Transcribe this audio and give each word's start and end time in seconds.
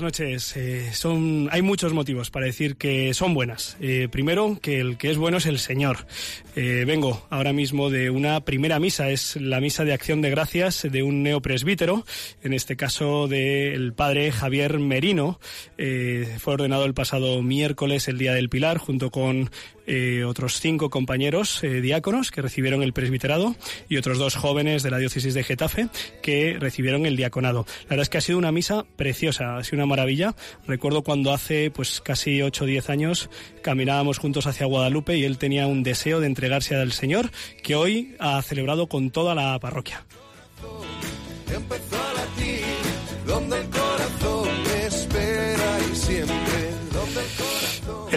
Buenas 0.00 0.18
noches. 0.18 0.56
Eh, 0.56 0.92
son, 0.92 1.48
hay 1.50 1.62
muchos 1.62 1.92
motivos 1.92 2.30
para 2.30 2.46
decir 2.46 2.76
que 2.76 3.12
son 3.14 3.34
buenas. 3.34 3.76
Eh, 3.80 4.08
primero, 4.10 4.58
que 4.60 4.80
el 4.80 4.96
que 4.96 5.10
es 5.10 5.16
bueno 5.16 5.38
es 5.38 5.46
el 5.46 5.58
Señor. 5.58 6.06
Eh, 6.54 6.84
vengo 6.86 7.26
ahora 7.30 7.52
mismo 7.52 7.90
de 7.90 8.10
una 8.10 8.40
primera 8.40 8.78
misa, 8.78 9.10
es 9.10 9.36
la 9.36 9.60
misa 9.60 9.84
de 9.84 9.92
acción 9.92 10.20
de 10.20 10.30
gracias 10.30 10.86
de 10.88 11.02
un 11.02 11.22
neopresbítero, 11.22 12.04
en 12.42 12.52
este 12.52 12.76
caso 12.76 13.28
del 13.28 13.92
padre 13.92 14.30
Javier 14.30 14.78
Merino. 14.78 15.40
fue 15.76 16.54
ordenado 16.54 16.84
el 16.84 16.94
pasado 16.94 17.42
miércoles, 17.42 18.08
el 18.08 18.18
Día 18.18 18.34
del 18.34 18.48
Pilar, 18.48 18.78
junto 18.78 19.10
con 19.10 19.50
otros 20.26 20.60
cinco 20.60 20.90
compañeros 20.90 21.62
diáconos 21.62 22.30
que 22.30 22.42
recibieron 22.42 22.82
el 22.82 22.92
presbiterado 22.92 23.56
y 23.88 23.96
otros 23.96 24.18
dos 24.18 24.34
jóvenes 24.34 24.82
de 24.82 24.90
la 24.90 24.98
diócesis 24.98 25.32
de 25.32 25.42
Getafe 25.42 25.88
que 26.20 26.58
recibieron 26.60 27.06
el 27.06 27.16
diaconado. 27.16 27.64
La 27.84 27.90
verdad 27.90 28.02
es 28.02 28.08
que 28.10 28.18
ha 28.18 28.20
sido 28.20 28.36
una 28.36 28.52
misa 28.52 28.84
preciosa 28.96 29.56
ha 29.56 29.64
sido 29.64 29.78
una 29.78 29.86
maravilla. 29.88 30.36
Recuerdo 30.66 31.02
cuando 31.02 31.32
hace 31.32 31.70
pues 31.72 32.00
casi 32.00 32.42
8 32.42 32.64
o 32.64 32.66
10 32.66 32.90
años 32.90 33.30
caminábamos 33.62 34.18
juntos 34.18 34.46
hacia 34.46 34.66
Guadalupe 34.66 35.16
y 35.16 35.24
él 35.24 35.38
tenía 35.38 35.66
un 35.66 35.82
deseo 35.82 36.20
de 36.20 36.26
entregarse 36.28 36.76
al 36.76 36.92
Señor 36.92 37.30
que 37.62 37.74
hoy 37.74 38.14
ha 38.20 38.40
celebrado 38.42 38.86
con 38.88 39.10
toda 39.10 39.34
la 39.34 39.58
parroquia. 39.58 40.04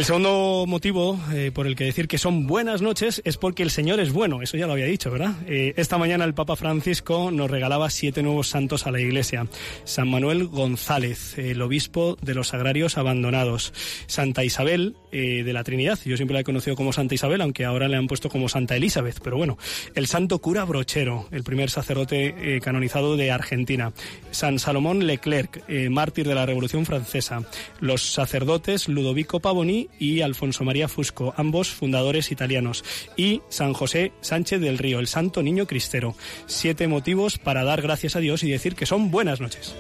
Segundo 0.06 0.66
motivo 0.68 1.20
eh, 1.34 1.52
por 1.54 1.68
el 1.68 1.76
que 1.76 1.84
decir 1.84 2.08
que 2.08 2.18
son 2.18 2.48
buenas 2.48 2.82
noches 2.82 3.22
es 3.24 3.38
porque 3.38 3.62
el 3.62 3.72
Señor 3.72 4.00
es 4.00 4.12
bueno, 4.12 4.42
eso 4.42 4.58
ya 4.58 4.66
lo 4.66 4.74
había 4.74 4.86
dicho, 4.86 5.12
¿verdad? 5.12 5.36
Eh, 5.48 5.74
esta 5.76 5.98
mañana 5.98 6.24
el 6.26 6.34
Papa 6.34 6.56
Francisco 6.56 7.30
nos 7.30 7.52
regalaba 7.52 7.90
siete 7.90 8.24
nuevos 8.24 8.48
santos 8.48 8.88
a 8.88 8.92
la 8.92 9.02
Iglesia. 9.02 9.48
San 9.84 10.10
Manuel 10.10 10.48
González, 10.48 11.38
el 11.38 11.62
obispo 11.62 12.18
de 12.22 12.34
los 12.34 12.54
agrarios 12.54 12.98
abandonados. 12.98 13.74
Santa 14.08 14.44
Isabel 14.46 14.96
eh, 15.12 15.44
de 15.44 15.54
la 15.54 15.64
Trinidad, 15.64 16.00
yo 16.06 16.16
siempre 16.16 16.34
la 16.36 16.40
he 16.40 16.46
conocido 16.46 16.76
como 16.76 16.94
Santa 16.94 17.16
Isabel, 17.16 17.42
aunque 17.42 17.66
ahora 17.66 17.88
le 17.90 17.98
han 17.98 18.08
puesto 18.08 18.30
como 18.30 18.50
Santa 18.50 18.78
Elizabeth, 18.78 19.20
pero 19.22 19.38
bueno. 19.38 19.58
El 19.94 20.08
santo 20.08 20.40
cura 20.40 20.64
Brochero, 20.64 21.28
el 21.32 21.44
primer 21.44 21.70
sacerdote 21.70 22.60
canonizado 22.64 23.18
de 23.18 23.32
Argentina. 23.32 23.94
San 24.32 24.58
Salomón 24.58 25.06
Leclerc, 25.06 25.64
mártir 25.90 26.28
de 26.28 26.36
la 26.36 26.46
Revolución 26.46 26.86
Francesa. 26.86 27.44
Los 27.82 28.14
sacerdotes 28.14 28.88
Ludovico 28.88 29.40
Pavoni 29.42 29.81
y 30.00 30.22
Alfonso 30.22 30.64
María 30.64 30.88
Fusco, 30.88 31.34
ambos 31.38 31.70
fundadores 31.70 32.32
italianos, 32.32 32.84
y 33.18 33.42
San 33.50 33.74
José 33.74 34.12
Sánchez 34.22 34.62
del 34.62 34.78
Río, 34.78 35.00
el 35.00 35.08
Santo 35.08 35.44
Niño 35.44 35.68
Cristero. 35.68 36.16
Siete 36.46 36.88
motivos 36.88 37.38
para 37.38 37.64
dar 37.64 37.82
gracias 37.82 38.16
a 38.16 38.20
Dios 38.20 38.44
y 38.44 38.52
decir 38.52 38.76
que 38.76 38.86
son 38.86 39.12
buenas 39.12 39.42
noches. 39.42 39.76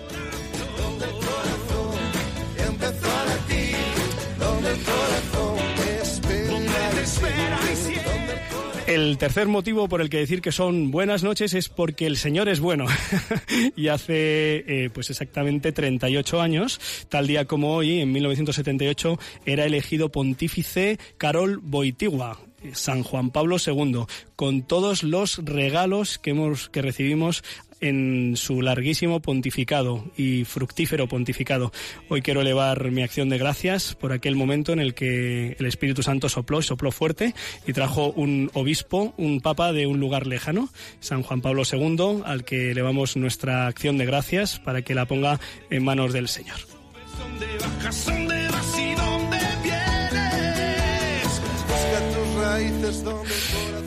El 9.02 9.18
tercer 9.18 9.48
motivo 9.48 9.90
por 9.90 10.00
el 10.00 10.12
que 10.12 10.20
decir 10.20 10.44
que 10.44 10.52
son 10.52 10.92
buenas 10.92 11.24
noches 11.24 11.56
es 11.56 11.70
porque 11.70 12.06
el 12.06 12.18
Señor 12.18 12.48
es 12.48 12.60
bueno. 12.60 12.86
y 13.76 13.88
hace 13.88 14.64
eh, 14.68 14.90
pues 14.94 15.10
exactamente 15.10 15.72
38 15.72 16.40
años, 16.40 16.80
tal 17.10 17.26
día 17.26 17.46
como 17.46 17.74
hoy, 17.74 18.00
en 18.00 18.12
1978, 18.12 19.18
era 19.48 19.66
elegido 19.66 20.10
pontífice 20.10 21.00
Carol 21.18 21.58
Boitigua, 21.58 22.40
San 22.74 23.02
Juan 23.02 23.32
Pablo 23.32 23.58
II, 23.66 24.06
con 24.36 24.62
todos 24.62 25.02
los 25.02 25.44
regalos 25.44 26.20
que 26.20 26.30
hemos 26.30 26.70
que 26.70 26.84
recibimos 26.84 27.44
en 27.82 28.38
su 28.38 28.62
larguísimo 28.62 29.20
pontificado 29.20 30.06
y 30.16 30.46
fructífero 30.46 31.08
pontificado. 31.08 31.72
Hoy 32.08 32.22
quiero 32.22 32.42
elevar 32.42 32.92
mi 32.92 33.02
acción 33.02 33.30
de 33.30 33.38
gracias 33.38 33.96
por 33.96 34.14
aquel 34.14 34.36
momento 34.36 34.72
en 34.72 34.80
el 34.80 34.94
que 34.94 35.56
el 35.60 35.66
Espíritu 35.66 36.04
Santo 36.04 36.30
sopló, 36.30 36.62
sopló 36.62 36.92
fuerte 36.92 37.34
y 37.68 37.74
trajo 37.74 38.12
un 38.12 38.50
obispo, 38.54 39.14
un 39.18 39.42
papa 39.42 39.74
de 39.74 39.88
un 39.88 40.00
lugar 40.00 40.28
lejano, 40.28 40.70
San 41.00 41.24
Juan 41.24 41.42
Pablo 41.42 41.64
II, 41.70 42.22
al 42.26 42.46
que 42.46 42.72
elevamos 42.72 43.18
nuestra 43.18 43.68
acción 43.68 43.98
de 43.98 44.06
gracias 44.06 44.60
para 44.60 44.84
que 44.84 44.96
la 44.96 45.06
ponga 45.06 45.40
en 45.70 45.84
manos 45.84 46.14
del 46.14 46.28
Señor. 46.28 46.58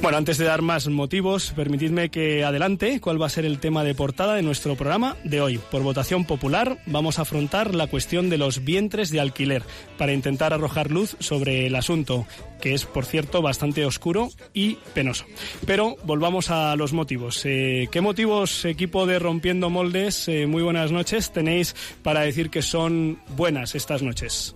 Bueno, 0.04 0.18
antes 0.18 0.36
de 0.36 0.44
dar 0.44 0.60
más 0.60 0.86
motivos, 0.86 1.54
permitidme 1.56 2.10
que 2.10 2.44
adelante 2.44 3.00
cuál 3.00 3.20
va 3.20 3.24
a 3.24 3.30
ser 3.30 3.46
el 3.46 3.58
tema 3.58 3.84
de 3.84 3.94
portada 3.94 4.34
de 4.34 4.42
nuestro 4.42 4.76
programa 4.76 5.16
de 5.24 5.40
hoy. 5.40 5.58
Por 5.70 5.82
votación 5.82 6.26
popular 6.26 6.76
vamos 6.84 7.18
a 7.18 7.22
afrontar 7.22 7.74
la 7.74 7.86
cuestión 7.86 8.28
de 8.28 8.36
los 8.36 8.66
vientres 8.66 9.08
de 9.08 9.20
alquiler 9.20 9.62
para 9.96 10.12
intentar 10.12 10.52
arrojar 10.52 10.90
luz 10.90 11.16
sobre 11.20 11.66
el 11.66 11.74
asunto, 11.74 12.26
que 12.60 12.74
es, 12.74 12.84
por 12.84 13.06
cierto, 13.06 13.40
bastante 13.40 13.86
oscuro 13.86 14.28
y 14.52 14.74
penoso. 14.92 15.24
Pero 15.66 15.96
volvamos 16.04 16.50
a 16.50 16.76
los 16.76 16.92
motivos. 16.92 17.40
Eh, 17.46 17.88
¿Qué 17.90 18.02
motivos, 18.02 18.66
equipo 18.66 19.06
de 19.06 19.18
Rompiendo 19.18 19.70
Moldes, 19.70 20.28
eh, 20.28 20.46
muy 20.46 20.62
buenas 20.62 20.92
noches, 20.92 21.32
tenéis 21.32 21.74
para 22.02 22.20
decir 22.20 22.50
que 22.50 22.60
son 22.60 23.20
buenas 23.38 23.74
estas 23.74 24.02
noches? 24.02 24.54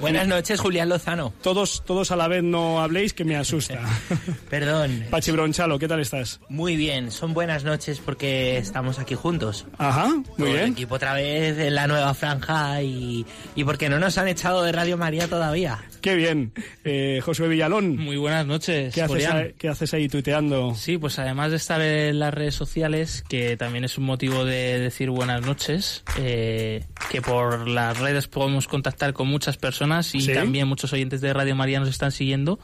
Buenas 0.00 0.26
noches, 0.26 0.58
Julián 0.58 0.88
Lozano. 0.88 1.34
Todos, 1.42 1.82
todos 1.84 2.10
a 2.10 2.16
la 2.16 2.26
vez 2.26 2.42
no 2.42 2.80
habléis, 2.80 3.12
que 3.12 3.24
me 3.24 3.36
asusta. 3.36 3.80
Perdón. 4.48 5.04
Pachi 5.10 5.30
Bronchalo, 5.30 5.78
¿qué 5.78 5.88
tal 5.88 6.00
estás? 6.00 6.40
Muy 6.48 6.76
bien, 6.76 7.10
son 7.10 7.34
buenas 7.34 7.64
noches 7.64 8.00
porque 8.00 8.56
estamos 8.56 8.98
aquí 8.98 9.14
juntos. 9.14 9.66
Ajá, 9.76 10.08
muy 10.38 10.52
bien. 10.52 10.64
El 10.64 10.72
equipo 10.72 10.94
otra 10.94 11.12
vez 11.12 11.58
en 11.58 11.74
la 11.74 11.86
nueva 11.86 12.14
franja 12.14 12.82
y, 12.82 13.26
y 13.54 13.64
porque 13.64 13.90
no 13.90 13.98
nos 13.98 14.16
han 14.16 14.28
echado 14.28 14.62
de 14.62 14.72
Radio 14.72 14.96
María 14.96 15.28
todavía. 15.28 15.84
Qué 16.00 16.14
bien. 16.14 16.54
Eh, 16.84 17.20
Josué 17.22 17.48
Villalón. 17.48 17.98
Muy 17.98 18.16
buenas 18.16 18.46
noches. 18.46 18.94
¿Qué 18.94 19.02
haces, 19.02 19.26
ahí, 19.26 19.54
¿Qué 19.58 19.68
haces, 19.68 19.92
ahí 19.92 20.08
tuiteando? 20.08 20.74
Sí, 20.74 20.96
pues 20.96 21.18
además 21.18 21.50
de 21.50 21.58
estar 21.58 21.82
en 21.82 22.18
las 22.18 22.32
redes 22.32 22.54
sociales, 22.54 23.22
que 23.28 23.58
también 23.58 23.84
es 23.84 23.98
un 23.98 24.04
motivo 24.04 24.46
de 24.46 24.78
decir 24.78 25.10
buenas 25.10 25.42
noches, 25.42 26.04
eh, 26.16 26.86
que 27.10 27.20
por 27.20 27.68
las 27.68 27.98
redes 27.98 28.28
podemos 28.28 28.66
contactar 28.66 29.12
con 29.12 29.28
muchas 29.28 29.58
personas 29.58 29.89
y 30.12 30.26
también 30.26 30.68
muchos 30.68 30.92
oyentes 30.92 31.20
de 31.20 31.32
Radio 31.32 31.54
María 31.56 31.80
nos 31.80 31.88
están 31.88 32.12
siguiendo 32.12 32.58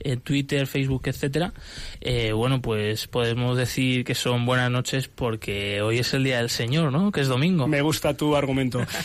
en 0.00 0.20
Twitter, 0.20 0.66
Facebook, 0.66 1.02
etcétera. 1.06 1.52
Eh, 2.00 2.32
bueno, 2.32 2.60
pues 2.60 3.06
podemos 3.06 3.56
decir 3.56 4.04
que 4.04 4.14
son 4.14 4.46
buenas 4.46 4.70
noches 4.70 5.08
porque 5.08 5.82
hoy 5.82 5.98
es 5.98 6.12
el 6.14 6.24
Día 6.24 6.38
del 6.38 6.50
Señor, 6.50 6.92
¿no? 6.92 7.10
Que 7.12 7.20
es 7.20 7.28
domingo. 7.28 7.66
Me 7.66 7.82
gusta 7.82 8.14
tu 8.14 8.36
argumento. 8.36 8.80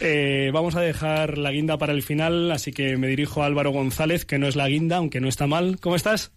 Eh, 0.00 0.50
vamos 0.52 0.74
a 0.74 0.80
dejar 0.80 1.38
la 1.38 1.52
guinda 1.52 1.76
para 1.76 1.92
el 1.92 2.02
final, 2.02 2.50
así 2.50 2.72
que 2.72 2.96
me 2.96 3.06
dirijo 3.06 3.42
a 3.42 3.46
Álvaro 3.46 3.70
González, 3.70 4.24
que 4.24 4.38
no 4.38 4.48
es 4.48 4.56
la 4.56 4.66
guinda, 4.66 4.96
aunque 4.96 5.20
no 5.20 5.28
está 5.28 5.46
mal. 5.46 5.78
¿Cómo 5.80 5.96
estás? 5.96 6.32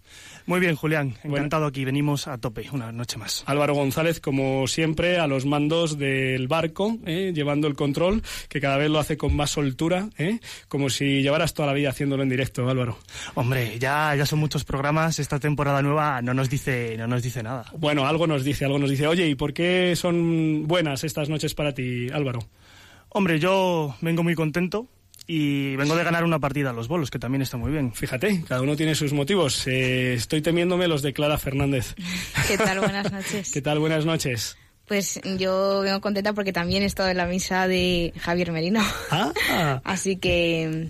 Muy 0.47 0.59
bien, 0.59 0.75
Julián. 0.75 1.15
Encantado 1.23 1.65
aquí. 1.65 1.85
Venimos 1.85 2.27
a 2.27 2.37
tope 2.37 2.67
una 2.71 2.91
noche 2.91 3.17
más. 3.17 3.43
Álvaro 3.47 3.73
González, 3.73 4.19
como 4.19 4.67
siempre, 4.67 5.17
a 5.17 5.25
los 5.25 5.45
mandos 5.45 5.97
del 5.97 6.47
barco, 6.47 6.97
¿eh? 7.05 7.31
llevando 7.33 7.67
el 7.67 7.75
control, 7.75 8.21
que 8.47 8.61
cada 8.61 8.77
vez 8.77 8.91
lo 8.91 8.99
hace 8.99 9.17
con 9.17 9.35
más 9.35 9.49
soltura, 9.49 10.09
¿eh? 10.17 10.39
como 10.67 10.89
si 10.89 11.23
llevaras 11.23 11.55
toda 11.55 11.67
la 11.67 11.73
vida 11.73 11.89
haciéndolo 11.89 12.21
en 12.21 12.29
directo, 12.29 12.69
Álvaro. 12.69 12.99
Hombre, 13.33 13.79
ya, 13.79 14.15
ya 14.15 14.25
son 14.27 14.39
muchos 14.39 14.63
programas. 14.63 15.17
Esta 15.17 15.39
temporada 15.39 15.81
nueva 15.81 16.21
no 16.21 16.35
nos 16.35 16.49
dice, 16.49 16.95
no 16.97 17.07
nos 17.07 17.23
dice 17.23 17.41
nada. 17.41 17.65
Bueno, 17.77 18.05
algo 18.05 18.27
nos 18.27 18.43
dice, 18.43 18.65
algo 18.65 18.77
nos 18.77 18.91
dice. 18.91 19.07
Oye, 19.07 19.27
¿y 19.27 19.35
por 19.35 19.51
qué 19.51 19.95
son 19.95 20.67
buenas 20.67 21.03
estas 21.03 21.27
noches 21.27 21.55
para 21.55 21.73
ti, 21.73 22.09
Álvaro? 22.13 22.39
Hombre, 23.09 23.39
yo 23.39 23.95
vengo 24.01 24.21
muy 24.21 24.35
contento 24.35 24.87
y 25.27 25.75
vengo 25.75 25.95
de 25.95 26.03
ganar 26.03 26.23
una 26.23 26.39
partida 26.39 26.69
a 26.69 26.73
los 26.73 26.87
bolos, 26.87 27.09
que 27.09 27.19
también 27.19 27.41
está 27.41 27.57
muy 27.57 27.71
bien. 27.71 27.93
Fíjate, 27.93 28.43
cada 28.47 28.61
uno 28.61 28.75
tiene 28.75 28.95
sus 28.95 29.13
motivos. 29.13 29.65
Eh, 29.67 30.13
estoy 30.13 30.41
temiéndome 30.41 30.87
los 30.87 31.01
de 31.01 31.13
Clara 31.13 31.37
Fernández. 31.37 31.95
¿Qué 32.47 32.57
tal? 32.57 32.79
Buenas 32.79 33.11
noches. 33.11 33.51
¿Qué 33.53 33.61
tal? 33.61 33.79
Buenas 33.79 34.05
noches. 34.05 34.57
Pues 34.87 35.19
yo 35.39 35.81
vengo 35.81 35.99
contenta 35.99 36.33
porque 36.33 36.53
también 36.53 36.83
he 36.83 36.85
estado 36.85 37.09
en 37.09 37.17
la 37.17 37.25
misa 37.25 37.67
de 37.67 38.13
Javier 38.19 38.51
Merino. 38.51 38.81
Ah. 39.09 39.81
Así 39.83 40.17
que 40.17 40.89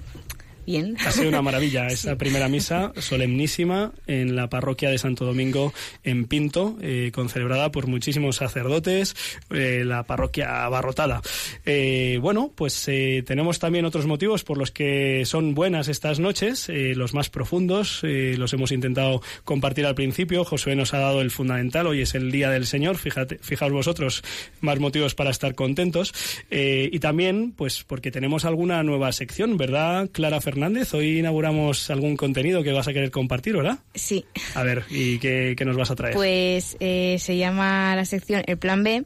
bien. 0.65 0.95
Ha 1.05 1.11
sido 1.11 1.29
una 1.29 1.41
maravilla 1.41 1.87
esa 1.95 2.17
primera 2.17 2.49
misa 2.49 2.91
solemnísima 2.97 3.91
en 4.07 4.35
la 4.35 4.49
parroquia 4.49 4.89
de 4.89 4.97
Santo 4.97 5.25
Domingo 5.25 5.73
en 6.03 6.25
Pinto, 6.25 6.77
eh, 6.81 7.11
concelebrada 7.13 7.71
por 7.71 7.87
muchísimos 7.87 8.37
sacerdotes, 8.37 9.15
eh, 9.51 9.83
la 9.85 10.03
parroquia 10.03 10.65
abarrotada. 10.65 11.21
Eh, 11.65 12.17
bueno, 12.21 12.51
pues 12.55 12.87
eh, 12.87 13.23
tenemos 13.25 13.59
también 13.59 13.85
otros 13.85 14.05
motivos 14.05 14.43
por 14.43 14.57
los 14.57 14.71
que 14.71 15.23
son 15.25 15.53
buenas 15.53 15.87
estas 15.87 16.19
noches, 16.19 16.67
los 16.69 17.13
más 17.13 17.29
profundos, 17.29 18.01
los 18.03 18.53
hemos 18.53 18.71
intentado 18.71 19.21
compartir 19.43 19.85
al 19.85 19.95
principio. 19.95 20.43
Josué 20.43 20.75
nos 20.75 20.93
ha 20.93 20.99
dado 20.99 21.21
el 21.21 21.31
fundamental, 21.31 21.87
hoy 21.87 22.01
es 22.01 22.15
el 22.15 22.31
Día 22.31 22.49
del 22.49 22.65
Señor, 22.65 22.97
fíjate, 22.97 23.37
fijaos 23.41 23.71
vosotros, 23.71 24.23
más 24.61 24.79
motivos 24.79 25.15
para 25.15 25.29
estar 25.29 25.55
contentos. 25.55 26.13
y 26.49 26.99
también, 26.99 27.51
pues 27.51 27.83
porque 27.83 28.11
tenemos 28.11 28.45
alguna 28.45 28.83
nueva 28.83 29.11
sección, 29.11 29.57
¿verdad, 29.57 30.09
Clara 30.11 30.41
Fernández? 30.41 30.54
Fernández. 30.55 30.93
Hoy 30.93 31.19
inauguramos 31.19 31.89
algún 31.89 32.15
contenido 32.15 32.63
que 32.63 32.71
vas 32.71 32.87
a 32.87 32.93
querer 32.93 33.11
compartir, 33.11 33.57
¿verdad? 33.57 33.79
Sí. 33.93 34.23
A 34.53 34.63
ver, 34.63 34.85
¿y 34.89 35.19
qué, 35.19 35.53
nos 35.65 35.75
vas 35.75 35.91
a 35.91 35.95
traer? 35.95 36.13
Pues 36.13 36.77
eh, 36.79 37.17
se 37.19 37.35
llama 37.35 37.93
la 37.93 38.05
sección 38.05 38.41
El 38.47 38.57
Plan 38.57 38.81
B 38.81 39.03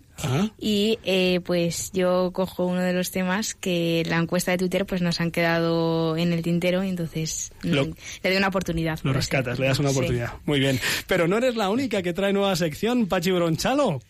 y 0.60 1.00
eh, 1.04 1.40
pues 1.44 1.92
yo 1.92 2.30
cojo 2.34 2.68
uno 2.68 2.82
de 2.82 2.94
los 2.94 3.10
temas 3.10 3.56
que 3.56 4.04
la 4.06 4.18
encuesta 4.18 4.52
de 4.52 4.60
Twitter 4.60 4.86
pues 4.86 5.02
nos 5.02 5.20
han 5.22 5.32
quedado 5.32 6.18
en 6.18 6.34
el 6.34 6.44
tintero, 6.44 6.84
entonces 6.84 7.52
mm, 7.64 7.72
le 7.72 7.94
doy 8.24 8.38
una 8.38 8.50
oportunidad. 8.50 9.00
Lo 9.02 9.12
rescatas, 9.12 9.58
le 9.58 9.66
das 9.66 9.80
una 9.80 9.90
oportunidad. 9.90 10.34
Muy 10.46 10.60
bien. 10.60 10.80
Pero 11.08 11.28
no 11.28 11.38
eres 11.38 11.56
la 11.56 11.72
única 11.72 12.04
que 12.04 12.14
trae 12.14 12.32
nueva 12.32 12.56
sección, 12.56 13.08
Pachi 13.08 13.32
Bronchalo. 13.32 14.02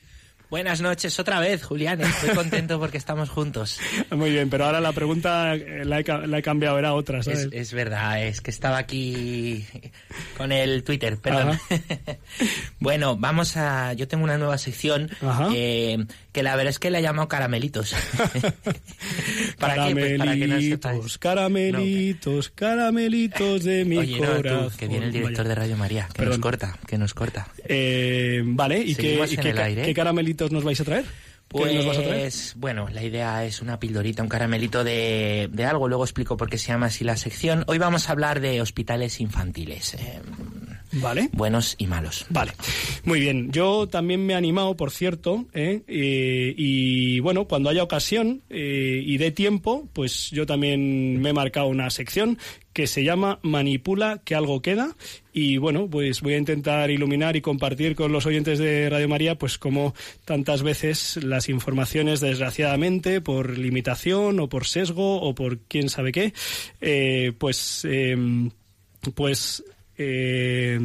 Buenas 0.49 0.81
noches 0.81 1.19
otra 1.19 1.39
vez, 1.39 1.63
Julián. 1.63 2.01
Estoy 2.01 2.31
contento 2.31 2.79
porque 2.79 2.97
estamos 2.97 3.29
juntos. 3.29 3.79
Muy 4.09 4.31
bien, 4.31 4.49
pero 4.49 4.65
ahora 4.65 4.81
la 4.81 4.93
pregunta 4.93 5.53
eh, 5.53 5.85
la 5.85 5.99
he, 5.99 6.41
cambiado, 6.41 6.79
era 6.79 6.95
otra, 6.95 7.21
¿sabes? 7.21 7.49
Es, 7.51 7.71
verdad, 7.71 8.25
es 8.25 8.41
que 8.41 8.49
estaba 8.49 8.79
aquí 8.79 9.63
con 10.37 10.51
el 10.51 10.83
Twitter, 10.83 11.17
perdón. 11.17 11.59
bueno, 12.79 13.15
vamos 13.15 13.57
a... 13.57 13.93
Yo 13.93 14.07
tengo 14.07 14.23
una 14.23 14.39
nueva 14.39 14.57
sección 14.57 15.11
eh, 15.53 16.03
que 16.31 16.41
la 16.41 16.55
verdad 16.55 16.71
es 16.71 16.79
que 16.79 16.89
la 16.89 16.97
he 16.97 17.03
llamado 17.03 17.27
Caramelitos. 17.27 17.93
¿Para 19.59 19.75
caramelitos, 19.75 21.17
caramelitos, 21.19 22.49
caramelitos 22.49 23.63
de 23.63 23.85
mi 23.85 23.97
Oye, 23.97 24.17
corazón. 24.17 24.71
que 24.77 24.87
viene 24.87 25.05
el 25.07 25.11
director 25.11 25.47
de 25.47 25.53
Radio 25.53 25.77
María, 25.77 26.07
que 26.11 26.25
nos 26.25 26.39
corta, 26.39 26.75
que 26.87 26.97
nos 26.97 27.13
corta. 27.13 27.47
Eh, 27.65 28.41
vale, 28.45 28.79
¿y, 28.79 28.95
qué, 28.95 29.19
qué 29.83 29.93
caramelitos 29.93 30.38
nos 30.49 30.63
vais 30.63 30.79
a 30.79 30.85
traer? 30.85 31.05
Pues, 31.49 32.53
bueno, 32.57 32.87
la 32.91 33.01
idea 33.01 33.43
es 33.43 33.61
una 33.61 33.79
pildorita, 33.79 34.21
un 34.21 34.29
caramelito 34.29 34.83
de, 34.83 35.49
de, 35.51 35.65
algo. 35.65 35.87
Luego 35.87 36.03
explico 36.03 36.37
por 36.37 36.47
qué 36.47 36.59
se 36.59 36.67
llama 36.67 36.85
así 36.87 37.03
la 37.03 37.17
sección. 37.17 37.63
Hoy 37.67 37.79
vamos 37.79 38.07
a 38.07 38.11
hablar 38.11 38.39
de 38.39 38.61
hospitales 38.61 39.19
infantiles. 39.19 39.95
Eh, 39.95 40.21
Vale. 40.93 41.29
Buenos 41.33 41.75
y 41.77 41.87
malos. 41.87 42.25
Vale. 42.29 42.53
Muy 43.03 43.19
bien. 43.19 43.51
Yo 43.51 43.87
también 43.87 44.25
me 44.25 44.33
he 44.33 44.35
animado, 44.35 44.75
por 44.75 44.91
cierto, 44.91 45.45
¿eh? 45.53 45.81
Eh, 45.87 46.53
y 46.57 47.19
bueno, 47.19 47.45
cuando 47.45 47.69
haya 47.69 47.83
ocasión 47.83 48.41
eh, 48.49 49.01
y 49.05 49.17
dé 49.17 49.31
tiempo, 49.31 49.87
pues 49.93 50.29
yo 50.31 50.45
también 50.45 51.21
me 51.21 51.29
he 51.29 51.33
marcado 51.33 51.67
una 51.67 51.89
sección 51.89 52.37
que 52.73 52.87
se 52.87 53.03
llama 53.03 53.39
Manipula 53.41 54.21
que 54.23 54.35
algo 54.35 54.61
queda 54.61 54.95
y 55.33 55.57
bueno, 55.57 55.89
pues 55.89 56.21
voy 56.21 56.35
a 56.35 56.37
intentar 56.37 56.89
iluminar 56.91 57.35
y 57.35 57.41
compartir 57.41 57.95
con 57.95 58.11
los 58.11 58.25
oyentes 58.25 58.59
de 58.59 58.89
Radio 58.89 59.09
María 59.09 59.35
pues 59.35 59.57
como 59.57 59.93
tantas 60.23 60.61
veces 60.61 61.21
las 61.23 61.49
informaciones 61.49 62.19
desgraciadamente 62.21 63.21
por 63.21 63.57
limitación 63.57 64.39
o 64.39 64.47
por 64.47 64.65
sesgo 64.65 65.19
o 65.21 65.35
por 65.35 65.59
quién 65.59 65.89
sabe 65.89 66.11
qué 66.11 66.33
pues 67.37 67.85
pues 69.15 69.63
eh, 69.67 69.75
eh, 70.01 70.79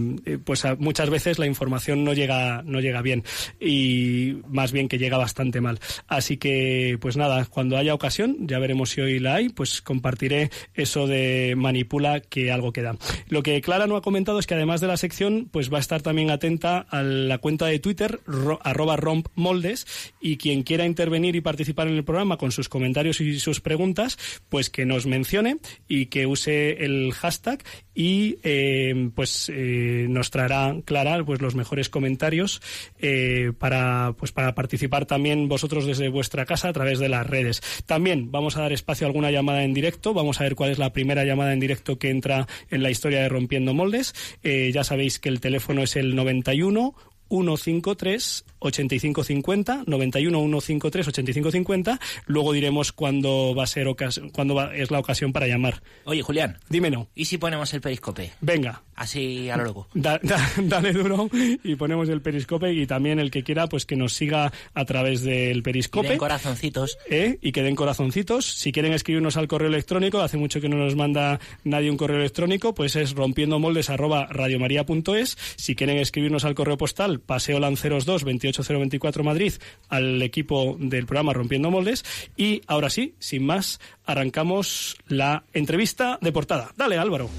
pues 0.45 0.65
muchas 0.79 1.09
veces 1.09 1.39
la 1.39 1.47
información 1.47 2.03
no 2.03 2.13
llega, 2.13 2.63
no 2.65 2.81
llega 2.81 3.01
bien 3.01 3.23
y 3.61 4.39
más 4.49 4.73
bien 4.73 4.89
que 4.89 4.99
llega 4.99 5.17
bastante 5.17 5.61
mal. 5.61 5.79
Así 6.09 6.37
que, 6.37 6.99
pues 7.01 7.17
nada, 7.17 7.47
cuando 7.47 7.77
haya 7.77 7.95
ocasión, 7.95 8.37
ya 8.41 8.59
veremos 8.59 8.91
si 8.91 9.01
hoy 9.01 9.21
la 9.21 9.37
hay, 9.37 9.51
pues 9.51 9.81
compartiré 9.83 10.51
eso 10.75 11.07
de 11.07 11.55
manipula 11.57 12.21
que 12.21 12.51
algo 12.51 12.73
queda. 12.73 12.97
Lo 13.29 13.45
que 13.45 13.61
Clara 13.61 13.87
no 13.87 13.97
ha 13.97 14.03
comentado 14.03 14.41
es 14.41 14.47
que 14.47 14.55
además 14.55 14.81
de 14.81 14.89
la 14.89 14.97
sección, 14.97 15.49
pues 15.51 15.73
va 15.73 15.77
a 15.79 15.81
estar 15.81 16.03
también 16.03 16.31
atenta 16.31 16.81
a 16.81 17.03
la 17.03 17.39
cuenta 17.39 17.67
de 17.67 17.79
Twitter, 17.79 18.21
arroba 18.63 18.97
rompmoldes, 18.97 19.87
y 20.21 20.39
quien 20.39 20.65
quiera 20.65 20.87
intervenir 20.87 21.37
y 21.37 21.41
participar 21.41 21.87
en 21.87 21.95
el 21.95 22.05
programa 22.05 22.37
con 22.37 22.51
sus 22.51 22.69
comentarios 22.69 23.21
y 23.21 23.39
sus 23.39 23.61
preguntas, 23.61 24.19
pues 24.49 24.71
que 24.71 24.87
nos 24.87 25.07
mencione 25.07 25.59
y 25.87 26.07
que 26.07 26.27
use 26.27 26.85
el 26.85 27.13
hashtag 27.13 27.63
y 27.95 28.39
eh, 28.43 29.04
pues 29.11 29.51
eh, 29.53 30.07
nos 30.09 30.31
traerá 30.31 30.75
Clara 30.85 31.23
pues 31.25 31.41
los 31.41 31.55
mejores 31.55 31.89
comentarios 31.89 32.61
eh, 32.99 33.53
para 33.59 34.15
pues 34.19 34.33
para 34.33 34.55
participar 34.55 35.07
también 35.07 35.49
vosotros 35.49 35.87
desde 35.87 36.09
vuestra 36.09 36.47
casa 36.47 36.69
a 36.69 36.73
través 36.73 36.99
de 36.99 37.09
las 37.09 37.27
redes. 37.27 37.63
También 37.87 38.31
vamos 38.31 38.57
a 38.57 38.63
dar 38.63 38.73
espacio 38.73 39.07
a 39.07 39.09
alguna 39.09 39.31
llamada 39.31 39.65
en 39.65 39.75
directo. 39.75 40.15
Vamos 40.15 40.41
a 40.41 40.45
ver 40.45 40.55
cuál 40.55 40.71
es 40.71 40.79
la 40.79 40.93
primera 40.93 41.25
llamada 41.25 41.53
en 41.53 41.61
directo 41.61 41.99
que 41.99 42.11
entra 42.11 42.47
en 42.71 42.83
la 42.83 42.91
historia 42.91 43.21
de 43.21 43.29
Rompiendo 43.29 43.75
Moldes. 43.75 44.15
ya 44.43 44.85
sabéis 44.85 45.19
que 45.19 45.29
el 45.29 45.41
teléfono 45.41 45.83
es 45.83 45.97
el 45.97 46.15
91 46.15 46.95
153 47.29 48.45
8550 48.59 49.85
91 49.87 50.61
153 50.61 51.09
8550 51.09 52.01
luego 52.27 52.53
diremos 52.53 52.93
cuándo 52.93 53.55
va 53.55 53.65
a 53.65 53.67
ser 53.67 53.89
cuándo 54.33 54.71
es 54.73 54.91
la 54.91 54.99
ocasión 54.99 55.33
para 55.33 55.47
llamar 55.47 55.83
oye 56.05 56.23
Julián 56.23 56.59
dime 56.69 56.91
no 56.91 57.09
y 57.15 57.25
si 57.25 57.39
ponemos 57.39 57.73
el 57.75 57.81
periscope 57.81 58.33
venga 58.41 58.83
así 58.97 59.51
a 59.51 59.57
lo 59.57 59.65
largo 59.65 59.89
dale 59.95 60.93
duro 60.93 61.29
y 61.63 61.77
ponemos 61.77 62.09
el 62.09 62.23
periscope 62.23 62.73
y 62.73 62.87
también 62.87 63.19
el 63.19 63.31
que 63.31 63.43
quiera 63.43 63.67
pues 63.67 63.87
que 63.87 63.97
nos 63.97 64.13
siga 64.13 64.53
a 64.75 64.85
través 64.85 65.23
del 65.23 65.63
periscope 65.63 66.07
y 66.07 66.11
den 66.11 66.19
corazoncitos 66.19 66.99
¿Eh? 67.11 67.39
y 67.41 67.53
que 67.53 67.63
den 67.63 67.77
corazoncitos 67.77 68.45
si 68.45 68.73
quieren 68.73 68.93
escribirnos 68.93 69.37
al 69.37 69.49
correo 69.49 69.69
electrónico 69.69 70.21
hace 70.21 70.37
mucho 70.37 70.61
que 70.61 70.69
no 70.69 70.77
nos 70.77 70.97
manda 70.97 71.41
nadie 71.65 71.91
un 71.91 71.97
correo 71.97 72.19
electrónico 72.19 72.75
pues 72.75 72.97
es 72.97 73.13
rompiendo 73.13 73.59
moldes 73.59 73.91
arroba 73.91 74.27
radiomaria.es 74.27 75.37
si 75.57 75.75
quieren 75.75 75.99
escribirnos 75.99 76.45
al 76.45 76.55
correo 76.55 76.77
postal 76.77 77.21
Paseo 77.21 77.61
Lanceros 77.61 78.05
2, 78.05 78.25
28024 78.25 79.25
Madrid, 79.25 79.55
al 79.89 80.23
equipo 80.23 80.77
del 80.79 81.07
programa 81.07 81.33
Rompiendo 81.33 81.71
Moldes. 81.71 82.05
Y 82.37 82.63
ahora 82.67 82.91
sí, 82.91 83.15
sin 83.19 83.45
más, 83.47 83.81
arrancamos 84.05 84.97
la 85.09 85.45
entrevista 85.53 86.19
de 86.21 86.33
portada. 86.33 86.73
Dale, 86.77 86.99
Álvaro. 86.99 87.31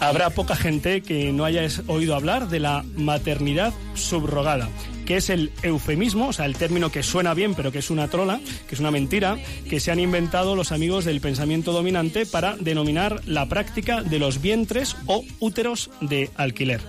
Habrá 0.00 0.30
poca 0.30 0.56
gente 0.56 1.02
que 1.02 1.32
no 1.32 1.44
haya 1.44 1.66
oído 1.86 2.14
hablar 2.14 2.48
de 2.48 2.60
la 2.60 2.84
maternidad 2.96 3.72
subrogada 3.94 4.68
que 5.10 5.16
es 5.16 5.28
el 5.28 5.50
eufemismo, 5.64 6.28
o 6.28 6.32
sea, 6.32 6.46
el 6.46 6.54
término 6.54 6.92
que 6.92 7.02
suena 7.02 7.34
bien 7.34 7.56
pero 7.56 7.72
que 7.72 7.80
es 7.80 7.90
una 7.90 8.06
trola, 8.06 8.38
que 8.68 8.76
es 8.76 8.80
una 8.80 8.92
mentira, 8.92 9.38
que 9.68 9.80
se 9.80 9.90
han 9.90 9.98
inventado 9.98 10.54
los 10.54 10.70
amigos 10.70 11.04
del 11.04 11.20
pensamiento 11.20 11.72
dominante 11.72 12.26
para 12.26 12.54
denominar 12.54 13.20
la 13.26 13.48
práctica 13.48 14.04
de 14.04 14.20
los 14.20 14.40
vientres 14.40 14.96
o 15.06 15.24
úteros 15.40 15.90
de 16.00 16.30
alquiler. 16.36 16.80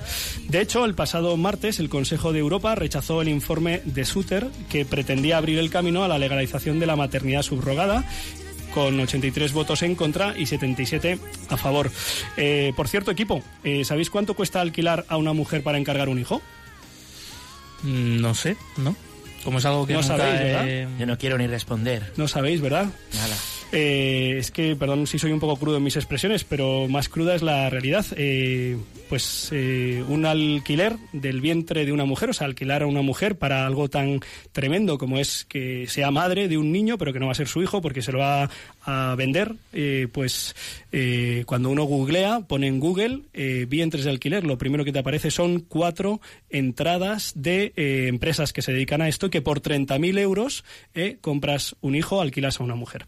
De 0.50 0.62
hecho, 0.62 0.86
el 0.86 0.94
pasado 0.94 1.36
martes 1.36 1.80
el 1.80 1.90
Consejo 1.90 2.32
de 2.32 2.38
Europa 2.38 2.76
rechazó 2.76 3.24
el 3.24 3.28
informe 3.28 3.82
de 3.86 4.06
Suter 4.06 4.52
que 4.70 4.86
pretendía 4.86 5.38
abrir 5.38 5.58
el 5.58 5.72
camino 5.72 6.04
a 6.04 6.08
la 6.08 6.20
legalización 6.20 6.80
de 6.80 6.86
la 6.86 6.96
maternidad 6.96 7.42
subrogada 7.42 8.06
con 8.74 9.00
83 9.00 9.54
votos 9.54 9.84
en 9.84 9.96
contra 9.96 10.38
y 10.38 10.46
77 10.46 11.20
a 11.50 11.58
favor. 11.58 11.92
Eh, 12.38 12.74
por 12.76 12.88
cierto, 12.88 13.12
equipo, 13.12 13.44
eh, 13.64 13.86
¿sabéis 13.86 14.10
cuánto 14.10 14.34
cuesta 14.34 14.62
alquilar 14.62 15.06
a 15.08 15.18
una 15.18 15.34
mujer 15.34 15.64
para 15.64 15.78
encargar 15.78 16.10
un 16.10 16.20
hijo? 16.20 16.42
Mm, 17.84 18.22
no 18.22 18.34
sé, 18.34 18.58
¿no? 18.78 18.96
Como 19.44 19.58
es 19.58 19.66
algo 19.66 19.88
que 19.88 19.94
no 19.94 20.04
sabéis, 20.04 20.40
¿verdad? 20.40 20.90
Yo 21.00 21.06
no 21.06 21.18
quiero 21.18 21.38
ni 21.38 21.48
responder. 21.48 22.14
No 22.16 22.28
sabéis, 22.28 22.62
¿verdad? 22.62 22.88
Nada. 23.14 23.36
Eh, 23.72 24.36
es 24.38 24.52
que, 24.52 24.76
perdón 24.76 25.08
si 25.08 25.18
soy 25.18 25.32
un 25.32 25.40
poco 25.40 25.56
crudo 25.56 25.78
en 25.78 25.84
mis 25.84 25.96
expresiones, 25.96 26.44
pero 26.44 26.88
más 26.90 27.08
cruda 27.08 27.36
es 27.36 27.42
la 27.42 27.70
realidad. 27.70 28.06
Eh, 28.18 28.78
pues 29.08 29.50
eh, 29.52 30.04
un 30.08 30.26
alquiler 30.26 30.96
del 31.12 31.42
vientre 31.42 31.86
de 31.86 31.92
una 31.92 32.06
mujer, 32.06 32.30
o 32.30 32.34
sea, 32.34 32.48
alquilar 32.48 32.84
a 32.84 32.88
una 32.88 33.02
mujer 33.02 33.38
para 33.38 33.66
algo 33.66 33.90
tan 33.90 34.22
tremendo 34.52 34.98
como 34.98 35.20
es 35.20 35.46
que 35.46 35.86
sea 35.88 36.12
madre 36.12 36.48
de 36.48 36.58
un 36.58 36.72
niño, 36.72 36.98
pero 36.98 37.12
que 37.12 37.20
no 37.20 37.26
va 37.26 37.34
a 37.34 37.36
ser 37.36 37.48
su 37.48 37.62
hijo 37.62 37.82
porque 37.82 38.02
se 38.02 38.14
lo 38.14 38.20
va 38.20 38.50
a 38.84 39.16
vender, 39.16 39.56
pues 40.14 40.56
cuando 41.46 41.70
uno 41.70 41.84
googlea, 41.84 42.42
pone 42.48 42.68
en 42.68 42.80
Google 42.80 43.22
vientres 43.68 44.06
de 44.06 44.12
alquiler, 44.12 44.46
lo 44.46 44.58
primero 44.58 44.86
que 44.86 44.94
te 44.94 45.00
aparece 45.00 45.30
son 45.30 45.60
cuatro 45.60 46.22
entradas 46.50 47.34
de 47.36 47.74
empresas 47.76 48.54
que 48.54 48.62
se 48.62 48.72
dedican 48.72 49.02
a 49.02 49.10
esto, 49.10 49.30
que 49.30 49.42
por 49.42 49.62
30.000 49.62 50.20
euros 50.20 50.64
compras 51.20 51.76
un 51.82 51.96
hijo, 51.96 52.22
alquilas 52.22 52.62
a 52.62 52.64
una 52.64 52.76
mujer. 52.76 53.06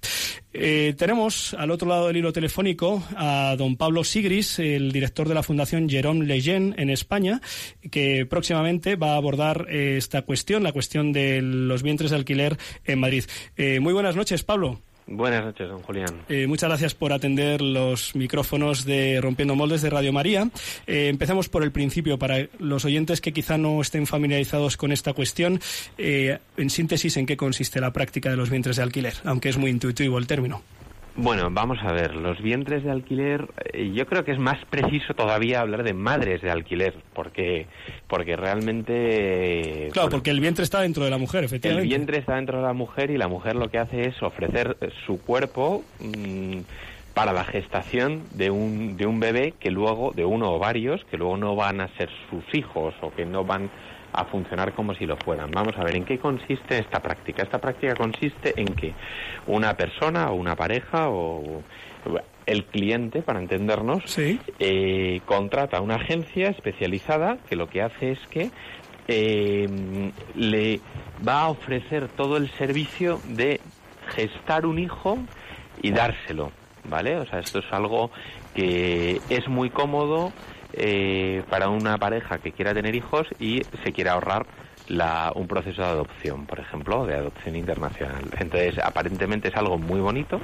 Eh, 0.54 0.94
tenemos 0.98 1.56
al 1.56 1.72
otro 1.72 1.90
lado 1.90 2.08
del 2.08 2.18
hilo 2.18 2.32
telefónico 2.32 3.04
a 3.16 3.56
don 3.58 3.76
Pablo 3.76 4.04
Sigris, 4.04 4.60
el 4.60 4.92
director 4.92 5.28
de 5.28 5.34
la 5.34 5.42
Fundación 5.42 5.90
Jerome 5.90 6.26
Lejeune 6.26 6.76
en 6.78 6.92
España, 6.92 7.42
que 7.90 8.28
próximamente 8.28 8.96
va 8.96 9.14
a 9.14 9.18
abordar 9.18 9.66
eh, 9.70 9.96
esta 9.98 10.22
cuestión, 10.22 10.62
la 10.62 10.72
cuestión 10.72 11.12
de 11.12 11.42
los 11.42 11.82
vientres 11.82 12.12
de 12.12 12.18
alquiler 12.18 12.58
en 12.86 13.00
Madrid. 13.00 13.24
Eh, 13.58 13.80
muy 13.80 13.94
buenas 13.94 14.16
noches, 14.16 14.44
Pablo. 14.44 14.80
Buenas 15.08 15.44
noches, 15.44 15.68
don 15.68 15.82
Julián. 15.82 16.22
Eh, 16.30 16.48
muchas 16.48 16.70
gracias 16.70 16.96
por 16.96 17.12
atender 17.12 17.62
los 17.62 18.16
micrófonos 18.16 18.86
de 18.86 19.20
Rompiendo 19.22 19.56
Moldes 19.56 19.82
de 19.82 19.90
Radio 19.90 20.14
María. 20.14 20.50
Eh, 20.88 21.10
empezamos 21.10 21.50
por 21.50 21.64
el 21.64 21.72
principio, 21.72 22.18
para 22.18 22.48
los 22.60 22.86
oyentes 22.86 23.20
que 23.20 23.34
quizá 23.34 23.58
no 23.58 23.82
estén 23.82 24.08
familiarizados 24.08 24.78
con 24.78 24.92
esta 24.92 25.14
cuestión. 25.14 25.60
Eh, 25.98 26.40
en 26.58 26.70
síntesis, 26.70 27.18
¿en 27.18 27.26
qué 27.26 27.36
consiste 27.36 27.82
la 27.82 27.92
práctica 27.92 28.30
de 28.30 28.38
los 28.38 28.50
vientres 28.50 28.78
de 28.78 28.84
alquiler? 28.84 29.16
Aunque 29.26 29.50
es 29.50 29.58
muy 29.58 29.72
intuitivo 29.72 30.18
el 30.18 30.28
término. 30.28 30.64
Bueno, 31.15 31.50
vamos 31.51 31.77
a 31.84 31.91
ver, 31.91 32.15
los 32.15 32.41
vientres 32.41 32.84
de 32.84 32.89
alquiler, 32.89 33.48
eh, 33.72 33.91
yo 33.93 34.08
creo 34.08 34.25
que 34.25 34.32
es 34.32 34.39
más 34.39 34.58
preciso 34.65 35.13
todavía 35.13 35.62
hablar 35.62 35.84
de 35.84 35.93
madres 35.93 36.41
de 36.41 36.50
alquiler, 36.50 36.96
porque, 37.13 37.67
porque 38.08 38.36
realmente... 38.36 39.89
Claro, 39.93 40.10
porque 40.10 40.32
el 40.32 40.39
vientre 40.39 40.63
está 40.63 40.82
dentro 40.82 41.03
de 41.03 41.12
la 41.12 41.20
mujer, 41.20 41.43
efectivamente. 41.43 41.84
El 41.84 41.89
vientre 41.89 42.17
está 42.17 42.36
dentro 42.36 42.58
de 42.58 42.63
la 42.63 42.74
mujer 42.74 43.12
y 43.12 43.17
la 43.17 43.27
mujer 43.27 43.55
lo 43.55 43.70
que 43.70 43.77
hace 43.77 44.08
es 44.08 44.24
ofrecer 44.24 44.75
su 45.05 45.20
cuerpo 45.20 45.84
mm, 46.00 46.62
para 47.13 47.32
la 47.32 47.43
gestación 47.43 48.24
de 48.32 48.50
un, 48.50 48.98
de 48.98 49.05
un 49.05 49.20
bebé 49.20 49.53
que 49.60 49.70
luego, 49.70 50.13
de 50.15 50.25
uno 50.25 50.51
o 50.51 50.58
varios, 50.58 51.03
que 51.12 51.17
luego 51.17 51.38
no 51.38 51.55
van 51.55 51.79
a 51.79 51.89
ser 51.89 52.10
sus 52.32 52.43
hijos 52.55 52.96
o 53.01 53.12
que 53.12 53.25
no 53.25 53.46
van 53.46 53.70
a 54.13 54.25
funcionar 54.25 54.74
como 54.74 54.93
si 54.93 55.05
lo 55.05 55.17
fueran. 55.17 55.51
Vamos 55.51 55.75
a 55.77 55.84
ver, 55.84 55.96
¿en 55.96 56.05
qué 56.05 56.20
consiste 56.20 56.77
esta 56.77 57.01
práctica? 57.01 57.43
Esta 57.43 57.60
práctica 57.60 57.96
consiste 57.96 58.53
en 58.55 58.67
que 58.75 58.93
una 59.48 59.75
persona 59.75 60.29
o 60.29 60.36
una 60.36 60.55
pareja 60.55 61.10
o 61.10 61.63
el 62.46 62.65
cliente, 62.65 63.22
para 63.22 63.39
entendernos, 63.39 64.03
eh, 64.17 65.22
contrata 65.25 65.82
una 65.82 65.96
agencia 65.96 66.50
especializada 66.50 67.38
que 67.50 67.55
lo 67.55 67.67
que 67.70 67.82
hace 67.82 68.12
es 68.12 68.20
que 68.27 68.51
eh, 69.08 70.12
le 70.36 70.79
va 71.27 71.41
a 71.41 71.50
ofrecer 71.50 72.08
todo 72.10 72.38
el 72.38 72.50
servicio 72.51 73.20
de 73.29 73.60
gestar 74.15 74.65
un 74.65 74.79
hijo 74.79 75.17
y 75.82 75.91
dárselo, 75.91 76.51
¿vale? 76.86 77.17
O 77.17 77.25
sea, 77.25 77.39
esto 77.39 77.60
es 77.60 77.65
algo 77.72 78.12
que 78.53 79.20
es 79.29 79.48
muy 79.48 79.70
cómodo, 79.70 80.32
eh, 80.74 81.44
para 81.50 81.70
una 81.70 81.98
pareja 81.98 82.39
que 82.39 82.51
quiera 82.51 82.74
tener 82.74 82.96
hijos 82.96 83.27
y 83.39 83.62
se 83.84 83.92
quiere 83.94 84.10
ahorrar 84.10 84.46
la, 84.88 85.32
un 85.36 85.48
proceso 85.48 85.82
de 85.82 85.88
adopción, 85.88 86.46
por 86.46 86.60
ejemplo, 86.60 87.06
de 87.06 87.15
adopción 87.15 87.56
internacional. 87.56 88.24
Entonces, 88.39 88.80
aparentemente 88.84 89.50
es 89.50 89.56
algo 89.56 89.77
muy 89.77 90.00
bonito 90.00 90.42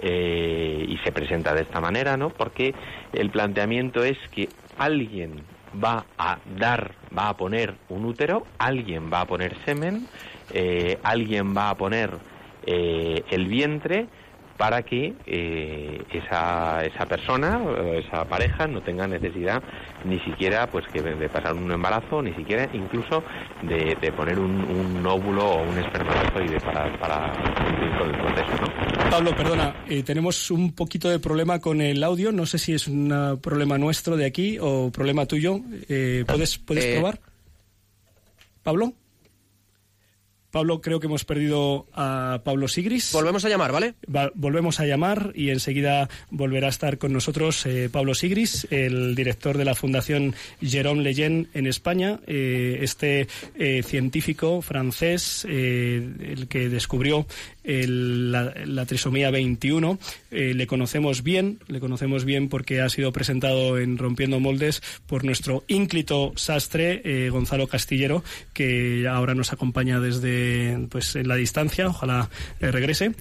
eh, 0.00 0.84
y 0.88 0.96
se 0.98 1.12
presenta 1.12 1.54
de 1.54 1.62
esta 1.62 1.80
manera, 1.80 2.16
¿no? 2.16 2.30
Porque 2.30 2.74
el 3.12 3.30
planteamiento 3.30 4.02
es 4.02 4.16
que 4.30 4.48
alguien 4.78 5.42
va 5.84 6.06
a 6.16 6.38
dar, 6.58 6.92
va 7.16 7.28
a 7.28 7.36
poner 7.36 7.74
un 7.90 8.06
útero, 8.06 8.46
alguien 8.58 9.12
va 9.12 9.20
a 9.20 9.26
poner 9.26 9.54
semen, 9.64 10.08
eh, 10.52 10.98
alguien 11.02 11.54
va 11.56 11.70
a 11.70 11.74
poner 11.76 12.10
el 12.68 13.46
vientre, 13.46 14.08
para 14.56 14.82
que 14.82 15.14
eh, 15.26 16.02
esa, 16.12 16.84
esa 16.84 17.06
persona 17.06 17.58
o 17.58 17.94
esa 17.94 18.24
pareja 18.24 18.66
no 18.66 18.82
tenga 18.82 19.06
necesidad 19.06 19.62
ni 20.04 20.18
siquiera 20.20 20.68
pues 20.68 20.84
que 20.92 21.02
de 21.02 21.28
pasar 21.28 21.54
un 21.54 21.70
embarazo 21.70 22.22
ni 22.22 22.32
siquiera 22.34 22.68
incluso 22.72 23.22
de, 23.62 24.12
poner 24.12 24.38
un, 24.38 25.04
óvulo 25.06 25.44
o 25.44 25.62
un 25.62 25.78
espermatozoide 25.78 26.60
para, 26.60 26.98
para 26.98 27.32
cumplir 27.32 27.98
con 27.98 28.08
el 28.08 28.20
proceso 28.20 28.62
¿no? 28.62 29.10
Pablo 29.10 29.36
perdona 29.36 29.84
eh, 29.88 30.02
tenemos 30.02 30.50
un 30.50 30.72
poquito 30.72 31.08
de 31.08 31.18
problema 31.18 31.60
con 31.60 31.80
el 31.80 32.02
audio. 32.02 32.32
No 32.32 32.46
sé 32.46 32.58
si 32.58 32.74
es 32.74 32.88
un 32.88 33.38
problema 33.42 33.78
nuestro 33.78 34.16
de 34.16 34.26
aquí 34.26 34.58
o 34.60 34.90
problema 34.90 35.26
tuyo. 35.26 35.60
Eh, 35.88 36.24
puedes 36.26 36.58
puedes 36.58 36.86
probar 36.86 37.20
Pablo 38.62 38.92
Pablo, 40.56 40.80
creo 40.80 41.00
que 41.00 41.06
hemos 41.06 41.26
perdido 41.26 41.86
a 41.92 42.40
Pablo 42.42 42.66
Sigris. 42.66 43.12
Volvemos 43.12 43.44
a 43.44 43.50
llamar, 43.50 43.72
¿vale? 43.72 43.92
volvemos 44.34 44.80
a 44.80 44.86
llamar 44.86 45.32
y 45.34 45.50
enseguida 45.50 46.08
volverá 46.30 46.68
a 46.68 46.70
estar 46.70 46.96
con 46.96 47.12
nosotros 47.12 47.66
eh, 47.66 47.90
Pablo 47.92 48.14
Sigris, 48.14 48.66
el 48.70 49.14
director 49.14 49.58
de 49.58 49.66
la 49.66 49.74
Fundación 49.74 50.34
Jérôme 50.62 51.02
Leyen 51.02 51.48
en 51.52 51.66
España. 51.66 52.20
Eh, 52.26 52.78
este 52.80 53.28
eh, 53.58 53.82
científico 53.82 54.62
francés, 54.62 55.44
el 55.44 56.46
que 56.48 56.70
descubrió 56.70 57.26
la, 57.64 58.86
trisomía 58.86 59.30
21, 59.30 59.98
le 60.30 60.66
conocemos 60.66 61.22
bien, 61.22 61.58
le 61.66 61.80
conocemos 61.80 62.24
bien 62.24 62.48
porque 62.48 62.80
ha 62.80 62.88
sido 62.88 63.12
presentado 63.12 63.78
en 63.78 63.98
Rompiendo 63.98 64.40
Moldes 64.40 64.82
por 65.06 65.24
nuestro 65.24 65.64
ínclito 65.66 66.32
sastre 66.36 67.28
Gonzalo 67.28 67.66
Castillero, 67.66 68.22
que 68.54 69.08
ahora 69.08 69.34
nos 69.34 69.52
acompaña 69.52 69.98
desde 69.98 70.45
pues 70.90 71.16
en 71.16 71.28
la 71.28 71.36
distancia, 71.36 71.88
ojalá 71.88 72.28
eh, 72.60 72.70
regrese. 72.70 73.12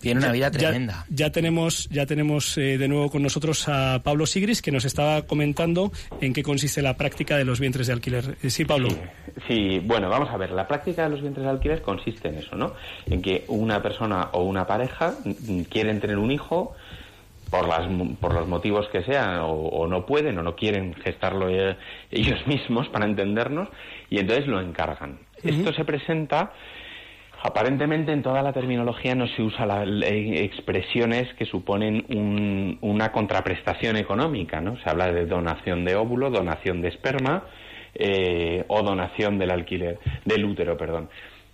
Tiene 0.00 0.20
una 0.20 0.32
vida 0.32 0.50
tremenda. 0.50 1.04
Ya, 1.10 1.30
tenemos, 1.30 1.88
ya 1.90 2.06
tenemos 2.06 2.56
eh, 2.56 2.78
de 2.78 2.88
nuevo 2.88 3.10
con 3.10 3.22
nosotros 3.22 3.68
a 3.68 4.00
Pablo 4.02 4.26
Sigris, 4.26 4.62
que 4.62 4.72
nos 4.72 4.84
estaba 4.84 5.22
comentando 5.22 5.92
en 6.20 6.32
qué 6.32 6.42
consiste 6.42 6.80
la 6.80 6.96
práctica 6.96 7.36
de 7.36 7.44
los 7.44 7.60
vientres 7.60 7.86
de 7.86 7.92
alquiler. 7.92 8.36
Eh, 8.42 8.50
sí, 8.50 8.64
Pablo. 8.64 8.88
Sí, 9.46 9.78
bueno, 9.80 10.08
vamos 10.08 10.30
a 10.30 10.36
ver. 10.36 10.52
La 10.52 10.66
práctica 10.66 11.04
de 11.04 11.10
los 11.10 11.20
vientres 11.20 11.44
de 11.44 11.50
alquiler 11.50 11.82
consiste 11.82 12.28
en 12.28 12.36
eso, 12.36 12.56
¿no? 12.56 12.74
En 13.06 13.20
que 13.20 13.44
una 13.48 13.82
persona 13.82 14.30
o 14.32 14.44
una 14.44 14.66
pareja 14.66 15.14
quieren 15.68 16.00
tener 16.00 16.16
un 16.16 16.30
hijo 16.30 16.74
por, 17.50 17.68
las, 17.68 17.86
por 18.20 18.32
los 18.32 18.48
motivos 18.48 18.88
que 18.88 19.02
sean, 19.02 19.40
o, 19.42 19.86
no 19.86 20.06
pueden 20.06 20.38
o 20.38 20.42
no 20.42 20.54
quieren 20.54 20.94
gestarlo 20.94 21.48
ellos 21.48 22.46
mismos, 22.46 22.88
para 22.88 23.04
entendernos, 23.04 23.68
y 24.08 24.18
entonces 24.18 24.46
lo 24.46 24.60
encargan. 24.60 25.18
Esto 25.42 25.72
se 25.72 25.84
presenta 25.84 26.52
Aparentemente 27.42 28.12
en 28.12 28.22
toda 28.22 28.42
la 28.42 28.52
terminología 28.52 29.14
no 29.14 29.26
se 29.26 29.40
usa 29.40 29.64
la, 29.64 29.82
expresiones 29.84 31.32
que 31.34 31.46
suponen 31.46 32.78
una 32.82 33.12
contraprestación 33.12 33.96
económica, 33.96 34.60
¿no? 34.60 34.76
Se 34.82 34.90
habla 34.90 35.10
de 35.10 35.24
donación 35.24 35.86
de 35.86 35.96
óvulo, 35.96 36.28
donación 36.28 36.82
de 36.82 36.88
esperma 36.88 37.44
eh, 37.94 38.64
o 38.68 38.82
donación 38.82 39.38
del 39.38 39.52
alquiler, 39.52 39.98
del 40.26 40.44
útero, 40.44 40.76
perdón. 40.76 41.08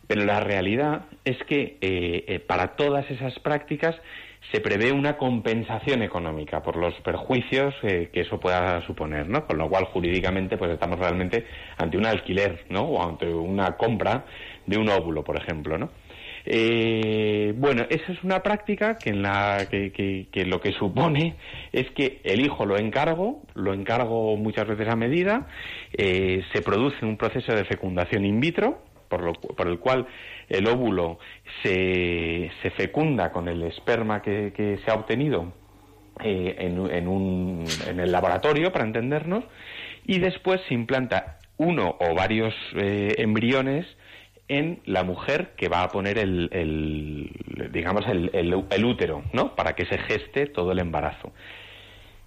Pero 0.09 0.25
la 0.25 0.41
realidad 0.41 1.03
es 1.25 1.39
que 1.45 1.79
eh, 1.81 2.25
eh, 2.27 2.41
para 2.41 2.75
todas 2.75 3.09
esas 3.09 3.39
prácticas 3.39 3.95
se 4.53 4.61
prevé 4.61 4.93
una 4.93 5.17
compensación 5.17 6.03
económica 6.03 6.63
por 6.63 6.77
los 6.77 6.95
perjuicios 7.01 7.75
que 7.83 8.11
eso 8.13 8.39
pueda 8.39 8.85
suponer, 8.87 9.29
¿no? 9.29 9.47
Con 9.47 9.59
lo 9.59 9.69
cual 9.69 9.87
jurídicamente 9.87 10.57
pues 10.57 10.71
estamos 10.71 10.99
realmente 10.99 11.47
ante 11.77 11.97
un 11.97 12.07
alquiler, 12.07 12.65
¿no? 12.69 12.83
O 12.83 13.09
ante 13.09 13.27
una 13.27 13.77
compra 13.77 14.25
de 14.67 14.79
un 14.79 14.89
óvulo, 14.89 15.25
por 15.25 15.37
ejemplo, 15.37 15.79
¿no? 15.79 15.91
Eh, 16.49 17.53
bueno, 17.57 17.87
esa 17.91 18.13
es 18.13 18.23
una 18.23 18.41
práctica 18.41 18.97
que, 18.97 19.11
en 19.11 19.21
la, 19.21 19.67
que, 19.69 20.45
lo 20.47 20.61
que 20.61 20.73
supone 20.73 21.35
es 21.73 21.91
que 21.91 22.21
el 22.23 22.41
hijo 22.41 22.65
lo 22.65 22.79
encargo, 22.79 23.43
lo 23.55 23.75
encargo 23.75 24.37
muchas 24.37 24.69
veces 24.69 24.89
a 24.89 24.95
medida, 24.95 25.49
eh, 25.93 26.43
se 26.53 26.63
produce 26.63 27.05
un 27.05 27.17
proceso 27.17 27.53
de 27.53 27.65
fecundación 27.65 28.25
in 28.25 28.39
vitro, 28.39 28.85
por, 29.09 29.23
lo, 29.23 29.33
por 29.33 29.69
el 29.69 29.79
cual 29.79 30.07
el 30.49 30.67
óvulo 30.67 31.19
se, 31.63 32.51
se 32.63 32.71
fecunda 32.71 33.33
con 33.33 33.49
el 33.49 33.63
esperma 33.63 34.23
que, 34.23 34.81
se 34.85 34.91
ha 34.91 34.95
obtenido 34.95 35.53
eh, 36.21 36.57
en, 36.59 36.91
en, 36.91 37.09
un, 37.09 37.65
en 37.87 38.01
el 38.01 38.13
laboratorio, 38.13 38.73
para 38.73 38.85
entendernos, 38.85 39.45
y 40.07 40.19
después 40.19 40.61
se 40.69 40.75
implanta 40.75 41.39
uno 41.59 41.97
o 42.01 42.15
varios 42.15 42.55
embriones 42.75 43.87
en 44.49 44.81
la 44.85 45.03
mujer 45.03 45.55
que 45.57 45.69
va 45.69 45.83
a 45.83 45.89
poner 45.89 46.19
el, 46.19 47.31
digamos, 47.73 48.05
el, 48.07 48.85
útero, 48.85 49.25
¿no? 49.33 49.55
Para 49.55 49.75
que 49.75 49.87
se 49.87 49.99
geste 49.99 50.47
todo 50.47 50.73
el 50.73 50.79
embarazo. 50.79 51.33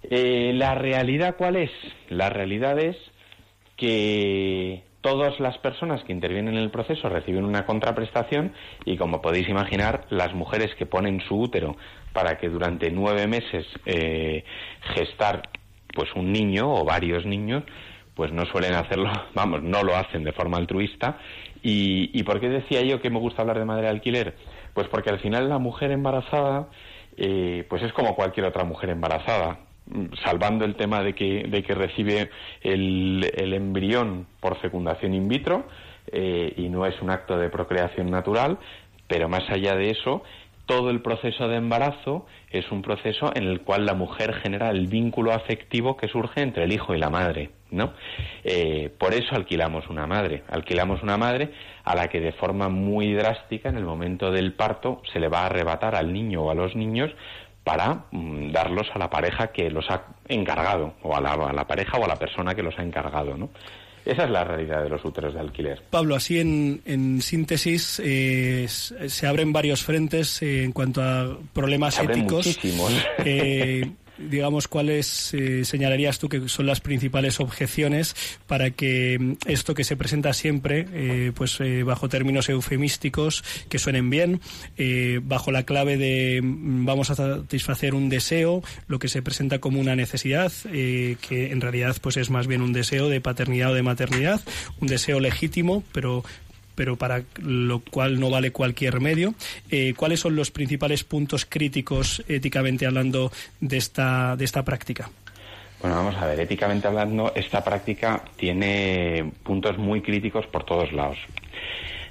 Eh, 0.02 0.52
¿La 0.54 0.74
realidad 0.74 1.36
cuál 1.36 1.56
es? 1.56 1.70
La 2.08 2.30
realidad 2.30 2.78
es 2.78 2.96
que 3.76 4.82
todas 5.00 5.38
las 5.40 5.58
personas 5.58 6.02
que 6.04 6.12
intervienen 6.12 6.56
en 6.56 6.62
el 6.62 6.70
proceso 6.70 7.08
reciben 7.08 7.44
una 7.44 7.66
contraprestación 7.66 8.52
y, 8.84 8.96
como 8.96 9.22
podéis 9.22 9.48
imaginar, 9.48 10.06
las 10.10 10.34
mujeres 10.34 10.74
que 10.76 10.86
ponen 10.86 11.20
su 11.20 11.38
útero 11.38 11.76
para 12.12 12.38
que 12.38 12.48
durante 12.48 12.90
nueve 12.90 13.26
meses 13.26 13.66
eh, 13.86 14.44
gestar 14.94 15.48
pues 15.94 16.08
un 16.14 16.32
niño 16.32 16.72
o 16.72 16.84
varios 16.84 17.26
niños, 17.26 17.64
pues 18.14 18.32
no 18.32 18.44
suelen 18.46 18.74
hacerlo, 18.74 19.10
vamos, 19.34 19.62
no 19.62 19.82
lo 19.82 19.96
hacen 19.96 20.24
de 20.24 20.32
forma 20.32 20.58
altruista 20.58 21.18
¿Y, 21.62 22.22
por 22.22 22.40
qué 22.40 22.48
decía 22.48 22.82
yo 22.82 23.00
que 23.00 23.10
me 23.10 23.18
gusta 23.18 23.42
hablar 23.42 23.58
de 23.58 23.64
madre 23.64 23.82
de 23.82 23.88
alquiler? 23.90 24.34
Pues 24.74 24.88
porque 24.88 25.10
al 25.10 25.20
final 25.20 25.48
la 25.48 25.58
mujer 25.58 25.90
embarazada, 25.90 26.68
eh, 27.16 27.66
pues 27.68 27.82
es 27.82 27.92
como 27.92 28.14
cualquier 28.14 28.46
otra 28.46 28.64
mujer 28.64 28.90
embarazada, 28.90 29.58
salvando 30.24 30.64
el 30.64 30.76
tema 30.76 31.02
de 31.02 31.14
que, 31.14 31.44
de 31.48 31.62
que 31.62 31.74
recibe 31.74 32.30
el, 32.62 33.30
el 33.36 33.54
embrión 33.54 34.26
por 34.40 34.58
fecundación 34.58 35.14
in 35.14 35.28
vitro 35.28 35.66
eh, 36.12 36.52
y 36.56 36.68
no 36.68 36.86
es 36.86 37.00
un 37.02 37.10
acto 37.10 37.38
de 37.38 37.50
procreación 37.50 38.10
natural, 38.10 38.58
pero 39.06 39.28
más 39.28 39.48
allá 39.50 39.74
de 39.74 39.90
eso, 39.90 40.22
todo 40.70 40.90
el 40.90 41.02
proceso 41.02 41.48
de 41.48 41.56
embarazo 41.56 42.26
es 42.50 42.70
un 42.70 42.82
proceso 42.82 43.32
en 43.34 43.42
el 43.42 43.62
cual 43.62 43.86
la 43.86 43.94
mujer 43.94 44.34
genera 44.34 44.70
el 44.70 44.86
vínculo 44.86 45.32
afectivo 45.32 45.96
que 45.96 46.06
surge 46.06 46.42
entre 46.42 46.62
el 46.62 46.72
hijo 46.72 46.94
y 46.94 46.98
la 46.98 47.10
madre, 47.10 47.50
¿no? 47.72 47.92
Eh, 48.44 48.88
por 48.96 49.12
eso 49.12 49.34
alquilamos 49.34 49.88
una 49.88 50.06
madre, 50.06 50.44
alquilamos 50.48 51.02
una 51.02 51.16
madre 51.16 51.50
a 51.82 51.96
la 51.96 52.06
que 52.06 52.20
de 52.20 52.30
forma 52.30 52.68
muy 52.68 53.12
drástica 53.14 53.68
en 53.68 53.78
el 53.78 53.84
momento 53.84 54.30
del 54.30 54.52
parto 54.52 55.02
se 55.12 55.18
le 55.18 55.28
va 55.28 55.40
a 55.40 55.46
arrebatar 55.46 55.96
al 55.96 56.12
niño 56.12 56.42
o 56.42 56.50
a 56.52 56.54
los 56.54 56.76
niños 56.76 57.10
para 57.70 58.04
mm, 58.10 58.50
darlos 58.50 58.88
a 58.94 58.98
la 58.98 59.08
pareja 59.08 59.52
que 59.52 59.70
los 59.70 59.88
ha 59.90 60.02
encargado, 60.26 60.94
o 61.02 61.14
a 61.14 61.20
la, 61.20 61.34
a 61.34 61.52
la 61.52 61.64
pareja 61.64 61.98
o 61.98 62.04
a 62.04 62.08
la 62.08 62.16
persona 62.16 62.52
que 62.52 62.64
los 62.64 62.76
ha 62.76 62.82
encargado, 62.82 63.36
¿no? 63.36 63.48
Esa 64.04 64.24
es 64.24 64.30
la 64.30 64.42
realidad 64.42 64.82
de 64.82 64.88
los 64.88 65.04
úteros 65.04 65.34
de 65.34 65.40
alquiler. 65.40 65.82
Pablo, 65.88 66.16
así 66.16 66.40
en, 66.40 66.80
en 66.84 67.22
síntesis, 67.22 68.00
eh, 68.04 68.66
se 68.66 69.26
abren 69.26 69.52
varios 69.52 69.84
frentes 69.84 70.42
eh, 70.42 70.64
en 70.64 70.72
cuanto 70.72 71.00
a 71.00 71.38
problemas 71.52 71.94
se 71.94 72.04
éticos. 72.04 72.46
Muchísimos. 72.46 72.92
Eh, 73.18 73.88
digamos, 74.28 74.68
cuáles 74.68 75.32
eh, 75.34 75.64
señalarías 75.64 76.18
tú 76.18 76.28
que 76.28 76.48
son 76.48 76.66
las 76.66 76.80
principales 76.80 77.40
objeciones 77.40 78.14
para 78.46 78.70
que 78.70 79.18
mm, 79.18 79.32
esto 79.46 79.74
que 79.74 79.84
se 79.84 79.96
presenta 79.96 80.32
siempre, 80.32 80.86
eh, 80.92 81.32
pues 81.34 81.60
eh, 81.60 81.82
bajo 81.82 82.08
términos 82.08 82.48
eufemísticos 82.48 83.44
que 83.68 83.78
suenen 83.78 84.10
bien, 84.10 84.40
bajo 85.22 85.52
la 85.52 85.64
clave 85.64 85.96
de 85.96 86.40
mm, 86.42 86.84
vamos 86.84 87.10
a 87.10 87.14
satisfacer 87.14 87.94
un 87.94 88.08
deseo, 88.08 88.62
lo 88.88 88.98
que 88.98 89.08
se 89.08 89.22
presenta 89.22 89.58
como 89.58 89.80
una 89.80 89.96
necesidad, 89.96 90.52
que 90.62 91.50
en 91.52 91.60
realidad 91.60 91.96
pues 92.00 92.16
es 92.16 92.30
más 92.30 92.46
bien 92.46 92.62
un 92.62 92.72
deseo 92.72 93.08
de 93.08 93.20
paternidad 93.20 93.72
o 93.72 93.74
de 93.74 93.82
maternidad, 93.82 94.40
un 94.80 94.88
deseo 94.88 95.20
legítimo, 95.20 95.84
pero 95.92 96.24
pero 96.80 96.96
para 96.96 97.22
lo 97.42 97.80
cual 97.80 98.18
no 98.18 98.30
vale 98.30 98.52
cualquier 98.52 99.02
medio. 99.02 99.34
Eh, 99.70 99.92
¿Cuáles 99.94 100.20
son 100.20 100.34
los 100.34 100.50
principales 100.50 101.04
puntos 101.04 101.44
críticos, 101.44 102.24
éticamente 102.26 102.86
hablando, 102.86 103.30
de 103.60 103.76
esta, 103.76 104.34
de 104.34 104.46
esta 104.46 104.64
práctica? 104.64 105.10
Bueno, 105.82 105.96
vamos 105.96 106.16
a 106.16 106.24
ver, 106.24 106.40
éticamente 106.40 106.88
hablando, 106.88 107.34
esta 107.34 107.62
práctica 107.62 108.24
tiene 108.34 109.30
puntos 109.42 109.76
muy 109.76 110.00
críticos 110.00 110.46
por 110.46 110.64
todos 110.64 110.90
lados. 110.94 111.18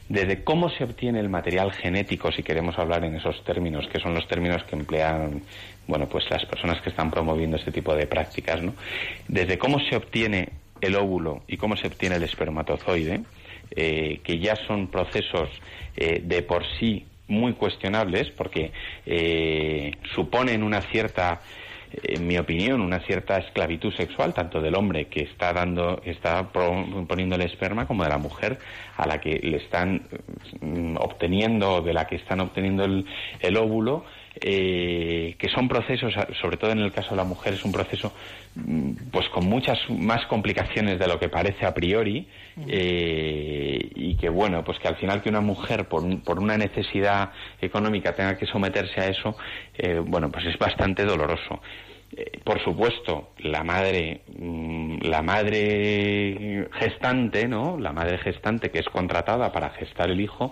Desde 0.08 0.44
cómo 0.44 0.70
se 0.70 0.84
obtiene 0.84 1.20
el 1.20 1.30
material 1.30 1.72
genético, 1.72 2.32
si 2.32 2.44
queremos 2.44 2.78
hablar 2.78 3.04
en 3.06 3.16
esos 3.16 3.44
términos, 3.44 3.88
que 3.92 4.00
son 4.00 4.14
los 4.14 4.28
términos 4.28 4.64
que 4.66 4.76
emplean, 4.76 5.42
bueno, 5.88 6.08
pues 6.08 6.30
las 6.30 6.46
personas 6.46 6.80
que 6.84 6.92
están 6.92 7.10
promoviendo 7.10 7.58
este 7.58 7.72
tipo 7.72 7.96
de 7.96 8.06
prácticas, 8.06 8.62
¿no? 8.62 8.76
Desde 9.28 9.58
cómo 9.58 9.80
se 9.80 9.96
obtiene 9.96 10.50
el 10.80 10.96
óvulo 10.96 11.42
y 11.48 11.58
cómo 11.58 11.76
se 11.76 11.88
obtiene 11.88 12.18
el 12.18 12.24
espermatozoide, 12.24 13.24
eh, 13.76 14.20
que 14.24 14.40
ya 14.40 14.56
son 14.68 14.88
procesos 14.88 15.50
eh, 15.96 16.22
de 16.24 16.42
por 16.42 16.64
sí 16.80 17.06
muy 17.28 17.54
cuestionables 17.54 18.32
porque 18.32 18.72
eh, 19.06 19.92
suponen 20.16 20.64
una 20.64 20.82
cierta 20.82 21.42
en 22.04 22.28
mi 22.28 22.38
opinión, 22.38 22.82
una 22.82 23.00
cierta 23.00 23.40
esclavitud 23.40 23.92
sexual, 23.96 24.32
tanto 24.32 24.62
del 24.62 24.76
hombre 24.76 25.06
que 25.06 25.22
está 25.22 25.54
dando, 25.54 26.00
está 26.06 26.50
poniendo 26.52 27.36
el 27.36 27.42
esperma, 27.42 27.88
como 27.88 28.04
de 28.04 28.10
la 28.10 28.20
mujer 28.20 28.60
a 28.96 29.08
la 29.08 29.20
que 29.20 29.40
le 29.40 29.58
están 29.58 30.04
mm, 30.62 30.98
obteniendo, 30.98 31.82
de 31.82 31.94
la 31.94 32.06
que 32.06 32.18
están 32.18 32.42
obteniendo 32.42 32.86
el 32.86 33.58
óvulo, 33.58 34.06
eh, 34.42 35.36
que 35.38 35.50
son 35.50 35.68
procesos, 35.68 36.14
sobre 36.42 36.58
todo 36.58 36.72
en 36.72 36.80
el 36.80 36.92
caso 36.92 37.12
de 37.12 37.18
la 37.18 37.24
mujer, 37.24 37.54
es 37.54 37.66
un 37.66 37.72
proceso 37.72 38.14
mm, 38.56 38.92
pues 39.12 39.28
con 39.30 39.46
muchas 39.46 39.78
más 39.90 40.26
complicaciones 40.28 41.00
de 41.00 41.08
lo 41.08 41.20
que 41.20 41.30
parece 41.30 41.66
a 41.66 41.74
priori 41.74 42.28
eh, 42.68 43.90
y 43.96 44.16
que 44.16 44.30
bueno, 44.30 44.64
pues 44.64 44.80
que 44.80 44.88
al 44.88 44.96
final 44.96 45.22
que 45.22 45.30
una 45.30 45.42
mujer 45.42 45.88
por, 45.88 46.04
por 46.24 46.40
una 46.40 46.58
necesidad 46.58 47.32
económica 47.62 48.14
tenga 48.14 48.38
que 48.38 48.46
someterse 48.46 49.02
a 49.02 49.08
eso, 49.08 49.36
eh, 49.78 50.00
bueno, 50.04 50.32
pues 50.32 50.46
es 50.46 50.58
bastante 50.58 51.04
doloroso. 51.06 51.62
por 52.44 52.60
supuesto, 52.64 53.32
la 53.40 53.64
madre, 53.64 54.22
mm, 54.38 55.00
la 55.04 55.22
madre 55.22 56.68
gestante, 56.80 57.48
¿no? 57.48 57.78
La 57.78 57.94
madre 57.94 58.18
gestante 58.18 58.72
que 58.72 58.80
es 58.80 58.90
contratada 58.90 59.52
para 59.52 59.70
gestar 59.72 60.10
el 60.10 60.20
hijo, 60.20 60.52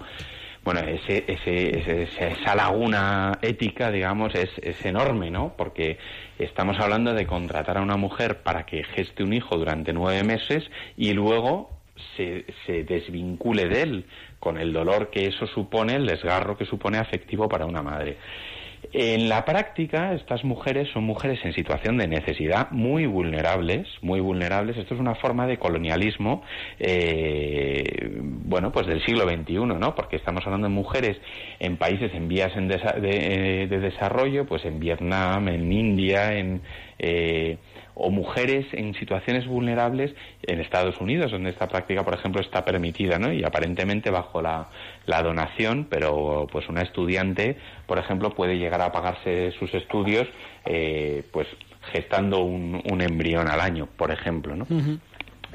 bueno, 0.67 0.81
ese, 0.81 1.23
ese, 1.25 2.09
esa 2.19 2.53
laguna 2.53 3.39
ética, 3.41 3.89
digamos, 3.89 4.35
es, 4.35 4.49
es 4.61 4.85
enorme, 4.85 5.31
¿no? 5.31 5.53
Porque 5.55 5.97
estamos 6.37 6.77
hablando 6.81 7.13
de 7.13 7.25
contratar 7.25 7.77
a 7.77 7.81
una 7.81 7.95
mujer 7.95 8.41
para 8.43 8.65
que 8.65 8.83
geste 8.83 9.23
un 9.23 9.31
hijo 9.31 9.55
durante 9.55 9.93
nueve 9.93 10.25
meses 10.25 10.69
y 10.97 11.13
luego 11.13 11.69
se, 12.17 12.43
se, 12.65 12.83
desvincule 12.83 13.69
de 13.69 13.81
él 13.81 14.05
con 14.41 14.57
el 14.57 14.73
dolor 14.73 15.09
que 15.09 15.27
eso 15.27 15.47
supone, 15.47 15.95
el 15.95 16.05
desgarro 16.05 16.57
que 16.57 16.65
supone 16.65 16.97
afectivo 16.97 17.47
para 17.47 17.65
una 17.65 17.81
madre. 17.81 18.17
En 18.93 19.27
la 19.27 19.43
práctica, 19.43 20.13
estas 20.13 20.43
mujeres 20.43 20.89
son 20.93 21.03
mujeres 21.03 21.39
en 21.43 21.53
situación 21.53 21.97
de 21.97 22.07
necesidad 22.07 22.71
muy 22.71 23.05
vulnerables, 23.05 23.87
muy 24.01 24.19
vulnerables. 24.19 24.77
Esto 24.77 24.93
es 24.93 24.99
una 24.99 25.15
forma 25.15 25.45
de 25.45 25.57
colonialismo, 25.57 26.43
eh, 26.79 28.09
bueno, 28.21 28.71
pues 28.71 28.87
del 28.87 29.03
siglo 29.05 29.27
XXI, 29.27 29.55
¿no? 29.55 29.93
Porque 29.95 30.15
estamos 30.15 30.45
hablando 30.45 30.67
de 30.67 30.73
mujeres 30.73 31.17
en 31.59 31.77
países 31.77 32.13
en 32.13 32.27
vías 32.27 32.53
de, 32.55 33.67
desarrollo, 33.67 34.45
pues 34.45 34.63
en 34.65 34.79
Vietnam, 34.79 35.47
en 35.49 35.71
India, 35.71 36.37
en 36.37 36.61
eh, 36.99 37.57
o 37.99 38.11
mujeres 38.11 38.65
en 38.73 38.93
situaciones 38.93 39.47
vulnerables 39.47 40.13
en 40.43 40.59
Estados 40.59 41.01
Unidos, 41.01 41.31
donde 41.31 41.49
esta 41.49 41.67
práctica, 41.67 42.03
por 42.03 42.13
ejemplo, 42.13 42.41
está 42.41 42.63
permitida, 42.63 43.17
¿no? 43.17 43.33
Y 43.33 43.43
aparentemente 43.43 44.11
bajo 44.11 44.41
la, 44.41 44.69
donación, 45.05 45.87
pero 45.89 46.47
pues 46.51 46.69
una 46.69 46.83
estudiante, 46.83 47.57
por 47.87 47.97
ejemplo, 47.97 48.29
puede 48.29 48.57
llegar 48.57 48.81
a 48.81 48.91
pagarse 48.91 49.51
sus 49.51 49.73
estudios, 49.73 50.27
eh, 50.65 51.23
pues 51.31 51.47
gestando 51.91 52.41
un, 52.41 52.81
un, 52.91 53.01
embrión 53.01 53.47
al 53.49 53.61
año, 53.61 53.87
por 53.97 54.11
ejemplo, 54.11 54.55
¿no? 54.55 54.67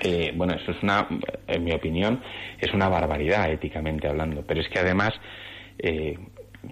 Eh, 0.01 0.33
bueno, 0.35 0.55
eso 0.55 0.73
es 0.73 0.83
una, 0.83 1.07
en 1.47 1.65
mi 1.65 1.73
opinión, 1.73 2.21
es 2.59 2.73
una 2.75 2.89
barbaridad 2.89 3.51
éticamente 3.51 4.09
hablando, 4.09 4.43
pero 4.47 4.61
es 4.61 4.69
que 4.69 4.79
además 4.81 5.13
eh, 5.79 6.19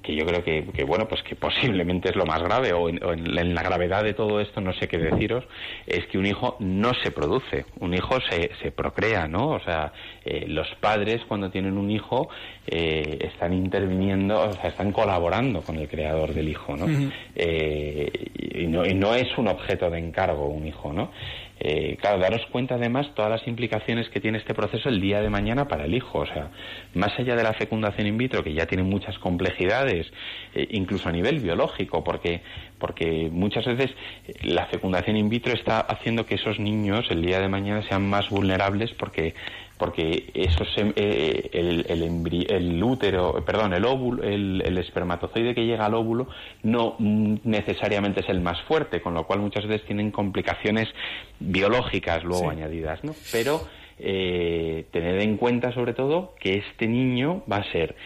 que 0.03 0.15
yo 0.15 0.25
creo 0.25 0.45
que, 0.45 0.85
bueno 0.85 1.09
pues 1.09 1.23
que 1.23 1.35
posiblemente 1.35 2.11
es 2.11 2.17
lo 2.17 2.25
más 2.25 2.43
grave 2.43 2.73
o, 2.73 2.89
en, 2.89 3.55
la 3.55 3.63
gravedad 3.63 4.05
de 4.05 4.15
todo 4.15 4.41
esto 4.41 4.61
no 4.61 4.73
sé 4.73 4.89
qué 4.89 4.99
deciros 4.99 5.45
es 5.87 6.07
que 6.07 6.19
un 6.19 6.27
hijo 6.27 6.57
no 6.61 6.93
se 7.03 7.11
produce. 7.11 7.65
Un 7.81 7.95
hijo 7.95 8.19
se, 8.29 8.51
se 8.63 8.71
procrea 8.71 9.27
no 9.27 9.49
o 9.49 9.61
sea 9.61 9.93
eh, 10.25 10.47
los 10.47 10.69
padres 10.81 11.23
cuando 11.27 11.51
tienen 11.51 11.77
un 11.77 11.91
hijo 11.91 12.29
eh, 12.67 13.19
están 13.21 13.53
interviniendo 13.53 14.41
o 14.41 14.53
sea 14.53 14.69
están 14.71 14.93
colaborando 14.93 15.63
con 15.63 15.77
el 15.77 15.89
creador 15.89 16.35
del 16.35 16.49
hijo 16.49 16.77
no, 16.77 16.87
eh, 17.35 18.11
y 18.35 18.67
no 18.67 18.87
y 18.87 18.95
no 18.95 19.15
es 19.15 19.37
un 19.39 19.49
objeto 19.49 19.91
de 19.91 19.99
encargo 19.99 20.49
un 20.49 20.67
hijo 20.67 20.93
no 20.93 21.11
eh, 21.63 21.99
claro, 22.01 22.19
daros 22.19 22.41
cuenta 22.51 22.77
además 22.77 23.11
todas 23.15 23.31
las 23.31 23.47
implicaciones 23.47 24.09
que 24.09 24.19
tiene 24.19 24.39
este 24.39 24.55
proceso 24.55 24.89
el 24.89 24.99
día 24.99 25.21
de 25.21 25.29
mañana 25.29 25.69
para 25.69 25.85
el 25.85 25.95
hijo. 25.95 26.21
O 26.21 26.27
sea, 26.27 26.51
más 26.95 27.19
allá 27.19 27.37
de 27.37 27.43
la 27.43 27.53
fecundación 27.53 28.07
in 28.07 28.17
vitro, 28.17 28.43
que 28.43 28.55
ya 28.55 28.65
tiene 28.67 28.83
muchas 28.83 29.19
complejidades, 29.19 30.11
eh, 30.55 30.67
incluso 30.71 31.11
a 31.11 31.13
nivel 31.13 31.41
biológico, 31.41 32.03
porque, 32.03 32.41
porque 32.79 33.29
muchas 33.31 33.67
veces 33.67 33.91
eh, 34.27 34.33
la 34.43 34.67
fecundación 34.67 35.19
in 35.19 35.29
vitro 35.29 35.53
está 35.53 35.81
haciendo 35.81 36.25
que 36.25 36.37
esos 36.37 36.59
niños 36.59 37.11
el 37.11 37.21
día 37.21 37.41
de 37.41 37.49
mañana 37.49 37.87
sean 37.87 38.09
más 38.09 38.31
vulnerables 38.31 38.93
porque 38.95 39.35
porque 39.81 40.31
eso 40.35 40.63
eh, 40.77 41.49
el, 41.55 41.87
el, 41.89 42.83
útero, 42.83 43.43
perdón, 43.47 43.73
el 43.73 43.87
óvulo, 43.87 44.23
el, 44.23 44.77
espermatozoide 44.77 45.55
que 45.55 45.65
llega 45.65 45.87
al 45.87 45.95
óvulo 45.95 46.29
no 46.63 46.97
necesariamente 46.99 48.21
es 48.21 48.29
el 48.29 48.43
más 48.43 48.61
fuerte, 48.65 49.01
con 49.01 49.15
lo 49.15 49.27
cual 49.27 49.41
muchas 49.41 49.67
veces 49.67 49.87
tienen 49.87 50.11
complicaciones 50.11 50.87
biológicas 51.39 52.23
luego 52.25 52.51
añadidas, 52.51 53.03
¿no? 53.05 53.15
Pero 53.33 53.63
eh, 53.99 54.85
tener 54.91 55.19
en 55.21 55.39
cuenta 55.39 55.73
sobre 55.73 55.95
todo 55.95 56.35
que 56.39 56.59
este 56.59 56.87
niño 56.87 57.43
va 57.51 57.57
a 57.57 57.73
ser 57.73 57.97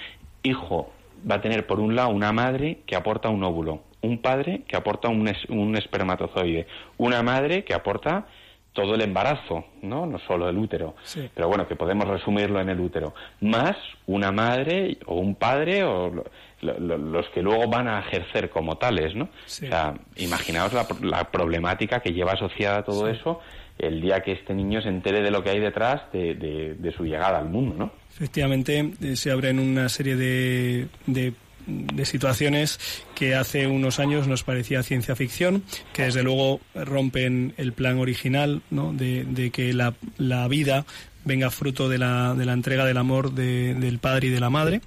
hijo, 0.44 0.92
va 1.28 1.36
a 1.36 1.40
tener 1.40 1.66
por 1.66 1.80
un 1.80 1.96
lado 1.96 2.10
una 2.10 2.32
madre 2.32 2.78
que 2.86 2.94
aporta 2.94 3.30
un 3.30 3.42
óvulo, 3.42 3.80
un 4.00 4.18
padre 4.18 4.62
que 4.68 4.76
aporta 4.76 5.08
un, 5.08 5.28
un 5.48 5.76
espermatozoide, 5.76 6.68
una 6.98 7.24
madre 7.24 7.64
que 7.64 7.74
aporta 7.74 8.28
todo 8.74 8.96
el 8.96 9.02
embarazo, 9.02 9.64
¿no? 9.82 10.04
No 10.04 10.18
solo 10.18 10.48
el 10.48 10.58
útero. 10.58 10.96
Pero 11.32 11.48
bueno, 11.48 11.66
que 11.66 11.76
podemos 11.76 12.06
resumirlo 12.06 12.60
en 12.60 12.68
el 12.68 12.80
útero. 12.80 13.14
Más 13.40 13.76
una 14.06 14.32
madre 14.32 14.98
o 15.06 15.14
un 15.14 15.36
padre 15.36 15.84
o 15.84 16.24
los 16.60 17.28
que 17.28 17.40
luego 17.40 17.68
van 17.68 17.88
a 17.88 18.00
ejercer 18.00 18.50
como 18.50 18.76
tales, 18.76 19.14
¿no? 19.14 19.24
O 19.24 19.28
sea, 19.46 19.94
imaginaos 20.16 20.72
la, 21.00 21.30
problemática 21.30 22.00
que 22.00 22.12
lleva 22.12 22.32
asociada 22.32 22.78
a 22.78 22.84
todo 22.84 23.08
eso 23.08 23.40
el 23.78 24.00
día 24.00 24.20
que 24.20 24.32
este 24.32 24.54
niño 24.54 24.80
se 24.82 24.88
entere 24.88 25.20
de 25.20 25.30
lo 25.30 25.42
que 25.42 25.50
hay 25.50 25.60
detrás 25.60 26.02
de, 26.12 26.34
de, 26.34 26.92
su 26.92 27.04
llegada 27.04 27.38
al 27.38 27.48
mundo, 27.48 27.74
¿no? 27.76 27.90
Efectivamente, 28.12 28.92
eh, 29.02 29.16
se 29.16 29.32
abren 29.32 29.58
una 29.58 29.88
serie 29.88 30.14
de, 30.14 30.86
de 31.06 31.32
de 31.66 32.04
situaciones 32.04 32.78
que 33.14 33.34
hace 33.34 33.66
unos 33.66 33.98
años 33.98 34.26
nos 34.26 34.42
parecía 34.42 34.82
ciencia 34.82 35.16
ficción, 35.16 35.62
que 35.92 36.02
desde 36.02 36.22
luego 36.22 36.60
rompen 36.74 37.54
el 37.56 37.72
plan 37.72 37.98
original 37.98 38.62
¿no? 38.70 38.92
de, 38.92 39.24
de 39.24 39.50
que 39.50 39.72
la, 39.72 39.94
la 40.18 40.46
vida 40.48 40.84
venga 41.24 41.50
fruto 41.50 41.88
de 41.88 41.98
la, 41.98 42.34
de 42.34 42.44
la 42.44 42.52
entrega 42.52 42.84
del 42.84 42.96
amor 42.96 43.32
del 43.32 43.98
padre 43.98 44.28
y 44.28 44.30
de 44.30 44.40
la 44.40 44.50
madre. 44.50 44.80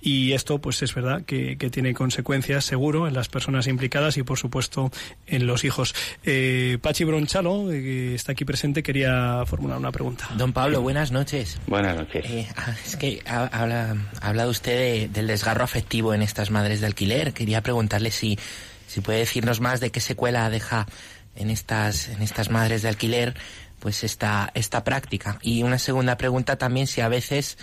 Y 0.00 0.32
esto, 0.32 0.58
pues 0.60 0.80
es 0.82 0.94
verdad 0.94 1.22
que, 1.24 1.56
tiene 1.70 1.92
consecuencias, 1.92 2.64
seguro, 2.64 3.08
en 3.08 3.14
las 3.14 3.28
personas 3.28 3.66
implicadas 3.66 4.16
y, 4.16 4.22
por 4.22 4.38
supuesto, 4.38 4.90
en 5.26 5.46
los 5.46 5.64
hijos. 5.64 5.94
Eh, 6.24 6.78
Pachi 6.80 7.04
Bronchalo, 7.04 7.72
eh, 7.72 7.82
que 7.82 8.14
está 8.14 8.32
aquí 8.32 8.44
presente, 8.44 8.82
quería 8.82 9.42
formular 9.44 9.76
una 9.76 9.90
pregunta. 9.90 10.28
Don 10.36 10.52
Pablo, 10.52 10.82
buenas 10.82 11.10
noches. 11.10 11.60
Buenas 11.66 11.96
noches. 11.96 12.24
Eh, 12.26 12.48
ah, 12.56 12.74
es 12.86 12.96
que 12.96 13.20
ha, 13.26 13.96
hablado 14.20 14.50
usted 14.50 15.10
del 15.10 15.26
desgarro 15.26 15.64
afectivo 15.64 16.14
en 16.14 16.22
estas 16.22 16.50
madres 16.50 16.80
de 16.80 16.86
alquiler. 16.86 17.32
Quería 17.32 17.60
preguntarle 17.62 18.12
si, 18.12 18.38
si 18.86 19.00
puede 19.00 19.18
decirnos 19.18 19.60
más 19.60 19.80
de 19.80 19.90
qué 19.90 20.00
secuela 20.00 20.48
deja 20.48 20.86
en 21.34 21.50
estas, 21.50 22.08
en 22.08 22.22
estas 22.22 22.50
madres 22.50 22.82
de 22.82 22.88
alquiler 22.88 23.34
pues 23.80 24.04
esta, 24.04 24.50
esta 24.54 24.84
práctica. 24.84 25.38
Y 25.42 25.62
una 25.62 25.78
segunda 25.78 26.16
pregunta 26.16 26.56
también 26.56 26.86
si 26.86 27.00
a 27.00 27.08
veces 27.08 27.58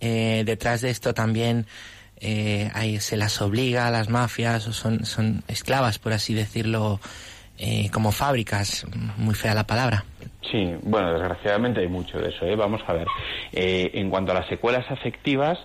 eh, 0.00 0.42
detrás 0.44 0.80
de 0.80 0.90
esto 0.90 1.14
también 1.14 1.66
eh, 2.20 2.70
se 3.00 3.16
las 3.16 3.40
obliga 3.40 3.86
a 3.86 3.90
las 3.90 4.08
mafias 4.08 4.66
o 4.66 4.72
son, 4.72 5.04
son 5.04 5.42
esclavas, 5.48 5.98
por 5.98 6.12
así 6.12 6.34
decirlo, 6.34 7.00
eh, 7.58 7.90
como 7.92 8.12
fábricas, 8.12 8.86
muy 9.16 9.34
fea 9.34 9.54
la 9.54 9.66
palabra. 9.66 10.04
Sí, 10.50 10.74
bueno, 10.82 11.12
desgraciadamente 11.12 11.80
hay 11.80 11.88
mucho 11.88 12.18
de 12.18 12.30
eso. 12.30 12.46
Vamos 12.56 12.80
a 12.86 12.92
ver, 12.92 13.06
en 13.52 14.08
cuanto 14.08 14.32
a 14.32 14.36
las 14.36 14.48
secuelas 14.48 14.90
afectivas, 14.90 15.58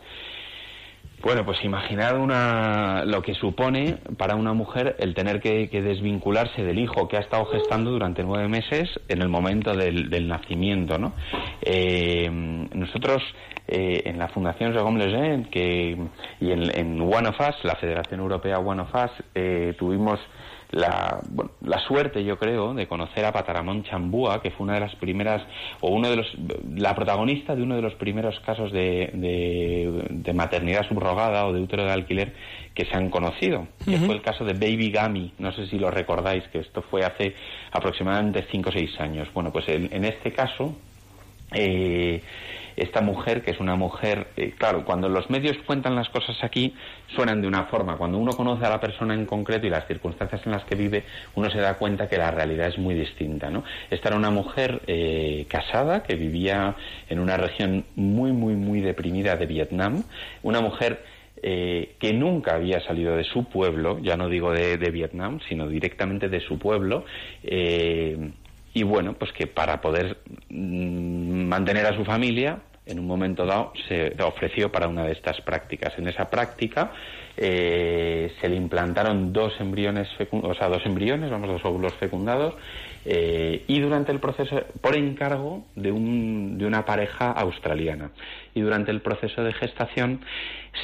bueno, 1.23 1.45
pues 1.45 1.63
imaginar 1.63 2.17
una, 2.17 3.05
lo 3.05 3.21
que 3.21 3.33
supone 3.33 3.97
para 4.17 4.35
una 4.35 4.53
mujer 4.53 4.97
el 4.99 5.15
tener 5.15 5.39
que, 5.39 5.69
desvincularse 5.71 6.63
del 6.63 6.79
hijo 6.79 7.07
que 7.07 7.15
ha 7.15 7.21
estado 7.21 7.45
gestando 7.45 7.91
durante 7.91 8.23
nueve 8.23 8.49
meses 8.49 8.89
en 9.07 9.21
el 9.21 9.29
momento 9.29 9.73
del, 9.73 10.27
nacimiento, 10.27 10.97
¿no? 10.97 11.13
Eh, 11.61 12.29
nosotros 12.29 13.23
eh, 13.67 14.01
en 14.05 14.19
la 14.19 14.27
Fundación 14.27 14.73
Jérôme 14.73 14.99
Lejeune 14.99 15.49
que, 15.49 15.97
y 16.41 16.51
en, 16.51 17.01
One 17.01 17.29
of 17.29 17.39
Us, 17.39 17.55
la 17.63 17.75
Federación 17.75 18.19
Europea 18.19 18.59
One 18.59 18.81
of 18.81 18.93
Us, 18.93 19.11
eh, 19.33 19.73
tuvimos 19.79 20.19
la, 20.73 21.21
la 21.61 21.79
suerte, 21.79 22.23
yo 22.23 22.37
creo, 22.37 22.73
de 22.73 22.87
conocer 22.87 23.23
a 23.25 23.31
Pataramón 23.31 23.83
Chambúa, 23.83 24.41
que 24.41 24.49
fue 24.49 24.63
una 24.63 24.73
de 24.73 24.79
las 24.79 24.95
primeras, 24.95 25.43
o 25.81 25.89
uno 25.91 26.09
de 26.09 26.15
los, 26.15 26.27
la 26.75 26.95
protagonista 26.95 27.55
de 27.55 27.61
uno 27.61 27.75
de 27.75 27.83
los 27.83 27.93
primeros 27.93 28.39
casos 28.39 28.71
de, 28.71 29.11
de, 29.13 30.33
maternidad 30.33 30.87
subrogada 30.87 31.45
o 31.45 31.53
de 31.53 31.61
útero 31.61 31.85
de 31.85 31.91
alquiler 31.91 32.33
que 32.73 32.85
se 32.85 32.97
han 32.97 33.11
conocido, 33.11 33.67
que 33.85 33.97
fue 33.97 34.15
el 34.15 34.23
caso 34.23 34.43
de 34.45 34.53
Baby 34.53 34.89
Gami. 34.89 35.33
No 35.37 35.51
sé 35.51 35.67
si 35.67 35.77
lo 35.77 35.91
recordáis, 35.91 36.43
que 36.47 36.59
esto 36.59 36.81
fue 36.81 37.05
hace 37.05 37.35
aproximadamente 37.71 38.47
5 38.49 38.69
o 38.69 38.71
6 38.71 38.99
años. 38.99 39.27
Bueno, 39.31 39.51
pues 39.51 39.69
en, 39.69 39.89
en 39.93 40.05
este 40.05 40.31
caso, 40.31 40.75
eh, 41.51 42.19
esta 42.75 43.01
mujer, 43.01 43.41
que 43.41 43.51
es 43.51 43.59
una 43.59 43.75
mujer, 43.75 44.27
eh, 44.37 44.53
claro, 44.57 44.85
cuando 44.85 45.09
los 45.09 45.29
medios 45.29 45.57
cuentan 45.65 45.95
las 45.95 46.09
cosas 46.09 46.37
aquí, 46.43 46.73
suenan 47.15 47.41
de 47.41 47.47
una 47.47 47.65
forma. 47.65 47.97
Cuando 47.97 48.17
uno 48.17 48.33
conoce 48.33 48.65
a 48.65 48.69
la 48.69 48.79
persona 48.79 49.13
en 49.13 49.25
concreto 49.25 49.67
y 49.67 49.69
las 49.69 49.87
circunstancias 49.87 50.41
en 50.45 50.51
las 50.51 50.63
que 50.65 50.75
vive, 50.75 51.03
uno 51.35 51.49
se 51.49 51.59
da 51.59 51.75
cuenta 51.75 52.07
que 52.07 52.17
la 52.17 52.31
realidad 52.31 52.67
es 52.67 52.77
muy 52.77 52.95
distinta, 52.95 53.49
¿no? 53.49 53.63
Esta 53.89 54.09
era 54.09 54.17
una 54.17 54.31
mujer 54.31 54.81
eh, 54.87 55.45
casada 55.49 56.03
que 56.03 56.15
vivía 56.15 56.75
en 57.09 57.19
una 57.19 57.37
región 57.37 57.85
muy, 57.95 58.31
muy, 58.31 58.55
muy 58.55 58.81
deprimida 58.81 59.35
de 59.35 59.45
Vietnam, 59.45 60.03
una 60.41 60.61
mujer 60.61 61.03
eh, 61.41 61.95
que 61.99 62.13
nunca 62.13 62.55
había 62.55 62.79
salido 62.81 63.17
de 63.17 63.25
su 63.25 63.45
pueblo, 63.45 63.99
ya 63.99 64.15
no 64.15 64.29
digo 64.29 64.51
de, 64.51 64.77
Vietnam, 64.77 65.39
sino 65.49 65.67
directamente 65.67 66.29
de 66.29 66.39
su 66.39 66.57
pueblo, 66.57 67.05
y 68.73 68.83
bueno, 68.83 69.13
pues 69.13 69.31
que 69.31 69.47
para 69.47 69.81
poder 69.81 70.17
mm, 70.49 71.45
mantener 71.45 71.85
a 71.85 71.95
su 71.95 72.03
familia, 72.03 72.59
en 72.85 72.99
un 72.99 73.07
momento 73.07 73.45
dado 73.45 73.71
se 73.87 74.15
ofreció 74.21 74.71
para 74.71 74.87
una 74.87 75.05
de 75.05 75.13
estas 75.13 75.39
prácticas. 75.41 75.93
En 75.97 76.07
esa 76.07 76.29
práctica 76.29 76.91
eh, 77.37 78.33
se 78.41 78.49
le 78.49 78.55
implantaron 78.55 79.31
dos 79.31 79.53
embriones, 79.59 80.07
o 80.31 80.53
sea, 80.53 80.67
dos 80.67 80.85
embriones, 80.85 81.29
vamos, 81.29 81.49
dos 81.49 81.63
óvulos 81.63 81.93
fecundados, 81.93 82.55
eh, 83.05 83.63
y 83.67 83.79
durante 83.79 84.11
el 84.11 84.19
proceso, 84.19 84.63
por 84.81 84.95
encargo 84.95 85.65
de, 85.75 85.91
un, 85.91 86.57
de 86.57 86.65
una 86.65 86.85
pareja 86.85 87.31
australiana. 87.31 88.11
Y 88.53 88.61
durante 88.61 88.91
el 88.91 89.01
proceso 89.01 89.43
de 89.43 89.53
gestación 89.53 90.21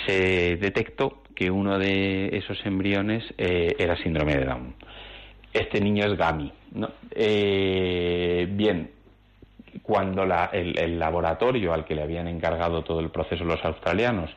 se 0.06 0.58
detectó 0.58 1.24
que 1.36 1.52
uno 1.52 1.80
de 1.80 2.38
esos 2.38 2.66
embriones 2.66 3.24
eh, 3.38 3.76
era 3.78 3.96
síndrome 3.98 4.36
de 4.36 4.46
Down 4.46 4.76
este 5.54 5.82
niño 5.82 6.06
es 6.06 6.18
Gami. 6.18 6.52
¿no? 6.74 6.90
Eh, 7.12 8.48
bien, 8.52 8.92
cuando 9.82 10.24
el, 10.54 11.00
laboratorio 11.00 11.74
al 11.74 11.86
que 11.86 11.96
le 11.96 12.04
habían 12.04 12.28
encargado 12.28 12.84
todo 12.84 13.00
el 13.00 13.10
proceso 13.10 13.44
los 13.44 13.64
australianos 13.64 14.30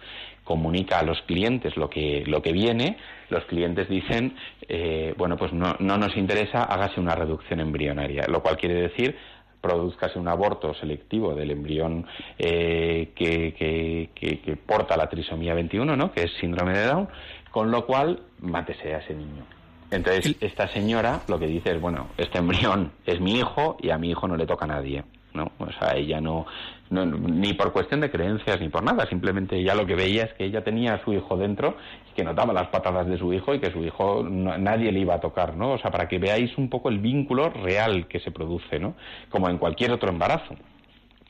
comunica 0.45 0.99
a 0.99 1.03
los 1.05 1.23
clientes 1.23 1.77
lo 1.77 1.89
que, 1.89 2.25
lo 2.27 2.43
que 2.43 2.53
viene, 2.53 2.97
los 3.29 3.45
clientes 3.45 3.89
dicen, 3.89 4.35
eh, 4.69 5.15
bueno, 5.17 5.37
pues 5.37 5.53
no, 5.53 5.77
no 5.79 5.99
nos 5.99 6.17
interesa, 6.17 6.65
hágase 6.65 7.01
una 7.01 7.15
reducción 7.15 7.61
embrionaria, 7.61 8.27
lo 8.29 8.43
cual 8.43 8.57
quiere 8.57 8.75
decir 8.75 9.17
produzcase 9.63 10.19
un 10.19 10.29
aborto 10.29 10.75
selectivo 10.75 11.35
del 11.35 11.53
embrión 11.53 12.05
eh, 12.37 13.13
que, 13.15 13.55
que, 13.55 14.57
porta 14.67 14.97
la 14.97 15.09
trisomía 15.09 15.55
21, 15.55 15.97
¿no? 15.97 16.13
que 16.13 16.25
es 16.25 16.33
síndrome 16.41 16.77
de 16.77 16.87
Down, 16.87 17.09
con 17.51 17.71
lo 17.71 17.87
cual 17.87 18.21
mátese 18.41 18.95
a 18.95 18.99
ese 18.99 19.15
niño. 19.15 19.45
Entonces, 19.93 20.37
esta 20.41 20.69
señora 20.69 21.21
lo 21.29 21.39
que 21.39 21.47
dice 21.47 21.71
es, 21.71 21.81
bueno, 21.81 22.09
este 22.17 22.39
embrión 22.39 22.93
es 23.07 23.21
mi 23.21 23.39
hijo 23.39 23.77
y 23.81 23.91
a 23.91 23.99
mi 23.99 24.11
hijo 24.11 24.27
no 24.27 24.37
le 24.37 24.47
toca 24.47 24.65
a 24.65 24.69
nadie. 24.69 25.05
¿no? 25.35 25.51
O 25.59 25.71
sea, 25.73 25.97
ella 25.97 26.21
no, 26.21 26.47
ni 26.91 27.55
por 27.55 27.73
cuestión 27.73 28.01
de 28.01 28.11
creencias 28.11 28.61
ni 28.61 28.69
por 28.69 28.83
nada, 28.83 29.07
simplemente 29.07 29.57
ella 29.57 29.75
lo 29.75 29.87
que 29.87 29.95
veía 29.95 30.25
es 30.25 30.33
que 30.35 30.45
ella 30.45 30.63
tenía 30.63 30.95
a 30.95 31.05
su 31.05 31.13
hijo 31.13 31.37
dentro 31.37 31.77
y 32.11 32.15
que 32.15 32.25
notaba 32.25 32.53
las 32.53 32.69
patadas 32.69 33.07
de 33.07 33.19
su 33.19 33.33
hijo 33.33 33.55
y 33.55 33.61
que 33.61 33.71
su 33.71 33.83
hijo 33.83 34.25
nadie 34.25 34.93
le 34.93 35.01
iba 35.01 35.15
a 35.15 35.21
tocar, 35.21 35.57
¿no? 35.57 35.73
O 35.73 35.79
sea, 35.79 35.91
para 35.91 36.09
que 36.09 36.19
veáis 36.19 36.57
un 36.59 36.69
poco 36.69 36.89
el 36.89 36.99
vínculo 36.99 37.51
real 37.51 38.07
que 38.09 38.21
se 38.21 38.31
produce, 38.31 38.79
¿no? 38.79 38.95
Como 39.31 39.49
en 39.49 39.59
cualquier 39.59 39.93
otro 39.93 40.11
embarazo. 40.11 40.55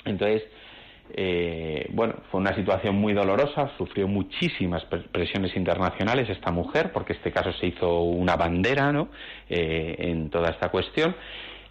Entonces, 0.05 0.43
eh, 1.15 1.89
bueno, 1.91 2.15
fue 2.31 2.41
una 2.41 2.55
situación 2.55 2.95
muy 2.97 3.13
dolorosa, 3.13 3.71
sufrió 3.77 4.09
muchísimas 4.09 4.83
presiones 4.85 5.55
internacionales 5.57 6.31
esta 6.31 6.51
mujer, 6.51 6.91
porque 6.93 7.13
este 7.13 7.31
caso 7.31 7.53
se 7.53 7.67
hizo 7.67 8.01
una 8.01 8.37
bandera 8.37 8.93
¿no? 8.93 9.09
Eh, 9.51 9.97
en 9.99 10.31
toda 10.31 10.51
esta 10.51 10.71
cuestión. 10.71 11.15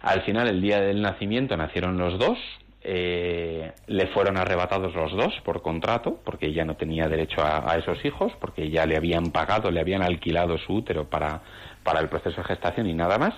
Al 0.00 0.22
final, 0.22 0.48
el 0.48 0.60
día 0.60 0.80
del 0.80 1.02
nacimiento, 1.02 1.56
nacieron 1.56 1.98
los 1.98 2.18
dos, 2.18 2.38
eh, 2.84 3.72
le 3.86 4.06
fueron 4.08 4.36
arrebatados 4.36 4.94
los 4.94 5.12
dos 5.12 5.34
por 5.44 5.60
contrato, 5.62 6.20
porque 6.24 6.46
ella 6.46 6.64
no 6.64 6.76
tenía 6.76 7.08
derecho 7.08 7.42
a, 7.42 7.76
esos 7.76 8.04
hijos, 8.04 8.32
porque 8.40 8.70
ya 8.70 8.86
le 8.86 8.96
habían 8.96 9.30
pagado, 9.32 9.70
le 9.72 9.80
habían 9.80 10.02
alquilado 10.02 10.58
su 10.58 10.74
útero 10.74 11.08
para, 11.08 11.42
para 11.82 12.00
el 12.00 12.08
proceso 12.08 12.42
de 12.42 12.44
gestación 12.44 12.88
y 12.88 12.94
nada 12.94 13.18
más 13.18 13.34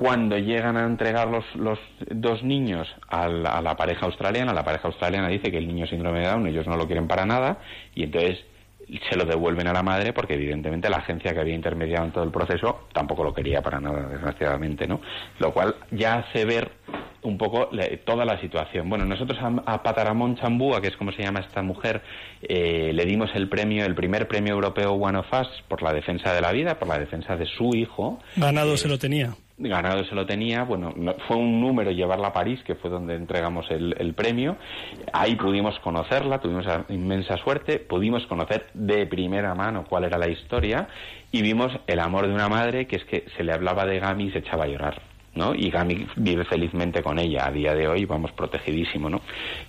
cuando 0.00 0.38
llegan 0.38 0.78
a 0.78 0.86
entregar 0.86 1.28
los, 1.28 1.44
los 1.54 1.78
dos 2.08 2.42
niños 2.42 2.88
a 3.06 3.28
la, 3.28 3.76
pareja 3.76 4.06
australiana, 4.06 4.54
la 4.54 4.64
pareja 4.64 4.88
australiana 4.88 5.28
dice 5.28 5.50
que 5.50 5.58
el 5.58 5.68
niño 5.68 5.84
es 5.84 5.90
síndrome 5.90 6.20
de 6.20 6.26
Down, 6.26 6.46
ellos 6.46 6.66
no 6.66 6.78
lo 6.78 6.86
quieren 6.86 7.06
para 7.06 7.26
nada, 7.26 7.58
y 7.94 8.04
entonces 8.04 8.38
se 9.10 9.16
lo 9.18 9.26
devuelven 9.26 9.66
a 9.66 9.74
la 9.74 9.82
madre 9.82 10.14
porque 10.14 10.34
evidentemente 10.34 10.88
la 10.88 10.96
agencia 10.96 11.34
que 11.34 11.40
había 11.40 11.54
intermediado 11.54 12.06
en 12.06 12.12
todo 12.12 12.24
el 12.24 12.30
proceso 12.30 12.86
tampoco 12.94 13.24
lo 13.24 13.34
quería 13.34 13.60
para 13.60 13.78
nada, 13.78 14.08
desgraciadamente, 14.08 14.88
¿no? 14.88 15.02
Lo 15.38 15.52
cual 15.52 15.76
ya 15.90 16.14
hace 16.14 16.46
ver 16.46 16.70
un 17.20 17.36
poco 17.36 17.68
toda 18.06 18.24
la 18.24 18.40
situación. 18.40 18.88
Bueno, 18.88 19.04
nosotros 19.04 19.38
a, 19.66 19.82
Pataramón 19.82 20.34
Chambúa, 20.36 20.80
que 20.80 20.88
es 20.88 20.96
como 20.96 21.12
se 21.12 21.24
llama 21.24 21.40
esta 21.40 21.60
mujer, 21.60 22.00
eh, 22.40 22.92
le 22.94 23.04
dimos 23.04 23.28
el 23.34 23.50
premio, 23.50 23.84
el 23.84 23.94
primer 23.94 24.26
premio 24.26 24.54
europeo 24.54 24.92
One 24.92 25.18
of 25.18 25.26
Us 25.30 25.62
por 25.68 25.82
la 25.82 25.92
defensa 25.92 26.32
de 26.32 26.40
la 26.40 26.52
vida, 26.52 26.78
por 26.78 26.88
la 26.88 26.98
defensa 26.98 27.36
de 27.36 27.44
su 27.44 27.76
hijo. 27.76 28.18
Ganado 28.36 28.78
se 28.78 28.88
lo 28.88 28.98
tenía 28.98 29.34
ganado 29.68 30.04
se 30.04 30.14
lo 30.14 30.26
tenía, 30.26 30.64
bueno, 30.64 30.94
fue 31.26 31.36
un 31.36 31.60
número 31.60 31.90
llevarla 31.90 32.28
a 32.28 32.32
París, 32.32 32.60
que 32.64 32.74
fue 32.74 32.90
donde 32.90 33.14
entregamos 33.14 33.66
el, 33.70 34.14
premio, 34.14 34.56
ahí 35.12 35.36
pudimos 35.36 35.78
conocerla, 35.80 36.40
tuvimos 36.40 36.66
inmensa 36.88 37.36
suerte, 37.36 37.78
pudimos 37.78 38.26
conocer 38.26 38.66
de 38.74 39.06
primera 39.06 39.54
mano 39.54 39.84
cuál 39.88 40.04
era 40.04 40.18
la 40.18 40.28
historia 40.28 40.88
y 41.30 41.42
vimos 41.42 41.72
el 41.86 42.00
amor 42.00 42.26
de 42.26 42.34
una 42.34 42.48
madre 42.48 42.86
que 42.86 42.96
es 42.96 43.04
que 43.04 43.26
se 43.36 43.44
le 43.44 43.52
hablaba 43.52 43.86
de 43.86 43.98
Gami 44.00 44.24
y 44.24 44.30
se 44.32 44.38
echaba 44.38 44.64
a 44.64 44.68
llorar. 44.68 45.02
¿no? 45.34 45.54
Y 45.54 45.70
Gami 45.70 46.06
vive 46.16 46.44
felizmente 46.44 47.02
con 47.02 47.18
ella 47.18 47.46
a 47.46 47.52
día 47.52 47.74
de 47.74 47.86
hoy, 47.86 48.04
vamos 48.04 48.32
protegidísimo, 48.32 49.08
¿no? 49.08 49.20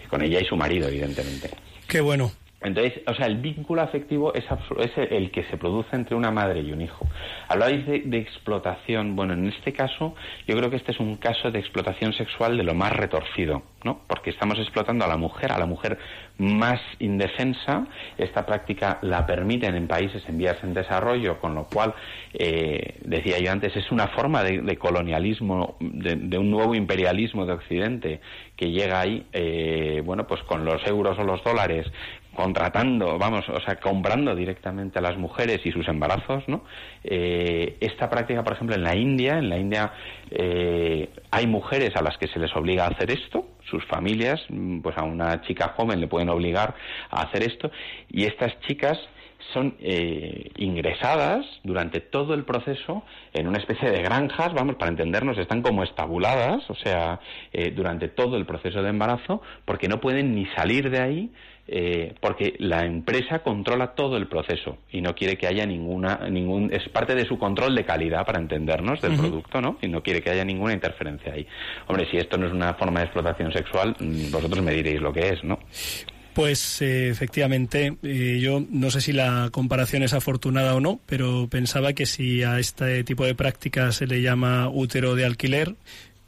con 0.10 0.21
ella 0.23 0.39
y 0.39 0.45
su 0.45 0.58
marido, 0.58 0.88
evidentemente. 0.88 1.51
Qué 1.88 2.01
bueno. 2.01 2.32
Entonces, 2.62 3.02
o 3.08 3.13
sea, 3.15 3.26
el 3.26 3.38
vínculo 3.38 3.82
afectivo 3.82 4.34
es, 4.34 4.45
es 4.80 4.91
el 5.12 5.32
que 5.32 5.43
se 5.45 5.58
produce 5.58 5.95
entre 5.95 6.15
una 6.15 6.30
madre 6.30 6.62
y 6.62 6.71
un 6.71 6.82
hijo. 6.82 7.08
Hablabais 7.47 7.86
de, 7.88 8.00
de, 8.06 8.17
explotación. 8.19 9.15
Bueno, 9.15 9.34
en 9.34 9.47
este 9.47 9.74
caso, 9.74 10.13
yo 10.47 10.56
creo 10.56 10.69
que 10.69 10.76
este 10.76 10.91
es 10.91 11.00
un 11.00 11.17
caso 11.17 11.50
de 11.50 11.60
explotación 11.60 12.13
sexual 12.13 12.58
de 12.58 12.63
lo 12.63 12.76
más 12.76 12.93
retorcido, 12.93 13.63
¿no? 13.84 14.02
Porque 14.08 14.30
estamos 14.30 14.60
explotando 14.60 15.06
a 15.06 15.08
la 15.08 15.17
mujer, 15.17 15.52
a 15.52 15.58
la 15.58 15.65
mujer 15.65 15.97
más 16.38 16.80
indefensa. 17.00 17.88
Esta 18.17 18.45
práctica 18.45 19.00
la 19.02 19.26
permiten 19.26 19.76
en 19.76 19.88
países 19.88 20.24
en 20.28 20.38
vías 20.38 20.58
en 20.63 20.74
desarrollo, 20.74 21.39
con 21.39 21.56
lo 21.56 21.65
cual, 21.65 21.93
eh, 22.34 23.00
decía 23.04 23.39
yo 23.39 23.52
antes, 23.52 23.76
es 23.76 23.91
una 23.91 24.08
forma 24.08 24.43
de, 24.43 24.62
de 24.62 24.78
colonialismo, 24.78 25.78
de, 25.80 26.15
de, 26.15 26.38
un 26.38 26.52
nuevo 26.52 26.76
imperialismo 26.76 27.45
de 27.45 27.54
Occidente 27.54 28.21
que 28.56 28.71
llega 28.71 29.00
ahí, 29.00 29.26
eh, 29.34 30.02
bueno, 30.06 30.28
pues 30.28 30.41
con 30.43 30.65
los 30.65 30.86
euros 30.86 31.17
o 31.17 31.24
los 31.24 31.43
dólares, 31.43 31.88
contratando, 32.35 33.17
vamos, 33.17 33.47
o 33.49 33.59
sea, 33.61 33.75
comprando 33.75 34.35
directamente 34.35 34.99
a 34.99 35.01
las 35.01 35.17
mujeres 35.17 35.59
y 35.65 35.71
sus 35.71 35.87
embarazos, 35.87 36.47
¿no? 36.47 36.63
Eh, 37.03 37.77
esta 37.81 38.09
práctica, 38.09 38.43
por 38.43 38.53
ejemplo, 38.53 38.75
en 38.75 38.83
la 38.83 38.95
India, 38.95 39.37
en 39.37 39.49
la 39.49 39.57
India 39.57 39.93
eh, 40.29 41.09
hay 41.29 41.47
mujeres 41.47 41.95
a 41.95 42.01
las 42.01 42.17
que 42.17 42.27
se 42.27 42.39
les 42.39 42.55
obliga 42.55 42.85
a 42.85 42.89
hacer 42.89 43.11
esto, 43.11 43.45
sus 43.69 43.85
familias, 43.85 44.41
pues 44.81 44.97
a 44.97 45.03
una 45.03 45.41
chica 45.41 45.73
joven 45.75 45.99
le 45.99 46.07
pueden 46.07 46.29
obligar 46.29 46.75
a 47.09 47.23
hacer 47.23 47.43
esto, 47.43 47.71
y 48.09 48.25
estas 48.25 48.59
chicas 48.61 48.97
son 49.53 49.75
eh, 49.79 50.51
ingresadas 50.57 51.45
durante 51.63 51.99
todo 51.99 52.33
el 52.33 52.43
proceso 52.43 53.03
en 53.33 53.47
una 53.47 53.57
especie 53.57 53.89
de 53.89 54.01
granjas, 54.01 54.53
vamos, 54.53 54.75
para 54.75 54.91
entendernos, 54.91 55.37
están 55.37 55.61
como 55.61 55.83
estabuladas, 55.83 56.69
o 56.69 56.75
sea, 56.75 57.19
eh, 57.51 57.71
durante 57.71 58.07
todo 58.07 58.37
el 58.37 58.45
proceso 58.45 58.81
de 58.81 58.89
embarazo, 58.89 59.41
porque 59.65 59.87
no 59.87 59.99
pueden 59.99 60.35
ni 60.35 60.45
salir 60.47 60.89
de 60.89 60.99
ahí 60.99 61.31
eh, 61.73 62.15
porque 62.19 62.53
la 62.60 62.86
empresa 62.86 63.39
controla 63.39 63.93
todo 63.93 64.17
el 64.17 64.27
proceso 64.27 64.79
y 64.91 64.99
no 64.99 65.15
quiere 65.15 65.38
que 65.38 65.47
haya 65.47 65.65
ninguna 65.65 66.27
ningún 66.29 66.69
es 66.73 66.89
parte 66.89 67.15
de 67.15 67.25
su 67.25 67.39
control 67.39 67.73
de 67.75 67.86
calidad 67.86 68.25
para 68.25 68.41
entendernos 68.41 68.99
del 68.99 69.15
producto 69.15 69.62
no 69.62 69.77
y 69.81 69.88
no 69.88 70.03
quiere 70.03 70.21
que 70.21 70.31
haya 70.31 70.43
ninguna 70.43 70.73
interferencia 70.73 71.31
ahí. 71.31 71.47
Hombre 71.88 72.10
si 72.12 72.17
esto 72.17 72.38
no 72.38 72.47
es 72.47 72.51
una 72.51 72.73
forma 72.73 72.99
de 72.99 73.05
explotación 73.05 73.53
sexual 73.53 73.95
mm, 73.97 74.31
vosotros 74.31 74.62
me 74.62 74.73
diréis 74.73 74.99
lo 74.99 75.13
que 75.13 75.29
es 75.29 75.43
no 75.45 75.60
pues 76.34 76.81
eh, 76.81 77.10
efectivamente, 77.10 77.97
eh, 78.03 78.39
yo 78.41 78.63
no 78.69 78.89
sé 78.89 79.01
si 79.01 79.12
la 79.12 79.49
comparación 79.51 80.03
es 80.03 80.13
afortunada 80.13 80.75
o 80.75 80.79
no, 80.79 81.01
pero 81.05 81.49
pensaba 81.49 81.91
que 81.91 82.05
si 82.05 82.41
a 82.43 82.57
este 82.57 83.03
tipo 83.03 83.25
de 83.25 83.36
prácticas 83.36 83.95
se 83.95 84.07
le 84.07 84.21
llama 84.21 84.69
útero 84.69 85.15
de 85.15 85.25
alquiler, 85.25 85.75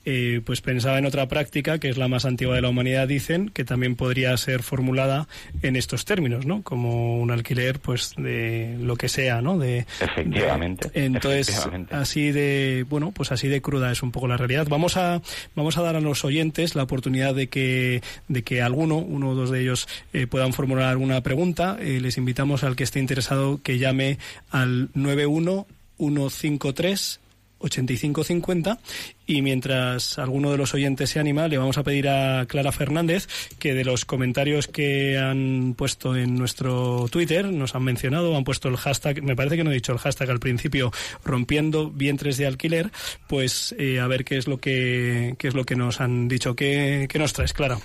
eh, 0.05 0.41
pues 0.45 0.61
pensaba 0.61 0.97
en 0.97 1.05
otra 1.05 1.27
práctica 1.27 1.79
que 1.79 1.89
es 1.89 1.97
la 1.97 2.07
más 2.07 2.25
antigua 2.25 2.55
de 2.55 2.61
la 2.61 2.69
humanidad 2.69 3.07
dicen 3.07 3.49
que 3.49 3.63
también 3.63 3.95
podría 3.95 4.35
ser 4.37 4.63
formulada 4.63 5.27
en 5.61 5.75
estos 5.75 6.05
términos 6.05 6.45
no 6.45 6.63
como 6.63 7.19
un 7.19 7.31
alquiler 7.31 7.79
pues 7.79 8.13
de 8.17 8.77
lo 8.79 8.95
que 8.95 9.09
sea 9.09 9.41
no 9.41 9.57
de 9.57 9.85
efectivamente 9.99 10.89
entonces 10.93 11.67
así 11.91 12.31
de 12.31 12.85
bueno 12.89 13.11
pues 13.11 13.31
así 13.31 13.47
de 13.47 13.61
cruda 13.61 13.91
es 13.91 14.03
un 14.03 14.11
poco 14.11 14.27
la 14.27 14.37
realidad. 14.37 14.67
Vamos 14.69 14.97
a 14.97 15.21
vamos 15.55 15.77
a 15.77 15.81
dar 15.81 15.95
a 15.95 16.01
los 16.01 16.23
oyentes 16.25 16.75
la 16.75 16.83
oportunidad 16.83 17.35
de 17.35 17.47
que 17.47 18.01
de 18.27 18.43
que 18.43 18.61
alguno 18.61 18.97
uno 18.97 19.29
o 19.29 19.35
dos 19.35 19.49
de 19.49 19.61
ellos 19.61 19.87
eh, 20.13 20.27
puedan 20.27 20.53
formular 20.53 20.85
alguna 20.85 21.21
pregunta. 21.21 21.77
Eh, 21.79 21.99
les 22.01 22.17
invitamos 22.17 22.63
al 22.63 22.75
que 22.75 22.83
esté 22.83 22.99
interesado 22.99 23.59
que 23.61 23.79
llame 23.79 24.17
al 24.49 24.89
91 24.93 25.67
153 25.97 27.19
8550 27.63 28.79
y 29.25 29.41
mientras 29.41 30.19
alguno 30.19 30.51
de 30.51 30.57
los 30.57 30.73
oyentes 30.73 31.09
se 31.09 31.19
anima 31.19 31.47
le 31.47 31.57
vamos 31.57 31.77
a 31.77 31.83
pedir 31.83 32.09
a 32.09 32.45
Clara 32.45 32.71
Fernández 32.71 33.27
que 33.59 33.73
de 33.73 33.83
los 33.83 34.05
comentarios 34.05 34.67
que 34.67 35.17
han 35.17 35.73
puesto 35.77 36.15
en 36.15 36.35
nuestro 36.35 37.07
Twitter 37.09 37.51
nos 37.51 37.75
han 37.75 37.83
mencionado, 37.83 38.35
han 38.35 38.43
puesto 38.43 38.67
el 38.69 38.77
hashtag, 38.77 39.23
me 39.23 39.35
parece 39.35 39.57
que 39.57 39.63
no 39.63 39.71
he 39.71 39.75
dicho 39.75 39.93
el 39.93 39.99
hashtag 39.99 40.29
al 40.29 40.39
principio, 40.39 40.91
rompiendo 41.23 41.89
vientres 41.89 42.37
de 42.37 42.47
alquiler, 42.47 42.91
pues 43.27 43.73
eh, 43.77 43.99
a 43.99 44.07
ver 44.07 44.25
qué 44.25 44.37
es 44.37 44.47
lo 44.47 44.59
que 44.59 45.35
qué 45.37 45.47
es 45.47 45.53
lo 45.53 45.65
que 45.65 45.75
nos 45.75 46.01
han 46.01 46.27
dicho, 46.27 46.55
qué, 46.55 47.07
qué 47.09 47.19
nos 47.19 47.33
traes, 47.33 47.53
Clara. 47.53 47.79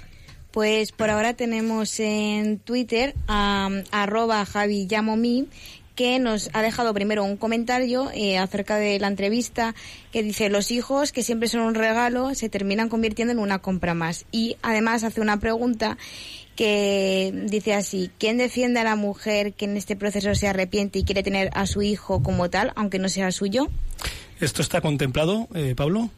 Pues 0.50 0.92
por 0.92 1.10
ahora 1.10 1.34
tenemos 1.34 2.00
en 2.00 2.58
Twitter 2.58 3.14
a 3.28 3.68
arroba 3.92 4.44
Javi 4.46 4.86
que 5.98 6.20
nos 6.20 6.48
ha 6.52 6.62
dejado 6.62 6.94
primero 6.94 7.24
un 7.24 7.36
comentario 7.36 8.08
eh, 8.14 8.38
acerca 8.38 8.76
de 8.76 9.00
la 9.00 9.08
entrevista 9.08 9.74
que 10.12 10.22
dice 10.22 10.48
los 10.48 10.70
hijos 10.70 11.10
que 11.10 11.24
siempre 11.24 11.48
son 11.48 11.62
un 11.62 11.74
regalo 11.74 12.36
se 12.36 12.48
terminan 12.48 12.88
convirtiendo 12.88 13.32
en 13.32 13.40
una 13.40 13.58
compra 13.58 13.94
más 13.94 14.24
y 14.30 14.56
además 14.62 15.02
hace 15.02 15.20
una 15.20 15.40
pregunta 15.40 15.98
que 16.54 17.32
dice 17.46 17.74
así 17.74 18.12
¿quién 18.16 18.38
defiende 18.38 18.78
a 18.78 18.84
la 18.84 18.94
mujer 18.94 19.54
que 19.54 19.64
en 19.64 19.76
este 19.76 19.96
proceso 19.96 20.32
se 20.36 20.46
arrepiente 20.46 21.00
y 21.00 21.02
quiere 21.02 21.24
tener 21.24 21.50
a 21.52 21.66
su 21.66 21.82
hijo 21.82 22.22
como 22.22 22.48
tal 22.48 22.72
aunque 22.76 23.00
no 23.00 23.08
sea 23.08 23.32
suyo? 23.32 23.66
¿Esto 24.38 24.62
está 24.62 24.80
contemplado, 24.80 25.48
eh, 25.52 25.74
Pablo? 25.76 26.10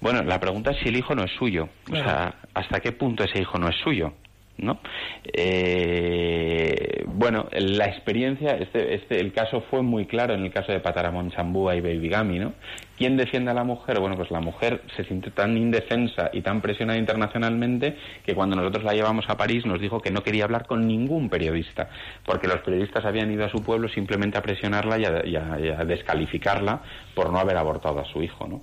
Bueno, 0.00 0.24
la 0.24 0.40
pregunta 0.40 0.72
es 0.72 0.78
si 0.82 0.88
el 0.88 0.96
hijo 0.96 1.14
no 1.14 1.22
es 1.22 1.30
suyo. 1.38 1.68
O 1.92 1.94
sea, 1.94 2.40
¿hasta 2.54 2.80
qué 2.80 2.90
punto 2.90 3.22
ese 3.22 3.40
hijo 3.40 3.56
no 3.56 3.68
es 3.68 3.76
suyo? 3.84 4.14
¿No? 4.58 4.80
Eh, 5.24 7.04
bueno, 7.06 7.48
la 7.52 7.86
experiencia, 7.86 8.56
este, 8.56 8.94
este, 8.94 9.20
el 9.20 9.32
caso 9.32 9.62
fue 9.70 9.82
muy 9.82 10.06
claro 10.06 10.34
en 10.34 10.44
el 10.44 10.52
caso 10.52 10.72
de 10.72 10.80
Pataramón 10.80 11.30
Chambúa 11.30 11.74
y 11.76 11.80
Baby 11.80 12.08
Gami, 12.08 12.38
¿no? 12.38 12.52
¿Quién 12.96 13.16
defiende 13.16 13.50
a 13.50 13.54
la 13.54 13.64
mujer? 13.64 14.00
Bueno, 14.00 14.16
pues 14.16 14.30
la 14.30 14.40
mujer 14.40 14.80
se 14.96 15.04
siente 15.04 15.30
tan 15.30 15.56
indefensa 15.56 16.30
y 16.32 16.40
tan 16.40 16.62
presionada 16.62 16.98
internacionalmente 16.98 17.96
que 18.24 18.34
cuando 18.34 18.56
nosotros 18.56 18.84
la 18.84 18.94
llevamos 18.94 19.28
a 19.28 19.36
París 19.36 19.66
nos 19.66 19.80
dijo 19.80 20.00
que 20.00 20.10
no 20.10 20.22
quería 20.22 20.44
hablar 20.44 20.66
con 20.66 20.86
ningún 20.86 21.28
periodista, 21.28 21.90
porque 22.24 22.48
los 22.48 22.60
periodistas 22.60 23.04
habían 23.04 23.30
ido 23.30 23.44
a 23.44 23.50
su 23.50 23.62
pueblo 23.62 23.88
simplemente 23.88 24.38
a 24.38 24.42
presionarla 24.42 24.98
y 24.98 25.36
a, 25.36 25.84
descalificarla 25.84 26.82
por 27.14 27.30
no 27.30 27.38
haber 27.38 27.56
abortado 27.58 28.00
a 28.00 28.04
su 28.04 28.22
hijo, 28.22 28.46
¿no? 28.46 28.62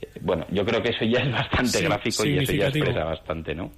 Eh, 0.00 0.08
bueno, 0.20 0.46
yo 0.50 0.64
creo 0.64 0.82
que 0.82 0.90
eso 0.90 1.04
ya 1.04 1.20
es 1.20 1.32
bastante 1.32 1.82
gráfico 1.82 2.24
y 2.24 2.38
eso 2.38 2.52
ya 2.52 2.68
expresa 2.68 3.04
bastante, 3.04 3.54
¿no? 3.54 3.70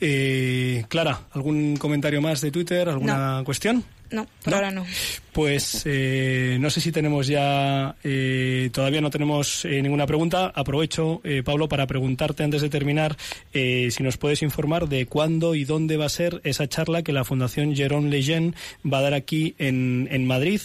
Eh, 0.00 0.84
Clara, 0.88 1.20
¿algún 1.32 1.76
comentario 1.76 2.22
más 2.22 2.40
de 2.40 2.50
Twitter? 2.50 2.88
¿Alguna 2.88 3.42
cuestión? 3.44 3.84
No, 4.10 4.26
por 4.42 4.54
ahora 4.54 4.70
no. 4.72 4.84
Pues 5.32 5.82
eh, 5.84 6.58
no 6.60 6.68
sé 6.70 6.80
si 6.80 6.90
tenemos 6.90 7.28
ya, 7.28 7.94
eh, 8.02 8.68
todavía 8.72 9.00
no 9.00 9.10
tenemos 9.10 9.64
eh, 9.64 9.80
ninguna 9.82 10.06
pregunta. 10.06 10.50
Aprovecho, 10.54 11.22
Pablo, 11.44 11.68
para 11.68 11.86
preguntarte 11.86 12.42
antes 12.42 12.62
de 12.62 12.68
terminar 12.68 13.16
si 13.52 14.02
nos 14.02 14.16
puedes 14.16 14.42
informar 14.42 14.88
de 14.88 15.06
cuándo 15.06 15.54
y 15.54 15.64
dónde 15.64 15.96
va 15.96 16.06
a 16.06 16.10
ser 16.10 16.40
esa 16.44 16.68
charla 16.68 17.02
que 17.02 17.12
la 17.12 17.24
Fundación 17.24 17.74
Jérôme 17.74 18.10
Lejeune 18.10 18.54
va 18.84 18.98
a 18.98 19.02
dar 19.02 19.14
aquí 19.14 19.54
en, 19.58 20.08
en 20.10 20.26
Madrid, 20.26 20.60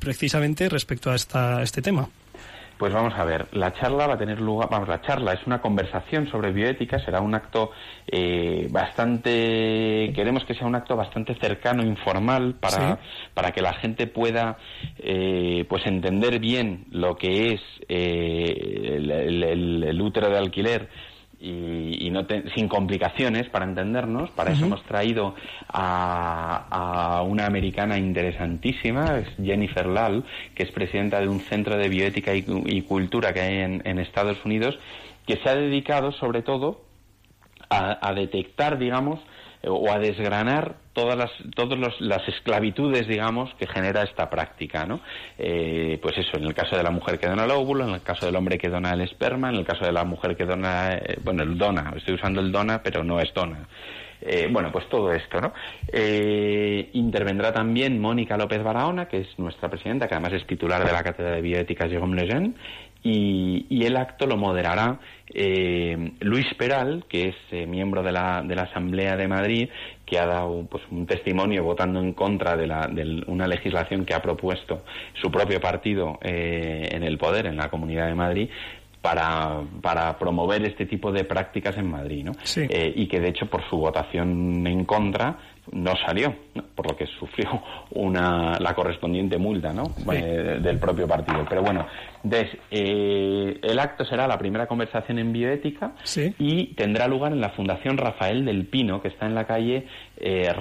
precisamente 0.00 0.68
respecto 0.68 1.10
a, 1.10 1.14
esta, 1.14 1.58
a 1.58 1.62
este 1.62 1.80
tema. 1.80 2.10
Pues 2.82 2.92
vamos 2.92 3.14
a 3.16 3.22
ver, 3.22 3.46
la 3.52 3.72
charla 3.74 4.08
va 4.08 4.14
a 4.14 4.18
tener 4.18 4.40
lugar, 4.40 4.68
vamos, 4.68 4.88
la 4.88 5.00
charla 5.02 5.34
es 5.34 5.46
una 5.46 5.60
conversación 5.60 6.28
sobre 6.28 6.50
bioética, 6.50 6.98
será 6.98 7.20
un 7.20 7.32
acto 7.32 7.70
eh, 8.08 8.66
bastante, 8.72 10.10
queremos 10.16 10.44
que 10.44 10.54
sea 10.54 10.66
un 10.66 10.74
acto 10.74 10.96
bastante 10.96 11.36
cercano, 11.36 11.84
informal, 11.84 12.56
para, 12.58 12.98
para 13.34 13.52
que 13.52 13.62
la 13.62 13.74
gente 13.74 14.08
pueda 14.08 14.56
eh, 14.98 15.64
pues 15.68 15.86
entender 15.86 16.40
bien 16.40 16.86
lo 16.90 17.14
que 17.14 17.52
es 17.54 17.60
eh, 17.88 18.96
el 18.98 20.02
útero 20.02 20.28
de 20.28 20.38
alquiler 20.38 20.88
y, 21.42 22.08
no 22.10 22.24
sin 22.54 22.68
complicaciones 22.68 23.48
para 23.48 23.64
entendernos. 23.64 24.30
Para 24.30 24.52
eso 24.52 24.66
hemos 24.66 24.82
traído 24.84 25.34
a, 25.68 27.24
una 27.26 27.46
americana 27.46 27.98
interesantísima, 27.98 29.18
es 29.18 29.28
Jennifer 29.42 29.86
Lal, 29.86 30.24
que 30.54 30.62
es 30.62 30.70
presidenta 30.70 31.20
de 31.20 31.28
un 31.28 31.40
centro 31.40 31.76
de 31.76 31.88
bioética 31.88 32.34
y, 32.34 32.82
cultura 32.82 33.32
que 33.32 33.40
hay 33.40 33.58
en, 33.58 33.98
Estados 33.98 34.44
Unidos, 34.44 34.78
que 35.26 35.36
se 35.36 35.48
ha 35.48 35.54
dedicado 35.54 36.12
sobre 36.12 36.42
todo 36.42 36.82
a 37.68 38.12
detectar, 38.14 38.78
digamos, 38.78 39.20
o 39.64 39.90
a 39.92 39.98
desgranar 39.98 40.76
todas 40.92 41.16
las 41.16 41.30
todas 41.54 41.78
las 42.00 42.28
esclavitudes 42.28 43.06
digamos 43.06 43.54
que 43.54 43.66
genera 43.66 44.02
esta 44.02 44.28
práctica 44.28 44.84
no 44.84 45.00
eh, 45.38 45.98
pues 46.02 46.18
eso 46.18 46.36
en 46.36 46.44
el 46.44 46.54
caso 46.54 46.76
de 46.76 46.82
la 46.82 46.90
mujer 46.90 47.18
que 47.18 47.28
dona 47.28 47.44
el 47.44 47.50
óvulo 47.50 47.84
en 47.84 47.94
el 47.94 48.02
caso 48.02 48.26
del 48.26 48.36
hombre 48.36 48.58
que 48.58 48.68
dona 48.68 48.92
el 48.92 49.00
esperma 49.02 49.50
en 49.50 49.56
el 49.56 49.64
caso 49.64 49.84
de 49.84 49.92
la 49.92 50.04
mujer 50.04 50.36
que 50.36 50.44
dona 50.44 50.94
eh, 50.94 51.18
bueno 51.22 51.42
el 51.42 51.56
dona 51.56 51.92
estoy 51.96 52.14
usando 52.14 52.40
el 52.40 52.52
dona 52.52 52.82
pero 52.82 53.04
no 53.04 53.20
es 53.20 53.32
dona 53.32 53.68
eh, 54.24 54.48
bueno, 54.48 54.70
pues 54.70 54.88
todo 54.88 55.12
esto, 55.12 55.40
¿no? 55.40 55.52
intervendrá 56.92 57.52
también 57.52 58.00
Mónica 58.00 58.36
López 58.36 58.62
Barahona, 58.62 59.08
que 59.08 59.22
es 59.22 59.36
nuestra 59.36 59.68
presidenta, 59.68 60.06
que 60.06 60.14
además 60.14 60.34
es 60.34 60.46
titular 60.46 60.86
de 60.86 60.92
la 60.92 61.02
Cátedra 61.02 61.32
de 61.32 61.40
Bioética 61.40 61.88
Jérôme 61.88 62.14
Lejeune, 62.14 62.54
y, 63.02 63.84
el 63.84 63.96
acto 63.96 64.26
lo 64.26 64.36
moderará 64.36 65.00
eh, 65.34 66.12
Luis 66.20 66.46
Peral, 66.56 67.04
que 67.08 67.30
es 67.30 67.36
eh, 67.50 67.66
miembro 67.66 68.02
de 68.02 68.12
la, 68.12 68.42
de 68.42 68.54
la 68.54 68.62
Asamblea 68.62 69.16
de 69.16 69.26
Madrid, 69.26 69.68
que 70.06 70.18
ha 70.18 70.26
dado 70.26 70.66
pues, 70.70 70.84
un 70.90 71.06
testimonio 71.06 71.64
votando 71.64 72.00
en 72.00 72.12
contra 72.12 72.56
de, 72.56 72.66
la, 72.66 72.86
de 72.86 73.24
una 73.26 73.48
legislación 73.48 74.04
que 74.04 74.14
ha 74.14 74.22
propuesto 74.22 74.84
su 75.20 75.30
propio 75.30 75.60
partido 75.60 76.18
eh, 76.22 76.88
en 76.92 77.02
el 77.02 77.18
poder, 77.18 77.46
en 77.46 77.56
la 77.56 77.70
Comunidad 77.70 78.06
de 78.06 78.14
Madrid, 78.14 78.48
para, 79.02 79.62
para 79.82 80.16
promover 80.16 80.64
este 80.64 80.86
tipo 80.86 81.10
de 81.10 81.24
prácticas 81.24 81.76
en 81.76 81.90
Madrid, 81.90 82.24
¿no? 82.24 82.32
Eh, 82.56 82.92
y 82.94 83.08
que 83.08 83.18
de 83.18 83.30
hecho 83.30 83.46
por 83.46 83.68
su 83.68 83.76
votación 83.76 84.64
en 84.66 84.84
contra 84.84 85.36
no 85.72 85.96
salió, 85.96 86.34
por 86.74 86.90
lo 86.90 86.96
que 86.96 87.06
sufrió 87.06 87.62
una, 87.92 88.58
la 88.58 88.74
correspondiente 88.74 89.38
multa 89.38 89.72
¿no? 89.72 89.94
Eh, 90.12 90.58
del 90.60 90.78
propio 90.78 91.08
partido. 91.08 91.44
Pero 91.48 91.62
bueno, 91.62 91.86
eh, 92.70 93.58
el 93.62 93.78
acto 93.78 94.04
será 94.04 94.28
la 94.28 94.38
primera 94.38 94.66
conversación 94.66 95.18
en 95.18 95.32
bioética 95.32 95.92
y 96.38 96.74
tendrá 96.74 97.08
lugar 97.08 97.32
en 97.32 97.40
la 97.40 97.50
Fundación 97.50 97.96
Rafael 97.96 98.44
del 98.44 98.66
Pino, 98.66 99.00
que 99.00 99.08
está 99.08 99.26
en 99.26 99.34
la 99.34 99.46
calle 99.46 99.86
eh, 100.18 100.52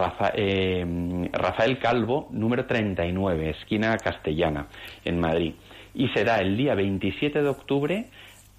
Rafael 1.33 1.79
Calvo, 1.79 2.29
número 2.31 2.65
39, 2.65 3.49
esquina 3.49 3.97
castellana, 3.97 4.67
en 5.03 5.19
Madrid. 5.19 5.53
Y 5.93 6.07
será 6.09 6.37
el 6.37 6.55
día 6.55 6.73
27 6.73 7.41
de 7.41 7.49
octubre 7.49 8.05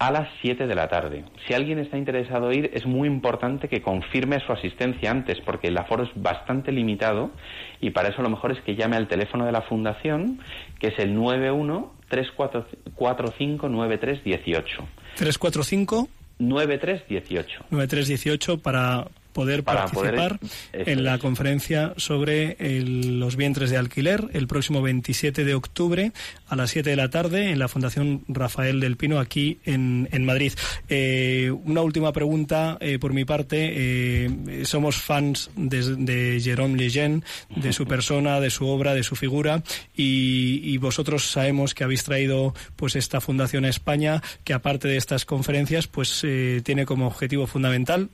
a 0.07 0.11
las 0.11 0.27
7 0.41 0.67
de 0.67 0.75
la 0.75 0.89
tarde. 0.89 1.23
Si 1.47 1.53
alguien 1.53 1.79
está 1.79 1.97
interesado 1.97 2.51
en 2.51 2.59
ir, 2.59 2.71
es 2.73 2.85
muy 2.85 3.07
importante 3.07 3.69
que 3.69 3.81
confirme 3.81 4.41
su 4.45 4.51
asistencia 4.51 5.09
antes, 5.09 5.39
porque 5.45 5.69
el 5.69 5.77
aforo 5.77 6.03
es 6.03 6.09
bastante 6.15 6.73
limitado 6.73 7.31
y 7.79 7.91
para 7.91 8.09
eso 8.09 8.21
lo 8.21 8.29
mejor 8.29 8.51
es 8.51 8.59
que 8.65 8.75
llame 8.75 8.97
al 8.97 9.07
teléfono 9.07 9.45
de 9.45 9.53
la 9.53 9.61
fundación, 9.61 10.39
que 10.79 10.87
es 10.87 10.99
el 10.99 11.15
91 11.15 11.93
345 12.09 13.69
9318. 13.69 14.87
345 15.15 16.09
9318. 16.39 17.65
9318 17.69 18.57
para 18.57 19.07
poder 19.33 19.63
participar 19.63 20.39
en 20.71 21.03
la 21.03 21.17
conferencia 21.17 21.93
sobre 21.97 22.55
los 22.83 23.35
vientres 23.35 23.69
de 23.69 23.77
alquiler 23.77 24.29
el 24.33 24.47
próximo 24.47 24.81
27 24.81 25.43
de 25.43 25.55
octubre 25.55 26.11
a 26.47 26.55
las 26.55 26.71
7 26.71 26.91
de 26.91 26.95
la 26.95 27.09
tarde 27.09 27.49
en 27.49 27.59
la 27.59 27.67
Fundación 27.67 28.23
Rafael 28.27 28.79
del 28.79 28.95
Pino 28.97 29.19
aquí 29.19 29.59
en, 29.65 30.07
Madrid. 30.25 30.53
Eh, 30.87 31.51
una 31.65 31.81
última 31.81 32.13
pregunta 32.13 32.77
eh, 32.79 32.99
por 32.99 33.13
mi 33.13 33.25
parte. 33.25 33.71
Eh, 33.73 34.63
somos 34.65 34.95
fans 34.95 35.49
de, 35.55 35.95
de 35.95 36.39
Jérôme 36.39 36.77
Lejeune, 36.77 37.23
de 37.55 37.73
su 37.73 37.85
persona, 37.85 38.39
de 38.39 38.49
su 38.49 38.67
obra, 38.67 38.93
de 38.93 39.03
su 39.03 39.15
figura 39.15 39.63
y, 39.95 40.61
y 40.63 40.77
vosotros 40.77 41.29
sabemos 41.29 41.73
que 41.73 41.83
habéis 41.83 42.03
traído 42.03 42.53
pues 42.75 42.95
esta 42.95 43.19
fundación 43.19 43.65
a 43.65 43.69
España 43.69 44.21
que 44.43 44.53
aparte 44.53 44.87
de 44.87 44.97
estas 44.97 45.25
conferencias 45.25 45.87
pues 45.87 46.25
tiene 46.63 46.85
como 46.85 47.07
objetivo 47.07 47.47
fundamental 47.47 48.09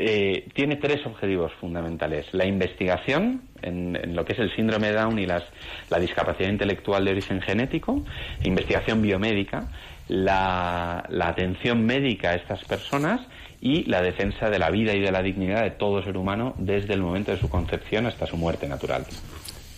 eh, 0.00 0.48
tiene 0.54 0.76
tres 0.76 1.04
objetivos 1.06 1.52
fundamentales. 1.60 2.26
La 2.32 2.46
investigación 2.46 3.42
en, 3.62 4.14
lo 4.14 4.24
que 4.24 4.32
es 4.32 4.38
el 4.38 4.54
síndrome 4.54 4.88
de 4.88 4.94
Down 4.94 5.18
y 5.18 5.26
la 5.26 5.98
discapacidad 5.98 6.48
intelectual 6.48 7.04
de 7.04 7.12
origen 7.12 7.40
genético, 7.40 8.04
investigación 8.44 9.02
biomédica, 9.02 9.68
la, 10.08 11.04
la 11.08 11.28
atención 11.28 11.84
médica 11.84 12.30
a 12.30 12.34
estas 12.34 12.64
personas 12.64 13.20
y 13.60 13.84
la 13.84 14.02
defensa 14.02 14.50
de 14.50 14.58
la 14.58 14.70
vida 14.70 14.94
y 14.94 15.00
de 15.00 15.12
la 15.12 15.22
dignidad 15.22 15.62
de 15.62 15.70
todo 15.70 16.02
ser 16.02 16.16
humano 16.16 16.54
desde 16.58 16.94
el 16.94 17.02
momento 17.02 17.30
de 17.30 17.38
su 17.38 17.48
concepción 17.48 18.06
hasta 18.06 18.26
su 18.26 18.36
muerte 18.36 18.66
natural. 18.66 19.06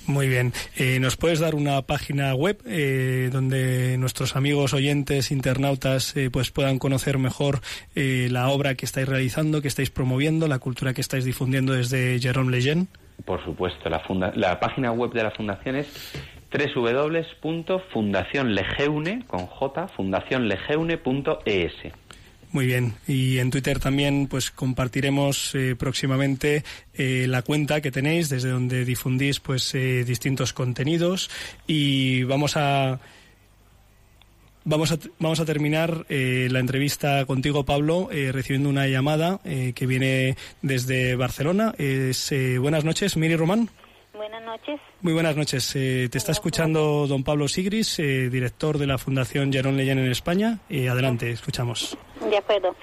Muy 0.07 0.29
bien. 0.29 0.53
Eh, 0.77 0.99
¿Nos 1.01 1.17
puedes 1.17 1.39
dar 1.39 1.55
una 1.55 1.81
página 1.83 2.35
web 2.35 2.59
eh, 2.67 3.31
donde 3.33 3.97
nuestros 3.99 4.37
amigos 4.37 4.75
oyentes, 4.75 5.31
internautas, 5.31 6.17
eh, 6.17 6.29
pues 6.31 6.51
puedan 6.51 6.79
conocer 6.79 7.19
mejor 7.19 7.61
la 7.95 8.49
obra 8.49 8.75
que 8.75 8.85
estáis 8.85 9.09
realizando, 9.09 9.63
que 9.63 9.69
estáis 9.69 9.91
promoviendo, 9.91 10.49
la 10.49 10.59
cultura 10.59 10.93
que 10.93 11.01
estáis 11.01 11.25
difundiendo 11.25 11.73
desde 11.73 12.19
Jérôme 12.19 12.51
Lejeune? 12.51 12.89
Por 13.25 13.45
supuesto. 13.45 13.89
La, 13.89 14.03
la 14.35 14.59
página 14.59 14.91
web 14.93 15.13
de 15.13 15.23
la 15.23 15.31
fundación 15.31 15.77
es 15.77 15.87
www.fundacionlegeune. 16.53 19.25
Muy 22.53 22.67
bien. 22.67 22.95
Y 23.09 23.39
en 23.39 23.51
Twitter 23.51 23.81
también 23.81 24.27
pues 24.27 24.51
compartiremos 24.51 25.55
eh, 25.55 25.75
próximamente 25.75 26.65
eh, 26.93 27.25
la 27.27 27.41
cuenta 27.41 27.81
que 27.81 27.91
tenéis 27.91 28.29
desde 28.29 28.51
donde 28.51 28.85
difundís 28.85 29.41
pues 29.41 29.75
eh, 29.75 30.05
distintos 30.05 30.53
contenidos 30.53 31.31
y 31.67 32.23
vamos 32.25 32.57
a 32.57 33.01
Vamos 34.65 34.93
a, 34.93 34.99
vamos 35.19 35.41
a 35.41 35.45
terminar 35.45 36.07
la 36.09 36.61
entrevista 36.61 37.27
contigo, 37.27 37.65
Pablo, 37.65 38.09
recibiendo 38.13 38.69
una 38.69 38.87
llamada 38.87 39.41
que 39.43 39.87
viene 39.89 40.37
desde 40.63 41.17
Barcelona. 41.17 41.75
buenas 42.61 42.85
noches, 42.85 43.17
Miri 43.17 43.35
Román. 43.35 43.71
Buenas 44.23 44.43
noches. 44.45 44.81
Muy 45.01 45.15
buenas 45.15 45.37
noches. 45.37 45.73
te 45.73 46.17
está 46.17 46.31
escuchando 46.31 47.09
don 47.09 47.25
Pablo 47.25 47.49
Sigris, 47.49 47.97
director 47.97 48.79
de 48.79 48.87
la 48.87 48.97
Fundación 48.97 49.53
Jerón 49.53 49.77
Leyen 49.77 49.99
en 49.99 50.13
España. 50.13 50.61
adelante, 50.71 51.29
escuchamos. 51.29 51.99
De 52.31 52.37
acuerdo. 52.37 52.77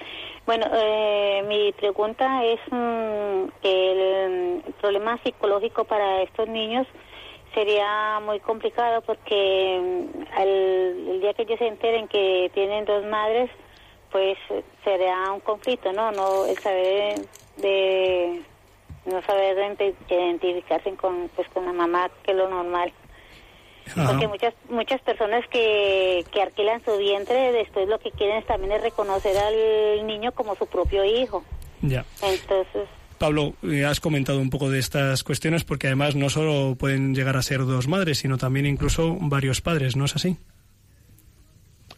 Bueno, 0.44 0.66
eh, 0.70 1.42
mi 1.48 1.72
pregunta 1.72 2.44
es 2.44 2.60
mm, 2.70 3.52
el, 3.62 4.62
problema 4.82 5.18
psicológico 5.22 5.84
para 5.84 6.20
estos 6.20 6.46
niños 6.46 6.86
sería 7.54 8.20
muy 8.20 8.40
complicado 8.40 9.00
porque 9.00 9.80
mm, 9.80 10.40
el, 10.42 11.20
día 11.22 11.32
que 11.32 11.44
ellos 11.44 11.58
se 11.58 11.68
enteren 11.68 12.06
que 12.06 12.50
tienen 12.52 12.84
dos 12.84 13.02
madres, 13.06 13.48
pues 14.12 14.36
sería 14.84 15.32
un 15.32 15.40
conflicto, 15.40 15.90
¿no? 15.90 16.12
No 16.12 16.44
el 16.44 16.58
saber 16.58 17.14
de 17.56 18.42
no 19.06 19.22
saber 19.22 19.56
identificarse 20.08 20.94
con 20.94 21.30
pues 21.34 21.48
con 21.48 21.64
la 21.64 21.72
mamá 21.72 22.10
que 22.22 22.32
es 22.32 22.36
lo 22.36 22.48
normal. 22.48 22.92
Porque 23.94 24.28
muchas 24.28 24.54
muchas 24.68 25.00
personas 25.00 25.44
que, 25.48 26.24
que 26.32 26.42
alquilan 26.42 26.84
su 26.84 26.96
vientre 26.96 27.52
después 27.52 27.88
lo 27.88 27.98
que 27.98 28.12
quieren 28.12 28.44
también 28.44 28.72
es 28.72 28.82
reconocer 28.82 29.36
al 29.36 30.06
niño 30.06 30.32
como 30.32 30.54
su 30.54 30.66
propio 30.66 31.04
hijo. 31.04 31.44
Ya. 31.82 32.04
Entonces... 32.22 32.88
Pablo, 33.18 33.54
eh, 33.62 33.84
has 33.84 34.00
comentado 34.00 34.38
un 34.38 34.48
poco 34.48 34.70
de 34.70 34.78
estas 34.78 35.24
cuestiones 35.24 35.64
porque 35.64 35.88
además 35.88 36.14
no 36.14 36.30
solo 36.30 36.74
pueden 36.76 37.14
llegar 37.14 37.36
a 37.36 37.42
ser 37.42 37.66
dos 37.66 37.88
madres, 37.88 38.18
sino 38.18 38.38
también 38.38 38.64
incluso 38.64 39.16
varios 39.20 39.60
padres, 39.60 39.96
¿no 39.96 40.04
es 40.04 40.16
así? 40.16 40.38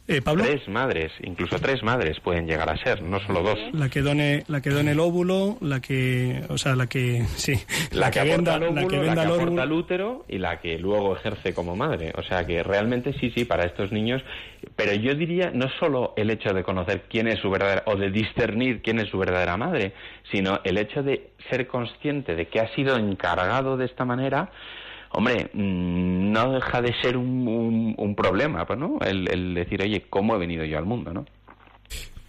Eh, 0.09 0.21
tres 0.21 0.69
madres, 0.69 1.13
incluso 1.23 1.61
tres 1.61 1.81
madres 1.85 2.19
pueden 2.19 2.45
llegar 2.45 2.69
a 2.69 2.77
ser, 2.77 3.03
no 3.03 3.21
solo 3.21 3.43
dos. 3.43 3.59
La 3.73 3.89
que 3.89 4.03
done, 4.03 4.43
la 4.49 4.61
que 4.61 4.71
done 4.71 4.91
el 4.91 4.99
óvulo, 4.99 5.59
la 5.61 5.81
que, 5.81 6.43
o 6.49 6.59
sea, 6.59 6.75
la 6.75 6.89
que, 6.89 7.23
sí, 7.37 7.55
la, 7.93 8.11
que, 8.11 8.25
venda, 8.25 8.57
el 8.57 8.65
óvulo, 8.65 8.81
la 8.81 8.89
que, 8.89 8.99
venda 8.99 9.23
aporta 9.23 9.63
el 9.63 9.73
útero 9.73 10.25
y 10.29 10.39
la 10.39 10.59
que 10.61 10.77
luego 10.79 11.17
ejerce 11.17 11.55
como 11.55 11.77
madre. 11.77 12.13
O 12.17 12.23
sea 12.25 12.45
que 12.45 12.65
realmente 12.65 13.13
sí, 13.21 13.31
sí, 13.31 13.45
para 13.45 13.65
estos 13.65 13.93
niños. 13.93 14.23
Pero 14.75 14.93
yo 14.93 15.15
diría 15.15 15.53
no 15.55 15.69
solo 15.79 16.15
el 16.17 16.31
hecho 16.31 16.53
de 16.53 16.65
conocer 16.65 17.05
quién 17.09 17.29
es 17.29 17.39
su 17.39 17.49
verdadera 17.49 17.85
o 17.87 17.97
de 17.97 18.11
discernir 18.11 18.83
quién 18.83 18.99
es 18.99 19.09
su 19.09 19.19
verdadera 19.19 19.57
madre, 19.57 19.93
sino 20.33 20.61
el 20.65 20.79
hecho 20.79 21.05
de 21.05 21.31
ser 21.49 21.69
consciente 21.69 22.35
de 22.35 22.49
que 22.49 22.59
ha 22.59 22.75
sido 22.75 22.97
encargado 22.97 23.77
de 23.77 23.87
esta 23.87 24.05
manera 24.05 24.51
hombre, 25.13 25.51
mm, 25.53 26.33
no 26.33 26.53
deja 26.53 26.83
de 26.83 26.95
ser 27.01 27.17
un, 27.17 27.95
un, 27.97 28.15
problema, 28.15 28.67
pues, 28.67 28.79
¿no? 28.79 28.99
El, 29.01 29.55
decir, 29.55 29.83
oye, 29.83 30.03
¿cómo 30.09 30.35
he 30.35 30.39
venido 30.39 30.65
yo 30.65 30.79
al 30.79 30.87
mundo, 30.87 31.13
no? 31.13 31.25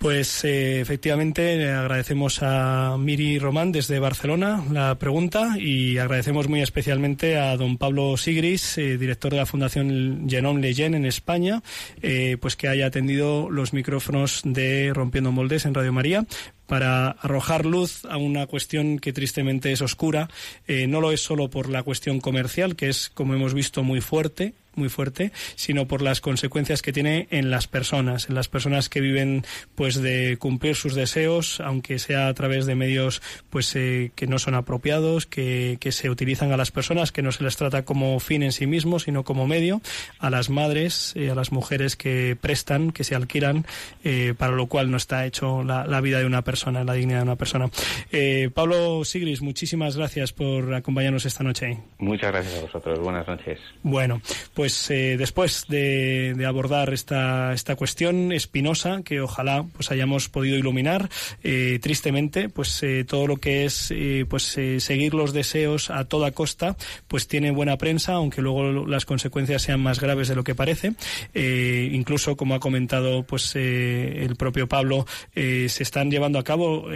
Pues 0.04 0.44
eh, 0.44 0.82
efectivamente 0.82 1.72
agradecemos 1.72 2.44
a 2.44 2.98
Miri 3.00 3.40
Román 3.40 3.72
desde 3.72 4.00
Barcelona 4.00 4.62
la 4.70 4.96
pregunta 4.96 5.56
y 5.58 5.98
agradecemos 5.98 6.50
muy 6.50 6.62
especialmente 6.62 7.40
a 7.40 7.56
don 7.56 7.78
Pablo 7.78 8.18
Sigris, 8.18 8.78
eh, 8.78 8.98
director 8.98 9.32
de 9.32 9.38
la 9.38 9.46
Fundación 9.46 10.28
Genome 10.28 10.60
Leyen 10.60 10.94
en 10.94 11.06
España, 11.06 11.64
eh, 12.02 12.36
pues 12.42 12.58
que 12.58 12.68
haya 12.68 12.88
atendido 12.88 13.50
los 13.50 13.72
micrófonos 13.72 14.42
de 14.44 14.92
Rompiendo 14.94 15.32
Moldes 15.32 15.66
en 15.66 15.74
Radio 15.74 15.94
María 15.94 16.26
para 16.68 17.12
arrojar 17.12 17.66
luz 17.66 18.06
a 18.06 18.18
una 18.18 18.48
cuestión 18.48 19.00
que 19.00 19.14
tristemente 19.14 19.72
es 19.72 19.82
oscura. 19.82 20.30
no 20.68 21.02
lo 21.02 21.12
es 21.12 21.22
solo 21.22 21.50
por 21.50 21.70
la 21.70 21.84
cuestión 21.84 22.20
comercial, 22.20 22.76
que 22.76 22.90
es, 22.90 23.10
como 23.14 23.34
hemos 23.34 23.54
visto, 23.54 23.84
muy 23.84 24.02
fuerte, 24.02 24.54
muy 24.76 24.90
fuerte, 24.90 25.32
sino 25.56 25.88
por 25.88 26.02
las 26.02 26.22
consecuencias 26.22 26.82
que 26.82 26.94
tiene 26.94 27.28
en 27.32 27.50
las 27.50 27.68
personas, 27.68 28.30
en 28.30 28.36
las 28.36 28.48
personas 28.48 28.90
que 28.90 29.02
viven 29.02 29.46
pues 29.76 29.96
de 29.96 30.38
cumplir 30.38 30.76
sus 30.76 30.96
deseos, 30.96 31.60
aunque 31.60 32.00
sea 32.00 32.28
a 32.28 32.34
través 32.34 32.66
de 32.66 32.76
medios 32.76 33.22
pues 33.50 33.76
eh, 33.76 34.12
que 34.16 34.28
no 34.28 34.40
son 34.40 34.56
apropiados, 34.56 35.26
que, 35.26 35.78
que, 35.80 35.92
se 35.92 36.10
utilizan 36.10 36.52
a 36.52 36.58
las 36.58 36.72
personas, 36.72 37.12
que 37.12 37.22
no 37.22 37.32
se 37.32 37.44
les 37.44 37.56
trata 37.56 37.86
como 37.86 38.20
fin 38.20 38.44
en 38.44 38.52
sí 38.52 38.66
mismo, 38.66 39.00
sino 39.00 39.24
como 39.24 39.48
medio, 39.48 39.82
a 40.20 40.30
las 40.30 40.50
madres, 40.50 41.14
eh, 41.16 41.30
a 41.30 41.36
las 41.36 41.52
mujeres 41.52 41.96
que 41.96 42.36
prestan, 42.40 42.92
que 42.92 43.04
se 43.04 43.16
alquilan, 43.16 43.66
eh, 44.04 44.34
para 44.38 44.54
lo 44.54 44.68
cual 44.68 44.90
no 44.90 44.98
está 44.98 45.26
hecho 45.26 45.64
la, 45.64 45.86
la 45.86 46.02
vida 46.02 46.20
de 46.20 46.26
una 46.26 46.42
persona 46.42 46.53
persona, 46.54 46.84
la 46.84 46.94
dignidad 46.94 47.18
de 47.18 47.24
una 47.24 47.36
persona. 47.36 47.68
Eh, 48.12 48.52
Pablo 48.54 49.04
Sigris, 49.06 49.42
muchísimas 49.42 49.98
gracias 49.98 50.34
por 50.34 50.72
acompañarnos 50.76 51.26
esta 51.26 51.44
noche. 51.44 51.80
Muchas 51.98 52.32
gracias 52.32 52.60
a 52.60 52.62
vosotros. 52.62 53.00
Buenas 53.00 53.28
noches. 53.28 53.60
Bueno, 53.82 54.22
pues 54.54 54.92
eh, 54.92 55.18
después 55.18 55.66
de, 55.68 56.36
abordar 56.48 56.94
esta, 56.94 57.54
esta 57.54 57.76
cuestión 57.76 58.32
espinosa 58.32 59.02
que 59.04 59.20
ojalá 59.20 59.66
pues 59.76 59.90
hayamos 59.90 60.30
podido 60.30 60.56
iluminar, 60.56 61.10
eh, 61.44 61.80
tristemente, 61.82 62.50
pues 62.50 62.86
todo 63.08 63.26
lo 63.26 63.38
que 63.38 63.66
es 63.66 63.92
pues 64.30 64.44
seguir 64.78 65.16
los 65.16 65.34
deseos 65.34 65.90
a 65.90 66.06
toda 66.06 66.32
costa, 66.32 66.76
pues 67.08 67.28
tiene 67.28 67.50
buena 67.50 67.78
prensa, 67.78 68.14
aunque 68.14 68.44
luego 68.44 68.86
las 68.86 69.06
consecuencias 69.06 69.64
sean 69.64 69.80
más 69.80 70.00
graves 70.00 70.28
de 70.28 70.36
lo 70.36 70.44
que 70.44 70.54
parece. 70.54 70.94
incluso, 71.34 72.36
como 72.36 72.54
ha 72.54 72.60
comentado 72.60 73.24
pues 73.24 73.56
el 73.56 74.36
propio 74.36 74.68
Pablo, 74.68 75.08
se 75.34 75.82
están 75.82 76.12
llevando 76.12 76.38
a 76.38 76.43
cabo 76.44 76.88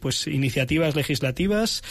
pues 0.00 0.26
iniciativas 0.26 0.94
legislativas, 0.96 1.82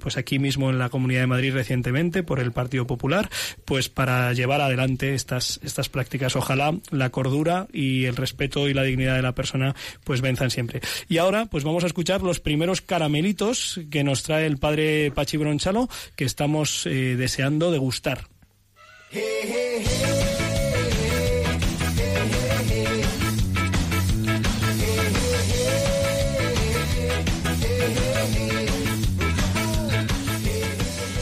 pues 0.00 0.16
aquí 0.16 0.38
mismo 0.38 0.70
en 0.70 0.78
la 0.78 0.88
Comunidad 0.88 1.20
de 1.22 1.26
Madrid 1.26 1.52
recientemente 1.52 2.22
por 2.22 2.40
el 2.40 2.52
Partido 2.52 2.86
Popular, 2.86 3.30
pues 3.64 3.88
para 3.88 4.32
llevar 4.32 4.60
adelante 4.60 5.14
estas, 5.14 5.60
estas 5.62 5.88
prácticas. 5.88 6.36
Ojalá 6.36 6.74
la 6.90 7.10
cordura 7.10 7.66
y 7.72 8.04
el 8.04 8.16
respeto 8.16 8.68
y 8.68 8.74
la 8.74 8.82
dignidad 8.82 9.16
de 9.16 9.22
la 9.22 9.34
persona 9.34 9.74
pues 10.04 10.20
venzan 10.20 10.50
siempre. 10.50 10.80
Y 11.08 11.18
ahora 11.18 11.46
pues 11.46 11.64
vamos 11.64 11.84
a 11.84 11.86
escuchar 11.86 12.22
los 12.22 12.40
primeros 12.40 12.80
caramelitos 12.80 13.80
que 13.90 14.04
nos 14.04 14.22
trae 14.22 14.46
el 14.46 14.58
padre 14.58 15.10
Pachi 15.10 15.36
Bronchalo 15.36 15.88
que 16.16 16.24
estamos 16.24 16.86
eh, 16.86 17.16
deseando 17.16 17.70
degustar. 17.70 18.26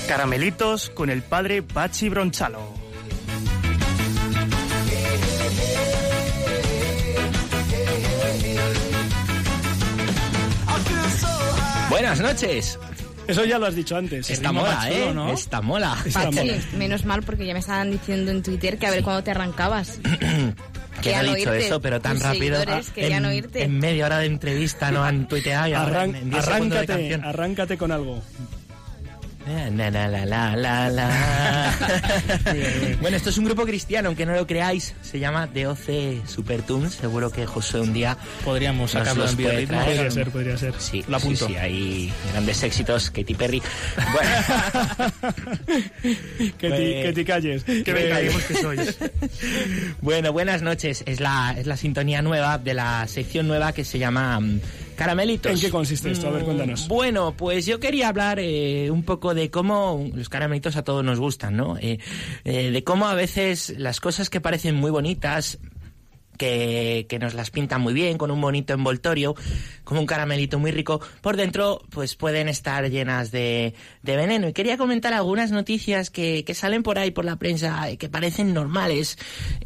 Caramelitos 0.09 0.89
con 0.89 1.11
el 1.11 1.23
padre 1.23 1.63
Pachi 1.63 2.09
Bronchalo. 2.09 2.61
Buenas 11.91 12.21
noches. 12.21 12.79
Eso 13.27 13.45
ya 13.45 13.59
lo 13.59 13.67
has 13.67 13.75
dicho 13.75 13.99
antes. 13.99 14.31
Está 14.31 14.51
mola, 14.51 14.91
¿eh? 14.91 15.13
¿no? 15.15 15.31
Está 15.31 15.61
mola. 15.61 15.95
Pachi, 16.11 16.53
menos 16.79 17.05
mal 17.05 17.23
porque 17.23 17.45
ya 17.45 17.53
me 17.53 17.61
estaban 17.61 17.91
diciendo 17.91 18.31
en 18.31 18.43
Twitter 18.43 18.79
que 18.79 18.87
a 18.87 18.91
ver 18.91 19.03
cuándo 19.03 19.23
te 19.23 19.33
arrancabas. 19.33 20.01
que 21.03 21.15
no 21.17 21.35
he 21.35 21.37
dicho 21.37 21.53
eso, 21.53 21.83
pero 21.83 22.01
tan 22.01 22.19
rápido. 22.19 22.63
En, 22.97 23.27
oírte. 23.27 23.63
en 23.63 23.79
media 23.79 24.07
hora 24.07 24.19
de 24.21 24.27
entrevista 24.27 24.91
no 24.91 25.05
han 25.05 25.29
tuiteado 25.29 25.69
y 25.69 25.75
arráncate, 25.75 27.21
arráncate 27.23 27.77
con 27.77 27.93
algo. 27.93 28.23
La, 29.49 29.91
la, 29.91 30.09
la, 30.09 30.27
la, 30.57 30.91
la, 30.91 31.73
bueno, 33.01 33.17
esto 33.17 33.31
es 33.31 33.39
un 33.39 33.47
grupo 33.47 33.65
cristiano, 33.65 34.09
aunque 34.09 34.27
no 34.27 34.35
lo 34.35 34.47
creáis. 34.47 34.95
Se 35.01 35.19
llama 35.19 35.47
DOC 35.47 36.27
Supertunes. 36.27 36.93
Seguro 36.95 37.31
que 37.31 37.47
José 37.47 37.81
un 37.81 37.95
día 37.95 38.19
podríamos 38.45 38.91
sacarlo 38.91 39.27
en 39.27 39.37
Podría 39.37 40.11
ser, 40.11 40.31
podría 40.31 40.59
ser. 40.59 40.75
Sí, 40.79 41.03
la 41.09 41.19
Sí, 41.19 41.35
sí, 41.35 41.57
hay 41.57 42.13
grandes 42.33 42.63
éxitos. 42.63 43.11
Katy 43.11 43.35
Perry. 43.35 43.63
Bueno. 44.13 44.31
que, 46.59 46.69
te, 46.71 47.03
que 47.03 47.13
te 47.15 47.25
calles. 47.25 47.65
Que 47.65 47.93
me 47.93 48.03
que 48.49 48.55
sois. 48.55 48.99
bueno, 50.03 50.31
buenas 50.33 50.61
noches. 50.61 51.05
Es 51.07 51.21
la, 51.21 51.55
es 51.59 51.67
la 51.67 51.79
sintonía 51.79 52.21
nueva 52.21 52.59
de 52.59 52.75
la 52.75 53.09
sección 53.09 53.49
nueva 53.49 53.73
que 53.73 53.85
se 53.85 53.99
llama 53.99 54.41
mm, 54.41 54.61
Caramelitos. 54.99 55.53
¿En 55.53 55.61
qué 55.61 55.71
consiste 55.71 56.11
esto? 56.11 56.27
A 56.27 56.33
ver, 56.33 56.43
cuéntanos. 56.43 56.87
Mm, 56.87 56.89
bueno, 56.89 57.33
pues 57.37 57.67
yo 57.67 57.79
quería 57.79 58.09
hablar 58.09 58.41
eh, 58.41 58.91
un 58.91 59.05
poco 59.05 59.33
de 59.33 59.49
cómo 59.49 60.11
los 60.13 60.29
caramelitos 60.29 60.75
a 60.75 60.83
todos 60.83 61.05
nos 61.05 61.21
gustan, 61.21 61.57
¿no? 61.57 61.77
Eh, 61.79 62.01
eh, 62.45 62.73
de 62.73 62.83
cómo 62.83 63.07
a 63.07 63.15
veces 63.15 63.75
las 63.79 64.01
cosas 64.01 64.29
que 64.29 64.41
parecen 64.41 64.75
muy 64.75 64.91
bonitas 64.91 65.61
que, 66.39 67.07
que, 67.09 67.19
nos 67.19 67.35
las 67.35 67.51
pintan 67.51 67.83
muy 67.83 67.93
bien, 67.93 68.17
con 68.17 68.31
un 68.31 68.41
bonito 68.41 68.73
envoltorio, 68.73 69.35
como 69.85 70.01
un 70.01 70.07
caramelito 70.07 70.59
muy 70.59 70.71
rico, 70.71 71.01
por 71.21 71.37
dentro 71.37 71.83
pues 71.91 72.15
pueden 72.15 72.49
estar 72.49 72.89
llenas 72.89 73.31
de, 73.31 73.75
de 74.03 74.17
veneno. 74.17 74.49
Y 74.49 74.55
quería 74.55 74.79
comentar 74.79 75.13
algunas 75.13 75.51
noticias 75.51 76.09
que, 76.09 76.45
que, 76.45 76.55
salen 76.55 76.83
por 76.83 76.99
ahí, 76.99 77.11
por 77.11 77.27
la 77.27 77.37
prensa, 77.37 77.89
que 77.99 78.09
parecen 78.09 78.55
normales, 78.55 79.19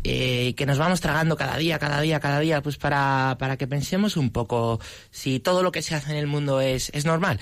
eh, 0.03 0.55
que 0.57 0.66
nos 0.66 0.79
vamos 0.79 1.01
tragando 1.01 1.37
cada 1.37 1.57
día, 1.57 1.79
cada 1.79 2.01
día, 2.01 2.18
cada 2.18 2.41
día, 2.41 2.62
pues 2.62 2.77
para, 2.77 3.37
para 3.39 3.57
que 3.57 3.68
pensemos 3.68 4.16
un 4.16 4.31
poco 4.31 4.81
si 5.11 5.39
todo 5.39 5.62
lo 5.62 5.70
que 5.70 5.83
se 5.83 5.95
hace 5.95 6.11
en 6.11 6.16
el 6.16 6.27
mundo 6.27 6.61
es, 6.61 6.91
es 6.95 7.05
normal. 7.05 7.39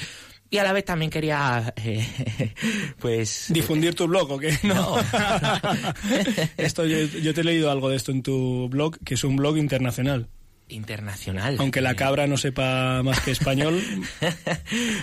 Y 0.53 0.59
a 0.59 0.65
la 0.65 0.73
vez 0.73 0.85
también 0.85 1.13
quería, 1.13 1.73
eh, 1.77 2.53
pues... 2.99 3.47
¿Difundir 3.51 3.95
tu 3.95 4.09
blog 4.09 4.33
o 4.33 4.39
qué? 4.39 4.59
No. 4.65 4.97
esto, 6.57 6.85
yo, 6.85 7.35
te 7.35 7.41
he 7.41 7.45
leído 7.45 7.71
algo 7.71 7.89
de 7.89 7.97
esto 7.97 8.11
en 8.11 8.23
tu 8.23 8.69
blog, 8.69 8.99
que 9.05 9.15
es 9.15 9.25
un 9.25 9.37
blog 9.37 9.57
internacional 9.57 10.29
internacional. 10.69 11.57
Aunque 11.59 11.81
la 11.81 11.97
cabra 11.97 12.29
no 12.29 12.37
sepa 12.37 13.03
más 13.03 13.19
que 13.23 13.33
español. 13.33 13.83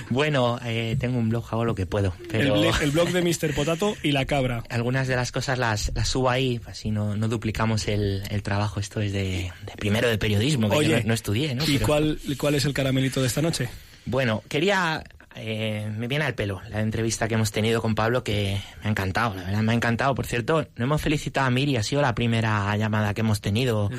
bueno, 0.10 0.58
eh, 0.64 0.96
tengo 0.98 1.18
un 1.18 1.28
blog, 1.28 1.46
hago 1.52 1.66
lo 1.66 1.76
que 1.76 1.86
puedo. 1.86 2.14
Pero... 2.32 2.56
El, 2.80 2.92
blog 2.92 3.10
de 3.10 3.22
Mr. 3.22 3.54
Potato 3.54 3.98
y 4.02 4.14
la 4.14 4.24
cabra. 4.24 4.64
Algunas 4.70 5.10
de 5.10 5.18
las 5.18 5.34
cosas 5.34 5.60
las, 5.60 5.92
las 5.94 6.08
subo 6.08 6.30
ahí, 6.30 6.62
así 6.68 6.90
no, 6.90 7.18
no 7.18 7.28
duplicamos 7.28 7.90
el, 7.90 8.24
el, 8.30 8.44
trabajo. 8.44 8.80
Esto 8.80 9.02
es 9.02 9.12
de, 9.12 9.52
primero 9.76 10.08
de 10.08 10.18
periodismo, 10.18 10.70
que 10.70 10.88
yo 10.88 11.04
no, 11.04 11.14
estudié. 11.14 11.54
¿no? 11.54 11.66
¿Y 11.68 11.80
cuál, 11.80 12.18
cuál 12.38 12.56
es 12.56 12.64
el 12.64 12.74
caramelito 12.74 13.20
de 13.20 13.28
esta 13.28 13.42
noche? 13.42 13.68
Bueno, 14.06 14.42
quería 14.48 15.04
eh, 15.40 15.90
me 15.98 16.08
viene 16.08 16.26
al 16.26 16.36
pelo 16.36 16.62
la 16.70 16.82
entrevista 16.82 17.28
que 17.28 17.36
hemos 17.36 17.52
tenido 17.52 17.82
con 17.82 17.96
Pablo, 17.96 18.24
que 18.24 18.60
me 18.82 18.88
ha 18.88 18.90
encantado, 18.90 19.36
la 19.36 19.44
verdad 19.44 19.62
me 19.62 19.72
ha 19.72 19.76
encantado. 19.76 20.16
Por 20.16 20.26
cierto, 20.26 20.68
no 20.76 20.84
hemos 20.84 21.02
felicitado 21.02 21.48
a 21.48 21.50
Miri, 21.50 21.78
ha 21.78 21.84
sido 21.84 22.02
la 22.02 22.16
primera 22.16 22.76
llamada 22.78 23.14
que 23.14 23.22
hemos 23.22 23.42
tenido 23.42 23.90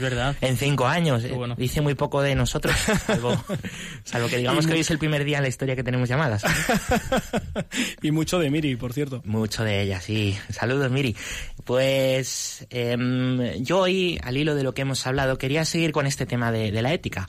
en 0.41 0.57
cinco 0.57 0.87
años. 0.87 1.25
Dice 1.57 1.81
muy 1.81 1.95
poco 1.95 2.23
de 2.23 2.35
nosotros, 2.35 2.75
salvo, 4.05 4.29
que 4.29 4.39
digamos 4.39 4.67
que 4.67 4.73
hoy 4.73 4.81
es 4.81 4.91
el 4.91 4.99
primer 4.99 5.25
día 5.25 5.39
en 5.39 5.45
la 5.45 5.49
historia 5.49 5.77
que 5.77 5.85
tenemos 5.85 6.09
llamadas. 6.09 6.43
y 8.03 8.11
mucho 8.11 8.39
de 8.39 8.51
Miri, 8.51 8.77
por 8.77 8.93
cierto. 8.93 9.23
Mucho 9.25 9.65
de 9.65 9.83
ella, 9.83 10.01
sí. 10.01 10.37
Saludos, 10.51 10.91
Miri. 10.91 11.17
Pues 11.65 12.67
em, 12.71 13.63
yo 13.63 13.81
hoy, 13.81 14.19
al 14.23 14.37
hilo 14.37 14.55
de 14.55 14.63
lo 14.63 14.75
que 14.75 14.83
hemos 14.83 15.07
hablado, 15.07 15.39
quería 15.39 15.65
seguir 15.65 15.93
con 15.93 16.07
este 16.07 16.27
tema 16.27 16.51
de, 16.51 16.79
la 16.83 16.93
ética. 16.93 17.27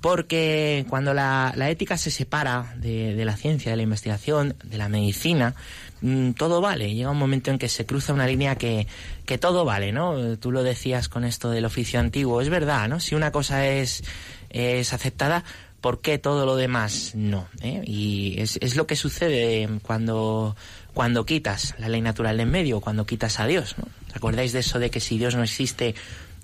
Porque 0.00 0.86
cuando 0.88 1.14
la, 1.14 1.52
ética 1.68 1.96
se 1.96 2.10
separa 2.10 2.74
de, 2.76 3.14
de 3.14 3.24
la 3.24 3.36
ciencia, 3.38 3.70
de 3.70 3.76
la 3.76 3.82
investigación, 3.82 4.54
de 4.62 4.76
la 4.76 4.88
medicina, 4.88 5.54
mm, 6.02 6.32
todo 6.32 6.60
vale. 6.60 6.94
Llega 6.94 7.10
un 7.10 7.18
momento 7.18 7.50
en 7.50 7.58
que 7.58 7.68
se 7.68 7.86
cruza 7.86 8.12
una 8.12 8.26
línea 8.26 8.56
que, 8.56 8.86
que 9.24 9.38
todo 9.38 9.64
vale, 9.64 9.92
¿no? 9.92 10.36
Tú 10.36 10.52
lo 10.52 10.62
decías 10.62 11.08
con 11.08 11.24
esto 11.24 11.50
del 11.50 11.64
oficio 11.64 12.00
antiguo, 12.00 12.40
es 12.40 12.50
verdad, 12.50 12.88
¿no? 12.88 13.00
Si 13.00 13.14
una 13.14 13.32
cosa 13.32 13.66
es, 13.66 14.04
es 14.50 14.92
aceptada, 14.92 15.44
¿por 15.80 16.00
qué 16.00 16.18
todo 16.18 16.44
lo 16.44 16.56
demás 16.56 17.12
no? 17.14 17.48
¿Eh? 17.62 17.82
Y 17.86 18.40
es, 18.40 18.58
es, 18.60 18.76
lo 18.76 18.86
que 18.86 18.96
sucede 18.96 19.68
cuando, 19.82 20.56
cuando 20.92 21.24
quitas 21.24 21.74
la 21.78 21.88
ley 21.88 22.00
natural 22.00 22.36
de 22.36 22.42
en 22.42 22.50
medio, 22.50 22.80
cuando 22.80 23.06
quitas 23.06 23.40
a 23.40 23.46
Dios, 23.46 23.76
¿no? 23.78 23.84
¿Acordáis 24.14 24.52
de 24.52 24.60
eso 24.60 24.78
de 24.78 24.90
que 24.90 25.00
si 25.00 25.18
Dios 25.18 25.36
no 25.36 25.42
existe, 25.42 25.94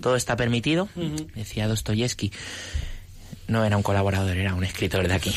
todo 0.01 0.15
está 0.15 0.35
permitido? 0.35 0.87
Decía 1.35 1.67
Dostoyevsky 1.67 2.31
no 3.47 3.63
era 3.63 3.77
un 3.77 3.83
colaborador, 3.83 4.37
era 4.37 4.53
un 4.53 4.63
escritor 4.63 5.07
de 5.07 5.13
aquí. 5.13 5.33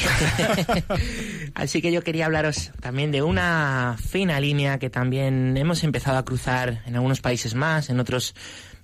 Así 1.54 1.82
que 1.82 1.92
yo 1.92 2.02
quería 2.02 2.26
hablaros 2.26 2.70
también 2.80 3.10
de 3.10 3.22
una 3.22 3.96
fina 3.98 4.40
línea 4.40 4.78
que 4.78 4.90
también 4.90 5.56
hemos 5.56 5.84
empezado 5.84 6.18
a 6.18 6.24
cruzar 6.24 6.82
en 6.86 6.94
algunos 6.94 7.20
países 7.20 7.54
más, 7.54 7.90
en 7.90 8.00
otros 8.00 8.34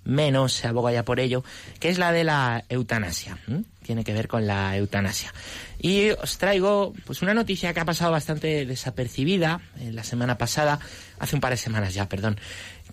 menos, 0.05 0.53
se 0.53 0.69
aboga 0.69 0.93
ya 0.93 1.05
por 1.05 1.19
ello, 1.19 1.45
que 1.81 1.89
es 1.89 1.99
la 1.99 2.13
de 2.13 2.25
la 2.25 2.65
eutanasia. 2.69 3.39
Tiene 3.83 4.05
que 4.05 4.13
ver 4.13 4.29
con 4.29 4.47
la 4.47 4.77
eutanasia. 4.77 5.33
Y 5.81 6.11
os 6.11 6.39
traigo 6.39 6.95
pues 7.07 7.23
una 7.23 7.35
noticia 7.35 7.73
que 7.73 7.81
ha 7.81 7.85
pasado 7.85 8.13
bastante 8.13 8.67
desapercibida 8.67 9.61
eh, 9.79 9.93
la 9.93 10.05
semana 10.05 10.39
pasada, 10.39 10.79
hace 11.19 11.35
un 11.35 11.41
par 11.41 11.53
de 11.53 11.57
semanas 11.57 11.95
ya, 11.95 12.09
perdón, 12.09 12.39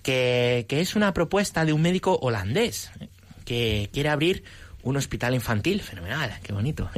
que, 0.03 0.65
que 0.67 0.81
es 0.81 0.95
una 0.95 1.13
propuesta 1.13 1.65
de 1.65 1.73
un 1.73 1.81
médico 1.81 2.17
holandés 2.21 2.91
eh, 2.99 3.09
que 3.45 3.89
quiere 3.93 4.09
abrir 4.09 4.43
un 4.83 4.97
hospital 4.97 5.33
infantil, 5.33 5.81
fenomenal, 5.81 6.39
qué 6.43 6.53
bonito, 6.53 6.89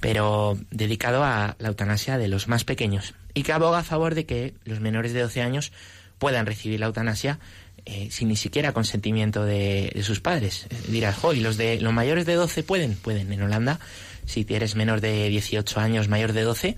pero 0.00 0.58
dedicado 0.70 1.24
a 1.24 1.56
la 1.58 1.68
eutanasia 1.68 2.18
de 2.18 2.28
los 2.28 2.48
más 2.48 2.64
pequeños 2.64 3.14
y 3.34 3.42
que 3.42 3.52
aboga 3.52 3.78
a 3.78 3.84
favor 3.84 4.14
de 4.14 4.26
que 4.26 4.54
los 4.64 4.80
menores 4.80 5.12
de 5.12 5.20
12 5.22 5.42
años 5.42 5.72
puedan 6.18 6.46
recibir 6.46 6.80
la 6.80 6.86
eutanasia 6.86 7.38
eh, 7.84 8.08
sin 8.10 8.28
ni 8.28 8.36
siquiera 8.36 8.72
consentimiento 8.72 9.44
de, 9.44 10.00
sus 10.02 10.20
padres. 10.20 10.66
Eh, 10.70 10.76
dirás, 10.88 11.18
¿y 11.34 11.40
los, 11.40 11.56
de, 11.56 11.80
los 11.80 11.92
mayores 11.92 12.26
de 12.26 12.34
12 12.34 12.64
pueden? 12.64 12.96
Pueden. 12.96 13.32
En 13.32 13.42
Holanda, 13.42 13.78
si 14.24 14.44
eres 14.48 14.74
menor 14.74 15.00
de 15.00 15.28
18 15.28 15.78
años, 15.78 16.08
mayor 16.08 16.32
de 16.32 16.42
12, 16.42 16.76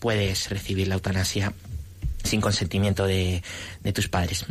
puedes 0.00 0.50
recibir 0.50 0.88
la 0.88 0.96
eutanasia 0.96 1.54
sin 2.24 2.42
consentimiento 2.42 3.06
de, 3.06 3.42
de 3.82 3.92
tus 3.92 4.08
padres. 4.08 4.44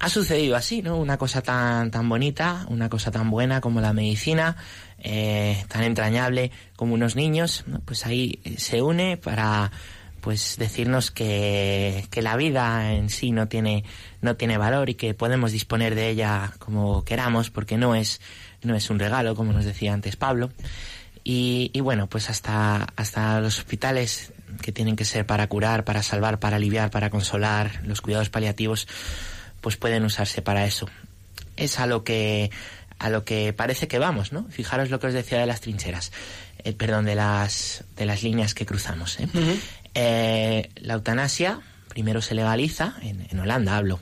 Ha 0.00 0.08
sucedido 0.08 0.56
así, 0.56 0.80
¿no? 0.80 0.96
Una 0.96 1.18
cosa 1.18 1.42
tan, 1.42 1.90
tan 1.90 2.08
bonita, 2.08 2.64
una 2.68 2.88
cosa 2.88 3.10
tan 3.10 3.30
buena 3.30 3.60
como 3.60 3.82
la 3.82 3.92
medicina, 3.92 4.56
eh, 4.98 5.62
tan 5.68 5.82
entrañable 5.82 6.50
como 6.74 6.94
unos 6.94 7.16
niños, 7.16 7.64
pues 7.84 8.06
ahí 8.06 8.40
se 8.56 8.80
une 8.80 9.18
para 9.18 9.70
pues 10.22 10.56
decirnos 10.58 11.10
que, 11.10 12.06
que, 12.10 12.22
la 12.22 12.36
vida 12.36 12.92
en 12.94 13.10
sí 13.10 13.30
no 13.30 13.48
tiene, 13.48 13.84
no 14.22 14.36
tiene 14.36 14.56
valor 14.56 14.88
y 14.88 14.94
que 14.94 15.14
podemos 15.14 15.52
disponer 15.52 15.94
de 15.94 16.08
ella 16.08 16.52
como 16.58 17.04
queramos 17.04 17.50
porque 17.50 17.76
no 17.76 17.94
es, 17.94 18.20
no 18.62 18.74
es 18.74 18.88
un 18.88 18.98
regalo, 18.98 19.34
como 19.34 19.52
nos 19.52 19.66
decía 19.66 19.92
antes 19.92 20.16
Pablo. 20.16 20.50
Y, 21.24 21.70
y 21.74 21.80
bueno, 21.80 22.06
pues 22.06 22.30
hasta, 22.30 22.86
hasta 22.96 23.40
los 23.42 23.58
hospitales 23.58 24.32
que 24.62 24.72
tienen 24.72 24.96
que 24.96 25.04
ser 25.04 25.26
para 25.26 25.46
curar, 25.46 25.84
para 25.84 26.02
salvar, 26.02 26.38
para 26.38 26.56
aliviar, 26.56 26.90
para 26.90 27.10
consolar, 27.10 27.82
los 27.84 28.00
cuidados 28.00 28.30
paliativos, 28.30 28.88
pues 29.60 29.76
pueden 29.76 30.04
usarse 30.04 30.42
para 30.42 30.66
eso. 30.66 30.88
Es 31.56 31.78
a 31.78 31.86
lo 31.86 32.04
que 32.04 32.50
a 32.98 33.08
lo 33.08 33.24
que 33.24 33.54
parece 33.54 33.88
que 33.88 33.98
vamos, 33.98 34.32
¿no? 34.32 34.46
Fijaros 34.50 34.90
lo 34.90 35.00
que 35.00 35.06
os 35.06 35.14
decía 35.14 35.38
de 35.38 35.46
las 35.46 35.62
trincheras, 35.62 36.12
eh, 36.58 36.74
perdón, 36.74 37.06
de 37.06 37.14
las 37.14 37.84
de 37.96 38.04
las 38.04 38.22
líneas 38.22 38.54
que 38.54 38.66
cruzamos. 38.66 39.18
¿eh? 39.20 39.28
Eh, 39.94 40.70
la 40.76 40.94
eutanasia 40.94 41.60
primero 41.88 42.22
se 42.22 42.34
legaliza, 42.34 42.94
en, 43.02 43.26
en 43.28 43.40
Holanda 43.40 43.76
hablo. 43.76 44.00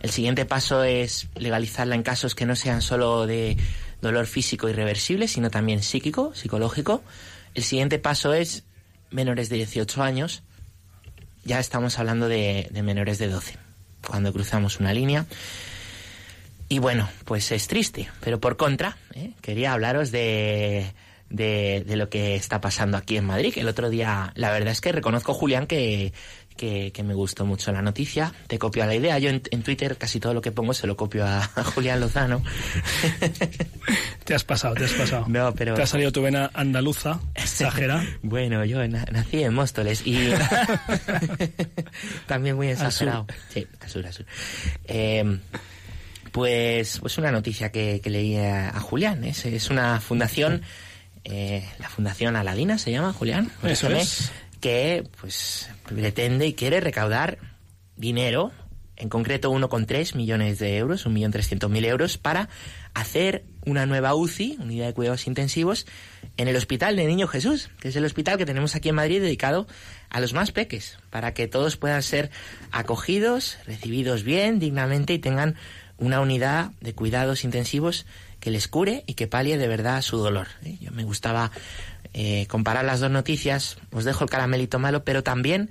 El 0.00 0.10
siguiente 0.10 0.44
paso 0.44 0.82
es 0.82 1.28
legalizarla 1.36 1.94
en 1.94 2.02
casos 2.02 2.34
que 2.34 2.46
no 2.46 2.56
sean 2.56 2.82
solo 2.82 3.26
de 3.26 3.56
dolor 4.00 4.26
físico 4.26 4.68
irreversible, 4.68 5.28
sino 5.28 5.48
también 5.48 5.82
psíquico, 5.82 6.34
psicológico. 6.34 7.04
El 7.54 7.62
siguiente 7.62 8.00
paso 8.00 8.34
es 8.34 8.64
menores 9.10 9.50
de 9.50 9.56
18 9.56 10.02
años, 10.02 10.42
ya 11.44 11.60
estamos 11.60 11.98
hablando 11.98 12.28
de, 12.28 12.68
de 12.70 12.82
menores 12.82 13.18
de 13.18 13.28
12 13.28 13.71
cuando 14.06 14.32
cruzamos 14.32 14.80
una 14.80 14.92
línea. 14.92 15.26
Y 16.68 16.78
bueno, 16.78 17.08
pues 17.24 17.52
es 17.52 17.66
triste, 17.66 18.08
pero 18.20 18.40
por 18.40 18.56
contra, 18.56 18.96
¿eh? 19.14 19.32
quería 19.42 19.74
hablaros 19.74 20.10
de, 20.10 20.92
de, 21.28 21.84
de, 21.86 21.96
lo 21.96 22.08
que 22.08 22.34
está 22.34 22.62
pasando 22.62 22.96
aquí 22.96 23.18
en 23.18 23.26
Madrid. 23.26 23.52
El 23.56 23.68
otro 23.68 23.90
día, 23.90 24.32
la 24.36 24.50
verdad 24.50 24.72
es 24.72 24.80
que 24.80 24.90
reconozco, 24.90 25.34
Julián, 25.34 25.66
que, 25.66 26.14
que, 26.62 26.92
que 26.92 27.02
me 27.02 27.12
gustó 27.12 27.44
mucho 27.44 27.72
la 27.72 27.82
noticia. 27.82 28.32
Te 28.46 28.56
copio 28.56 28.86
la 28.86 28.94
idea. 28.94 29.18
Yo 29.18 29.30
en, 29.30 29.42
en, 29.50 29.64
Twitter 29.64 29.96
casi 29.98 30.20
todo 30.20 30.32
lo 30.32 30.40
que 30.40 30.52
pongo 30.52 30.72
se 30.74 30.86
lo 30.86 30.96
copio 30.96 31.26
a, 31.26 31.38
a 31.56 31.64
Julián 31.74 31.98
Lozano. 31.98 32.40
te 34.24 34.32
has 34.32 34.44
pasado, 34.44 34.76
te 34.76 34.84
has 34.84 34.92
pasado. 34.92 35.24
No, 35.26 35.52
pero... 35.56 35.74
Te 35.74 35.82
ha 35.82 35.86
salido 35.86 36.12
tu 36.12 36.22
vena 36.22 36.52
andaluza, 36.54 37.18
exagera. 37.34 38.06
bueno, 38.22 38.64
yo 38.64 38.86
na 38.86 39.04
nací 39.10 39.42
en 39.42 39.54
Móstoles 39.54 40.06
y 40.06 40.30
también 42.28 42.54
muy 42.54 42.68
exagerado. 42.68 43.26
Azul. 43.28 43.42
Sí, 43.52 43.66
azul, 43.80 44.06
azul. 44.06 44.26
Eh, 44.84 45.40
pues, 46.30 47.00
pues 47.00 47.18
una 47.18 47.32
noticia 47.32 47.72
que, 47.72 48.00
que 48.00 48.08
leí 48.08 48.36
a, 48.36 48.68
a 48.68 48.78
Julián. 48.78 49.24
Es, 49.24 49.44
es 49.46 49.68
una 49.68 50.00
fundación, 50.00 50.62
eh, 51.24 51.68
la 51.80 51.88
Fundación 51.88 52.36
Aladina 52.36 52.78
se 52.78 52.92
llama, 52.92 53.12
Julián. 53.12 53.50
Eso 53.64 53.88
es. 53.88 54.30
Que 54.62 55.06
pues 55.20 55.68
pretende 55.84 56.46
y 56.46 56.54
quiere 56.54 56.80
recaudar 56.80 57.36
dinero, 57.96 58.52
en 58.96 59.08
concreto 59.08 59.52
1,3 59.52 60.14
millones 60.14 60.58
de 60.58 60.78
euros, 60.78 61.06
1.300.000 61.06 61.84
euros, 61.84 62.16
para 62.16 62.48
hacer 62.94 63.44
una 63.66 63.86
nueva 63.86 64.14
UCI, 64.14 64.58
unidad 64.60 64.86
de 64.86 64.94
cuidados 64.94 65.26
intensivos, 65.26 65.86
en 66.36 66.48
el 66.48 66.56
Hospital 66.56 66.96
de 66.96 67.06
Niño 67.06 67.26
Jesús, 67.26 67.70
que 67.80 67.88
es 67.88 67.96
el 67.96 68.04
hospital 68.04 68.38
que 68.38 68.46
tenemos 68.46 68.74
aquí 68.74 68.88
en 68.88 68.94
Madrid 68.94 69.20
dedicado 69.20 69.66
a 70.08 70.20
los 70.20 70.32
más 70.32 70.52
peques, 70.52 70.98
para 71.10 71.34
que 71.34 71.48
todos 71.48 71.76
puedan 71.76 72.02
ser 72.02 72.30
acogidos, 72.70 73.58
recibidos 73.66 74.22
bien, 74.22 74.58
dignamente 74.58 75.12
y 75.12 75.18
tengan 75.18 75.56
una 75.98 76.20
unidad 76.20 76.70
de 76.80 76.94
cuidados 76.94 77.44
intensivos 77.44 78.06
que 78.40 78.50
les 78.50 78.66
cure 78.66 79.04
y 79.06 79.14
que 79.14 79.28
palie 79.28 79.56
de 79.56 79.68
verdad 79.68 80.02
su 80.02 80.18
dolor. 80.18 80.48
¿eh? 80.64 80.76
Yo 80.80 80.90
me 80.90 81.04
gustaba 81.04 81.52
eh, 82.14 82.46
comparar 82.48 82.84
las 82.84 83.00
dos 83.00 83.10
noticias, 83.10 83.78
os 83.90 84.04
dejo 84.04 84.24
el 84.24 84.30
caramelito 84.30 84.78
malo, 84.78 85.04
pero 85.04 85.22
también 85.22 85.70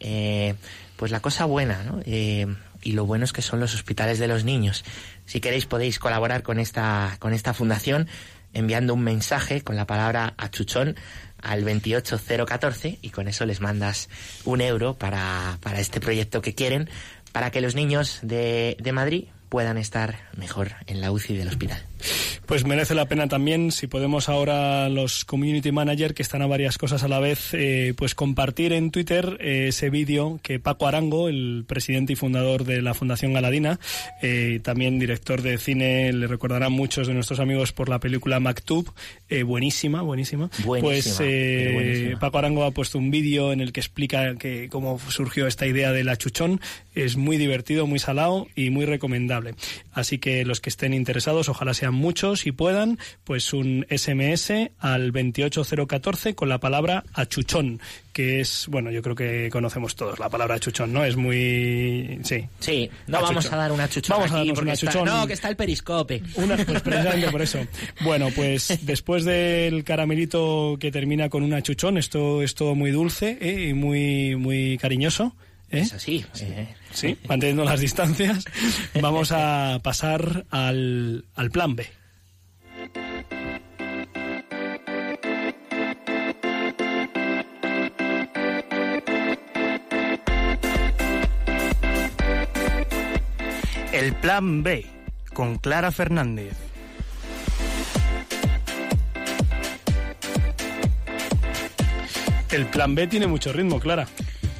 eh, 0.00 0.54
pues 0.96 1.10
la 1.10 1.20
cosa 1.20 1.44
buena, 1.44 1.82
¿no? 1.84 2.00
Eh, 2.04 2.46
y 2.82 2.92
lo 2.92 3.06
bueno 3.06 3.24
es 3.24 3.32
que 3.32 3.42
son 3.42 3.60
los 3.60 3.74
hospitales 3.74 4.18
de 4.18 4.26
los 4.26 4.44
niños. 4.44 4.84
Si 5.26 5.40
queréis 5.40 5.66
podéis 5.66 5.98
colaborar 5.98 6.42
con 6.42 6.58
esta, 6.58 7.16
con 7.20 7.32
esta 7.32 7.54
fundación 7.54 8.08
enviando 8.52 8.94
un 8.94 9.02
mensaje 9.02 9.62
con 9.62 9.76
la 9.76 9.86
palabra 9.86 10.34
achuchón 10.36 10.96
al 11.40 11.64
28014 11.64 12.98
y 13.00 13.10
con 13.10 13.28
eso 13.28 13.46
les 13.46 13.60
mandas 13.60 14.08
un 14.44 14.60
euro 14.60 14.94
para, 14.94 15.58
para 15.62 15.80
este 15.80 16.00
proyecto 16.00 16.42
que 16.42 16.54
quieren, 16.54 16.88
para 17.32 17.50
que 17.50 17.60
los 17.60 17.74
niños 17.74 18.18
de, 18.22 18.76
de 18.80 18.92
Madrid 18.92 19.24
puedan 19.48 19.78
estar 19.78 20.28
mejor 20.36 20.72
en 20.86 21.00
la 21.00 21.12
UCI 21.12 21.36
del 21.36 21.48
hospital. 21.48 21.82
Pues 22.46 22.64
merece 22.64 22.94
la 22.94 23.06
pena 23.06 23.28
también, 23.28 23.72
si 23.72 23.86
podemos 23.86 24.28
ahora 24.28 24.88
los 24.88 25.24
community 25.24 25.72
manager 25.72 26.14
que 26.14 26.22
están 26.22 26.42
a 26.42 26.46
varias 26.46 26.78
cosas 26.78 27.02
a 27.02 27.08
la 27.08 27.20
vez, 27.20 27.50
eh, 27.54 27.94
pues 27.96 28.14
compartir 28.14 28.72
en 28.72 28.90
Twitter 28.90 29.38
eh, 29.40 29.66
ese 29.68 29.90
vídeo 29.90 30.40
que 30.42 30.58
Paco 30.58 30.86
Arango, 30.86 31.28
el 31.28 31.64
presidente 31.66 32.12
y 32.12 32.16
fundador 32.16 32.64
de 32.64 32.82
la 32.82 32.94
Fundación 32.94 33.32
Galadina, 33.32 33.78
eh, 34.20 34.60
también 34.62 34.98
director 34.98 35.42
de 35.42 35.58
cine, 35.58 36.12
le 36.12 36.26
recordarán 36.26 36.72
muchos 36.72 37.06
de 37.06 37.14
nuestros 37.14 37.40
amigos 37.40 37.72
por 37.72 37.88
la 37.88 37.98
película 37.98 38.40
Maktub, 38.40 38.92
eh, 39.28 39.42
buenísima, 39.42 40.02
buenísima. 40.02 40.50
buenísima 40.64 40.80
pues 40.82 41.18
buenísima. 41.18 42.18
Paco 42.20 42.38
Arango 42.38 42.64
ha 42.64 42.70
puesto 42.70 42.98
un 42.98 43.10
vídeo 43.10 43.52
en 43.52 43.60
el 43.60 43.72
que 43.72 43.80
explica 43.80 44.36
que 44.36 44.68
cómo 44.68 44.98
surgió 45.08 45.46
esta 45.46 45.66
idea 45.66 45.92
del 45.92 46.08
achuchón. 46.08 46.60
Es 46.94 47.16
muy 47.16 47.38
divertido, 47.38 47.86
muy 47.86 47.98
salado 47.98 48.48
y 48.54 48.70
muy 48.70 48.84
recomendable. 48.84 49.54
Así 49.92 50.18
que 50.18 50.44
los 50.44 50.60
que 50.60 50.70
estén 50.70 50.94
interesados, 50.94 51.48
ojalá 51.48 51.74
sean 51.74 51.91
muchos 51.92 52.46
y 52.46 52.52
puedan, 52.52 52.98
pues 53.24 53.52
un 53.52 53.86
SMS 53.90 54.52
al 54.78 55.12
28014 55.12 56.34
con 56.34 56.48
la 56.48 56.58
palabra 56.58 57.04
achuchón, 57.14 57.80
que 58.12 58.40
es, 58.40 58.66
bueno, 58.68 58.90
yo 58.90 59.02
creo 59.02 59.14
que 59.14 59.48
conocemos 59.50 59.94
todos 59.96 60.18
la 60.18 60.28
palabra 60.28 60.56
achuchón, 60.56 60.92
¿no? 60.92 61.04
Es 61.04 61.16
muy... 61.16 62.18
Sí. 62.24 62.44
Sí, 62.60 62.90
no 63.06 63.18
Achuchón. 63.18 63.34
vamos 63.36 63.52
a 63.52 63.56
dar 63.56 63.72
un 63.72 63.80
achuchón 63.80 64.16
Vamos 64.16 64.32
a 64.32 64.36
darnos 64.38 64.58
un 64.58 64.68
está- 64.68 64.88
achuchón. 64.90 65.04
no, 65.06 65.26
que 65.26 65.32
está 65.32 65.48
el 65.48 65.56
periscope. 65.56 66.22
Una, 66.36 66.56
pues 66.56 66.82
precisamente 66.82 67.30
por 67.30 67.42
eso. 67.42 67.58
Bueno, 68.02 68.28
pues 68.34 68.78
después 68.82 69.24
del 69.24 69.84
caramelito 69.84 70.76
que 70.80 70.90
termina 70.90 71.28
con 71.28 71.42
un 71.42 71.54
achuchón, 71.54 71.96
esto 71.98 72.42
es 72.42 72.54
todo 72.54 72.74
muy 72.74 72.90
dulce 72.90 73.38
¿eh? 73.40 73.68
y 73.68 73.74
muy, 73.74 74.36
muy 74.36 74.78
cariñoso. 74.78 75.34
¿Eh? 75.72 75.80
Es 75.80 75.92
así. 75.92 76.24
eh. 76.40 76.68
Sí, 76.92 77.18
manteniendo 77.28 77.64
las 77.64 77.80
distancias. 77.80 78.44
Vamos 79.00 79.32
a 79.32 79.80
pasar 79.82 80.44
al, 80.50 81.24
al 81.34 81.50
plan 81.50 81.74
B. 81.74 81.86
El 93.92 94.14
plan 94.14 94.62
B, 94.62 94.86
con 95.34 95.58
Clara 95.58 95.92
Fernández. 95.92 96.56
El 102.50 102.66
plan 102.66 102.94
B 102.94 103.06
tiene 103.06 103.26
mucho 103.26 103.52
ritmo, 103.52 103.80
Clara. 103.80 104.06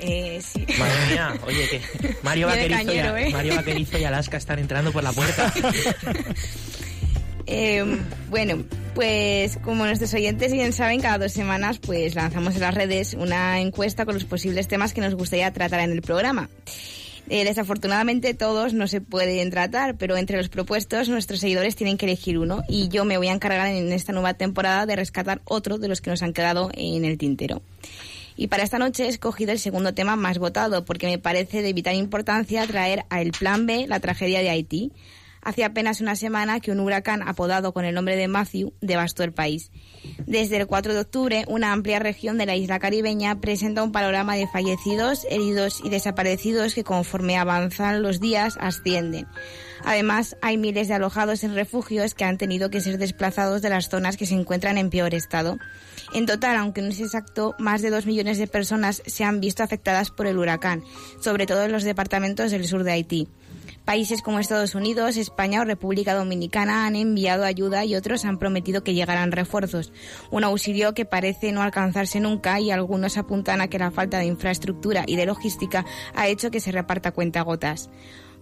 Eh, 0.03 0.43
sí. 0.43 0.67
Madre 0.79 1.07
mía, 1.11 1.35
oye, 1.47 1.69
que 1.69 2.17
Mario 2.23 2.47
Vaquerizo, 2.49 2.87
cañero, 2.87 3.19
y, 3.19 3.23
¿eh? 3.23 3.31
Mario 3.31 3.57
Vaquerizo 3.57 3.99
y 3.99 4.05
Alaska 4.05 4.37
están 4.37 4.59
entrando 4.59 4.93
por 4.93 5.03
la 5.03 5.13
puerta. 5.13 5.53
Eh, 7.45 7.85
bueno, 8.31 8.65
pues 8.95 9.59
como 9.59 9.85
nuestros 9.85 10.15
oyentes 10.15 10.53
bien 10.53 10.73
saben, 10.73 11.01
cada 11.01 11.19
dos 11.19 11.33
semanas 11.33 11.81
pues 11.81 12.15
lanzamos 12.15 12.55
en 12.55 12.61
las 12.61 12.73
redes 12.73 13.15
una 13.15 13.61
encuesta 13.61 14.05
con 14.05 14.15
los 14.15 14.25
posibles 14.25 14.69
temas 14.69 14.95
que 14.95 15.01
nos 15.01 15.17
gustaría 15.17 15.53
tratar 15.53 15.81
en 15.81 15.91
el 15.91 16.03
programa. 16.03 16.49
Eh, 17.29 17.45
desafortunadamente 17.45 18.33
todos 18.33 18.75
no 18.75 18.87
se 18.87 19.01
pueden 19.01 19.51
tratar, 19.51 19.97
pero 19.97 20.17
entre 20.17 20.37
los 20.37 20.49
propuestos 20.49 21.09
nuestros 21.09 21.41
seguidores 21.41 21.75
tienen 21.75 21.99
que 21.99 22.07
elegir 22.07 22.39
uno 22.39 22.63
y 22.69 22.89
yo 22.89 23.05
me 23.05 23.19
voy 23.19 23.27
a 23.27 23.33
encargar 23.33 23.67
en 23.67 23.93
esta 23.93 24.13
nueva 24.13 24.35
temporada 24.35 24.87
de 24.87 24.97
rescatar 24.97 25.43
otro 25.45 25.79
de 25.79 25.89
los 25.89 26.01
que 26.01 26.11
nos 26.11 26.23
han 26.23 26.33
quedado 26.33 26.71
en 26.75 27.05
el 27.05 27.19
tintero. 27.19 27.61
Y 28.37 28.49
para 28.49 28.63
esta 28.63 28.79
noche 28.79 29.05
he 29.05 29.09
escogido 29.09 29.53
el 29.53 29.59
segundo 29.59 29.95
tema 29.95 30.17
más 30.17 30.39
votado 30.39 30.85
porque 30.85 31.07
me 31.07 31.19
parece 31.19 31.63
de 31.63 31.73
vital 31.73 31.95
importancia 31.97 32.67
traer 32.67 33.05
a 33.11 33.21
el 33.21 33.33
Plan 33.33 33.67
B 33.67 33.87
la 33.87 34.01
tragedia 34.01 34.41
de 34.41 34.51
Haití. 34.51 34.93
Hace 35.43 35.65
apenas 35.65 36.01
una 36.01 36.15
semana 36.15 36.61
que 36.61 36.71
un 36.71 36.79
huracán 36.79 37.27
apodado 37.27 37.75
con 37.75 37.85
el 37.85 37.97
nombre 37.97 38.17
de 38.17 38.29
Matthew 38.29 38.75
devastó 38.81 39.25
el 39.25 39.33
país. 39.33 39.73
Desde 40.25 40.57
el 40.57 40.69
4 40.69 40.95
de 40.95 41.01
octubre, 41.01 41.45
una 41.49 41.73
amplia 41.73 41.99
región 41.99 42.39
de 42.39 42.47
la 42.47 42.55
isla 42.55 42.79
caribeña 42.79 43.41
presenta 43.41 43.83
un 43.83 43.91
panorama 43.91 44.37
de 44.37 44.47
fallecidos, 44.47 45.27
heridos 45.29 45.81
y 45.85 45.91
desaparecidos 45.91 46.75
que 46.75 46.85
conforme 46.85 47.37
avanzan 47.39 48.03
los 48.03 48.21
días 48.21 48.57
ascienden. 48.61 49.27
Además, 49.85 50.37
hay 50.43 50.59
miles 50.59 50.87
de 50.87 50.95
alojados 50.95 51.43
en 51.43 51.57
refugios 51.57 52.15
que 52.15 52.25
han 52.25 52.39
tenido 52.39 52.71
que 52.71 52.81
ser 52.81 52.99
desplazados 52.99 53.63
de 53.63 53.71
las 53.71 53.89
zonas 53.89 54.17
que 54.17 54.27
se 54.27 54.35
encuentran 54.35 54.79
en 54.79 54.91
peor 54.91 55.13
estado. 55.13 55.59
En 56.15 56.27
total, 56.27 56.57
aunque 56.57 56.83
no 56.83 56.89
es 56.89 57.01
exacto, 57.01 57.57
más 57.59 57.83
de 57.83 57.91
dos 57.91 58.07
millones 58.07 58.39
de 58.39 58.47
personas 58.47 59.03
se 59.07 59.25
han 59.25 59.41
visto 59.41 59.65
afectadas 59.65 60.11
por 60.11 60.29
el 60.29 60.39
huracán, 60.39 60.85
sobre 61.21 61.47
todo 61.47 61.65
en 61.65 61.73
los 61.73 61.83
departamentos 61.83 62.53
del 62.53 62.67
sur 62.67 62.85
de 62.85 62.93
Haití. 62.93 63.29
Países 63.85 64.23
como 64.23 64.39
Estados 64.39 64.77
Unidos, 64.77 65.17
España 65.17 65.61
o 65.61 65.65
República 65.65 66.15
Dominicana 66.15 66.87
han 66.87 66.95
enviado 66.95 67.45
ayuda 67.45 67.85
y 67.85 67.97
otros 67.97 68.25
han 68.25 68.39
prometido 68.39 68.85
que 68.85 68.95
llegarán 68.95 69.33
refuerzos. 69.33 69.93
Un 70.31 70.45
auxilio 70.45 70.95
que 70.95 71.05
parece 71.05 71.51
no 71.51 71.63
alcanzarse 71.63 72.21
nunca 72.21 72.61
y 72.61 72.71
algunos 72.71 73.19
apuntan 73.19 73.61
a 73.61 73.69
que 73.69 73.81
la 73.81 73.91
falta 73.91 74.19
de 74.19 74.27
infraestructura 74.27 75.03
y 75.07 75.17
de 75.17 75.27
logística 75.27 75.85
ha 76.15 76.29
hecho 76.29 76.53
que 76.53 76.61
se 76.61 76.71
reparta 76.71 77.11
cuenta 77.11 77.43
gotas. 77.43 77.91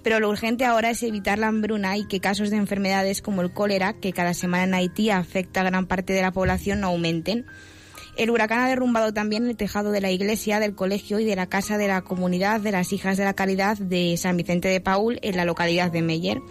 Pero 0.03 0.21
lo 0.21 0.29
urgente 0.29 0.65
ahora 0.65 0.91
es 0.91 1.03
evitar 1.03 1.39
la 1.39 1.49
hambruna 1.49 1.97
y 1.97 2.07
que 2.07 2.21
casos 2.21 2.51
de 2.51 2.57
enfermedades 2.57 3.23
como 3.23 3.43
el 3.43 3.53
cólera, 3.53 3.95
que 3.95 4.13
cada 4.13 4.35
semana 4.35 4.65
en 4.65 4.75
Haití 4.75 5.11
afecta 5.11 5.61
a 5.61 5.65
gran 5.65 5.87
parte 5.87 6.13
de 6.13 6.23
la 6.23 6.33
población, 6.33 6.81
no 6.81 6.89
aumenten. 6.89 7.47
El 8.21 8.29
huracán 8.29 8.59
ha 8.59 8.69
derrumbado 8.69 9.15
también 9.15 9.49
el 9.49 9.57
tejado 9.57 9.93
de 9.93 10.03
la 10.03 10.11
iglesia, 10.11 10.61
del 10.61 10.75
colegio 10.75 11.21
y 11.21 11.25
de 11.25 11.37
la 11.37 11.47
casa 11.47 11.79
de 11.79 11.89
la 11.89 12.03
comunidad 12.03 12.61
de 12.61 12.71
las 12.71 12.93
Hijas 12.93 13.17
de 13.17 13.25
la 13.25 13.33
Caridad 13.33 13.79
de 13.79 14.15
San 14.19 14.37
Vicente 14.37 14.69
de 14.69 14.79
Paul 14.79 15.19
en 15.23 15.39
la 15.39 15.47
localidad 15.47 15.91
de 15.91 16.03
Meyer. 16.03 16.43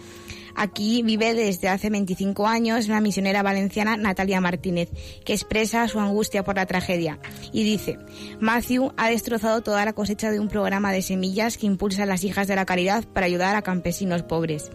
Aquí 0.56 1.04
vive 1.04 1.32
desde 1.32 1.68
hace 1.68 1.88
25 1.88 2.48
años 2.48 2.88
la 2.88 3.00
misionera 3.00 3.44
valenciana 3.44 3.96
Natalia 3.96 4.40
Martínez, 4.40 4.90
que 5.24 5.32
expresa 5.32 5.86
su 5.86 6.00
angustia 6.00 6.42
por 6.42 6.56
la 6.56 6.66
tragedia. 6.66 7.20
Y 7.52 7.62
dice, 7.62 7.98
Matthew 8.40 8.92
ha 8.96 9.08
destrozado 9.08 9.60
toda 9.60 9.84
la 9.84 9.92
cosecha 9.92 10.32
de 10.32 10.40
un 10.40 10.48
programa 10.48 10.90
de 10.90 11.02
semillas 11.02 11.56
que 11.56 11.66
impulsa 11.66 12.02
a 12.02 12.06
las 12.06 12.24
hijas 12.24 12.48
de 12.48 12.56
la 12.56 12.66
caridad 12.66 13.04
para 13.04 13.26
ayudar 13.26 13.54
a 13.54 13.62
campesinos 13.62 14.24
pobres. 14.24 14.72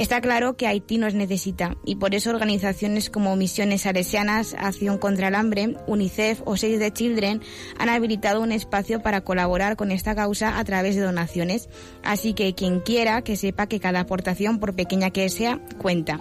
Está 0.00 0.22
claro 0.22 0.56
que 0.56 0.66
Haití 0.66 0.96
nos 0.96 1.12
necesita 1.12 1.76
y 1.84 1.96
por 1.96 2.14
eso 2.14 2.30
organizaciones 2.30 3.10
como 3.10 3.36
Misiones 3.36 3.82
Salesianas, 3.82 4.54
Acción 4.54 4.96
contra 4.96 5.28
el 5.28 5.34
Hambre, 5.34 5.76
UNICEF 5.86 6.40
o 6.46 6.56
Save 6.56 6.78
the 6.78 6.90
Children 6.90 7.42
han 7.78 7.90
habilitado 7.90 8.40
un 8.40 8.50
espacio 8.50 9.02
para 9.02 9.20
colaborar 9.20 9.76
con 9.76 9.90
esta 9.90 10.14
causa 10.14 10.58
a 10.58 10.64
través 10.64 10.96
de 10.96 11.02
donaciones. 11.02 11.68
Así 12.02 12.32
que 12.32 12.54
quien 12.54 12.80
quiera 12.80 13.20
que 13.20 13.36
sepa 13.36 13.66
que 13.66 13.78
cada 13.78 14.00
aportación, 14.00 14.58
por 14.58 14.74
pequeña 14.74 15.10
que 15.10 15.28
sea, 15.28 15.60
cuenta. 15.76 16.18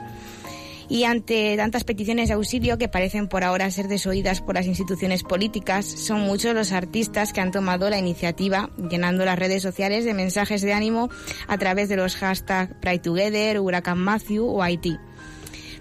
Y 0.90 1.04
ante 1.04 1.56
tantas 1.56 1.84
peticiones 1.84 2.30
de 2.30 2.34
auxilio 2.34 2.80
que 2.80 2.88
parecen 2.88 3.28
por 3.28 3.44
ahora 3.44 3.70
ser 3.70 3.88
desoídas 3.88 4.42
por 4.42 4.56
las 4.56 4.66
instituciones 4.66 5.22
políticas, 5.22 5.86
son 5.86 6.22
muchos 6.22 6.56
los 6.56 6.72
artistas 6.72 7.32
que 7.32 7.42
han 7.42 7.52
tomado 7.52 7.92
la 7.92 8.00
iniciativa, 8.00 8.72
llenando 8.90 9.24
las 9.24 9.38
redes 9.38 9.62
sociales 9.62 10.04
de 10.04 10.16
mensajes 10.16 10.64
de 10.64 10.74
ánimo 10.74 11.10
a 11.48 11.60
través 11.60 11.90
de 11.90 11.96
los 11.96 12.16
hashtags 12.16 12.74
Pride 12.82 13.00
Together, 13.00 13.60
Huracán 13.60 14.00
Matthew 14.00 14.48
o 14.48 14.64
Haití. 14.64 14.98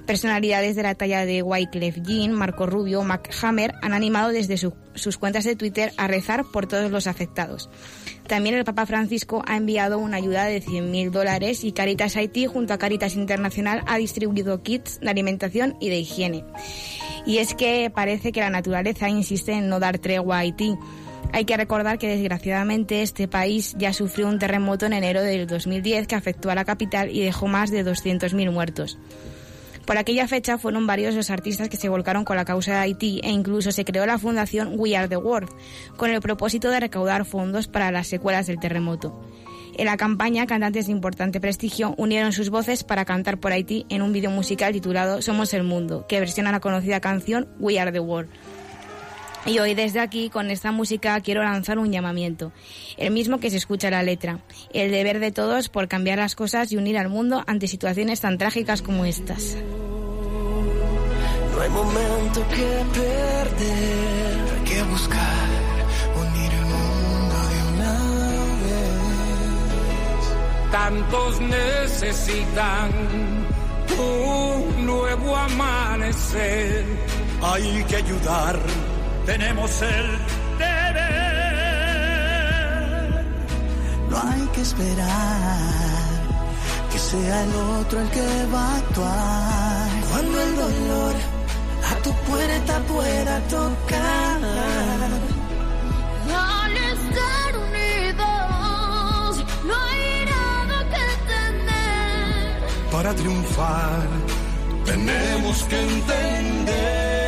Personalidades 0.09 0.77
de 0.77 0.83
la 0.83 0.95
talla 0.95 1.27
de 1.27 1.43
Wyclef 1.43 1.99
Jean, 2.03 2.33
Marco 2.33 2.67
Rubio, 2.67 3.03
Mac 3.03 3.31
Hammer 3.43 3.75
han 3.83 3.93
animado 3.93 4.31
desde 4.31 4.57
sus 4.57 5.19
cuentas 5.19 5.45
de 5.45 5.55
Twitter 5.55 5.93
a 5.99 6.07
rezar 6.07 6.45
por 6.51 6.67
todos 6.67 6.91
los 6.91 7.07
afectados. 7.07 7.69
También 8.29 8.57
el 8.57 8.65
Papa 8.65 8.85
Francisco 8.85 9.43
ha 9.47 9.57
enviado 9.57 9.99
una 9.99 10.19
ayuda 10.19 10.45
de 10.45 10.63
100.000 10.63 11.11
dólares 11.11 11.65
y 11.65 11.73
Caritas 11.73 12.15
Haití 12.15 12.45
junto 12.45 12.75
a 12.75 12.79
Caritas 12.79 13.17
Internacional 13.17 13.83
ha 13.87 13.97
distribuido 13.97 14.63
kits 14.63 15.01
de 15.01 15.09
alimentación 15.09 15.79
y 15.81 15.89
de 15.89 15.99
higiene. 15.99 16.45
Y 17.25 17.39
es 17.39 17.55
que 17.55 17.91
parece 17.91 18.31
que 18.31 18.41
la 18.41 18.51
naturaleza 18.51 19.09
insiste 19.09 19.53
en 19.53 19.71
no 19.71 19.81
dar 19.81 19.99
tregua 19.99 20.37
a 20.37 20.41
Haití. 20.41 20.77
Hay 21.33 21.47
que 21.47 21.57
recordar 21.57 21.99
que 21.99 22.09
desgraciadamente 22.09 23.01
este 23.01 23.29
país 23.29 23.75
ya 23.79 23.95
sufrió 23.95 24.29
un 24.29 24.39
terremoto 24.39 24.85
en 24.85 24.93
enero 24.93 25.23
del 25.23 25.47
2010 25.47 26.07
que 26.07 26.15
afectó 26.15 26.51
a 26.51 26.55
la 26.55 26.67
capital 26.67 27.11
y 27.11 27.23
dejó 27.23 27.49
más 27.49 27.71
de 27.71 27.83
200.000 27.83 28.51
muertos. 28.51 28.99
Por 29.89 29.97
aquella 29.97 30.29
fecha 30.29 30.59
fueron 30.59 30.87
varios 30.87 31.15
los 31.15 31.31
artistas 31.31 31.71
que 31.71 31.79
se 31.79 31.89
volcaron 31.89 32.27
con 32.27 32.37
la 32.37 32.45
causa 32.45 32.73
de 32.73 32.79
Haití 32.81 33.23
e 33.25 33.31
incluso 33.31 33.73
se 33.73 33.87
creó 33.87 34.05
la 34.05 34.19
fundación 34.19 34.75
We 34.77 34.95
Are 34.95 35.09
the 35.09 35.17
World, 35.17 35.49
con 35.97 36.11
el 36.11 36.21
propósito 36.21 36.69
de 36.69 36.79
recaudar 36.79 37.25
fondos 37.25 37.69
para 37.69 37.91
las 37.91 38.07
secuelas 38.07 38.47
del 38.47 38.61
terremoto. 38.61 39.19
En 39.79 39.87
la 39.87 39.97
campaña, 39.97 40.47
cantantes 40.47 40.89
de 40.89 40.93
importante 40.93 41.41
prestigio 41.41 41.95
unieron 41.97 42.35
sus 42.35 42.51
voces 42.51 42.85
para 42.85 43.07
cantar 43.07 43.41
por 43.41 43.53
Haití 43.53 43.87
en 43.89 44.03
un 44.03 44.13
video 44.13 44.31
musical 44.31 44.75
titulado 44.75 45.23
Somos 45.23 45.55
el 45.55 45.63
Mundo, 45.63 46.05
que 46.07 46.21
versiona 46.21 46.53
la 46.53 46.61
conocida 46.61 47.01
canción 47.01 47.49
We 47.59 47.81
Are 47.81 47.91
the 47.91 48.01
World. 48.01 48.29
Y 49.47 49.59
hoy 49.61 49.75
desde 49.75 50.01
aquí, 50.01 50.31
con 50.31 50.51
esta 50.51 50.73
música, 50.73 51.19
quiero 51.21 51.43
lanzar 51.43 51.79
un 51.79 51.91
llamamiento, 51.93 52.53
el 52.97 53.13
mismo 53.13 53.41
que 53.41 53.51
se 53.51 53.57
escucha 53.57 53.91
la 53.91 54.03
letra, 54.03 54.41
el 54.73 54.91
deber 54.91 55.21
de 55.21 55.33
todos 55.33 55.69
por 55.69 55.89
cambiar 55.89 56.19
las 56.19 56.35
cosas 56.35 56.71
y 56.73 56.77
unir 56.77 56.99
al 56.99 57.09
mundo 57.09 57.45
ante 57.47 57.67
situaciones 57.67 58.21
tan 58.21 58.37
trágicas 58.37 58.83
como 58.83 59.05
estas. 59.05 59.57
No 61.55 61.61
hay 61.63 61.71
momento 61.71 62.47
que 62.49 62.85
perder, 62.95 64.65
que 64.65 64.83
buscar, 64.83 65.49
unir 66.21 66.53
el 66.53 66.65
mundo 66.67 67.37
de 67.49 67.63
una 67.73 67.95
vez. 68.65 69.11
Tantos 70.71 71.41
necesitan 71.41 72.91
un 73.99 74.87
nuevo 74.87 75.37
amanecer. 75.37 76.85
Hay 77.41 77.85
que 77.85 77.97
ayudar 77.97 78.59
tenemos 79.29 79.71
el 79.83 80.07
deber. 80.57 81.05
No 84.09 84.17
hay 84.27 84.45
que 84.55 84.63
esperar 84.63 85.99
que 86.91 86.99
sea 86.99 87.45
el 87.45 87.55
otro 87.79 88.01
el 88.01 88.09
que 88.17 88.47
va 88.55 88.65
a 88.73 88.77
actuar. 88.79 89.89
Cuando 90.11 90.37
el 90.47 90.57
dolor 90.57 91.15
a 91.91 91.95
tu 92.05 92.13
puerta 92.29 92.75
pueda 92.95 93.35
tocar. 93.57 94.41
Al 96.63 96.75
estar 96.95 97.51
unidos, 97.69 99.31
no 99.69 99.75
hay 99.89 100.05
nada 100.35 100.77
que 100.95 101.07
temer. 101.33 102.57
Para 102.91 103.11
triunfar, 103.15 104.07
tenemos 104.87 105.65
que 105.65 105.79
entender 105.81 107.28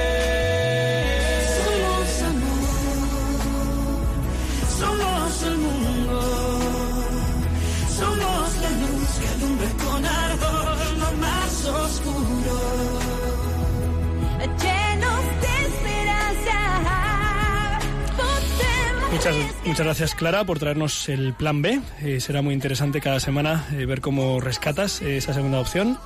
Muchas, 19.12 19.36
muchas 19.66 19.84
gracias 19.84 20.14
Clara 20.14 20.44
por 20.44 20.58
traernos 20.58 21.08
el 21.08 21.34
plan 21.34 21.60
B. 21.60 21.80
Eh, 22.00 22.20
será 22.20 22.42
muy 22.42 22.54
interesante 22.54 23.00
cada 23.00 23.18
semana 23.18 23.66
eh, 23.72 23.84
ver 23.84 24.00
cómo 24.00 24.40
rescatas 24.40 25.02
eh, 25.02 25.16
esa 25.16 25.34
segunda 25.34 25.58
opción. 25.58 25.98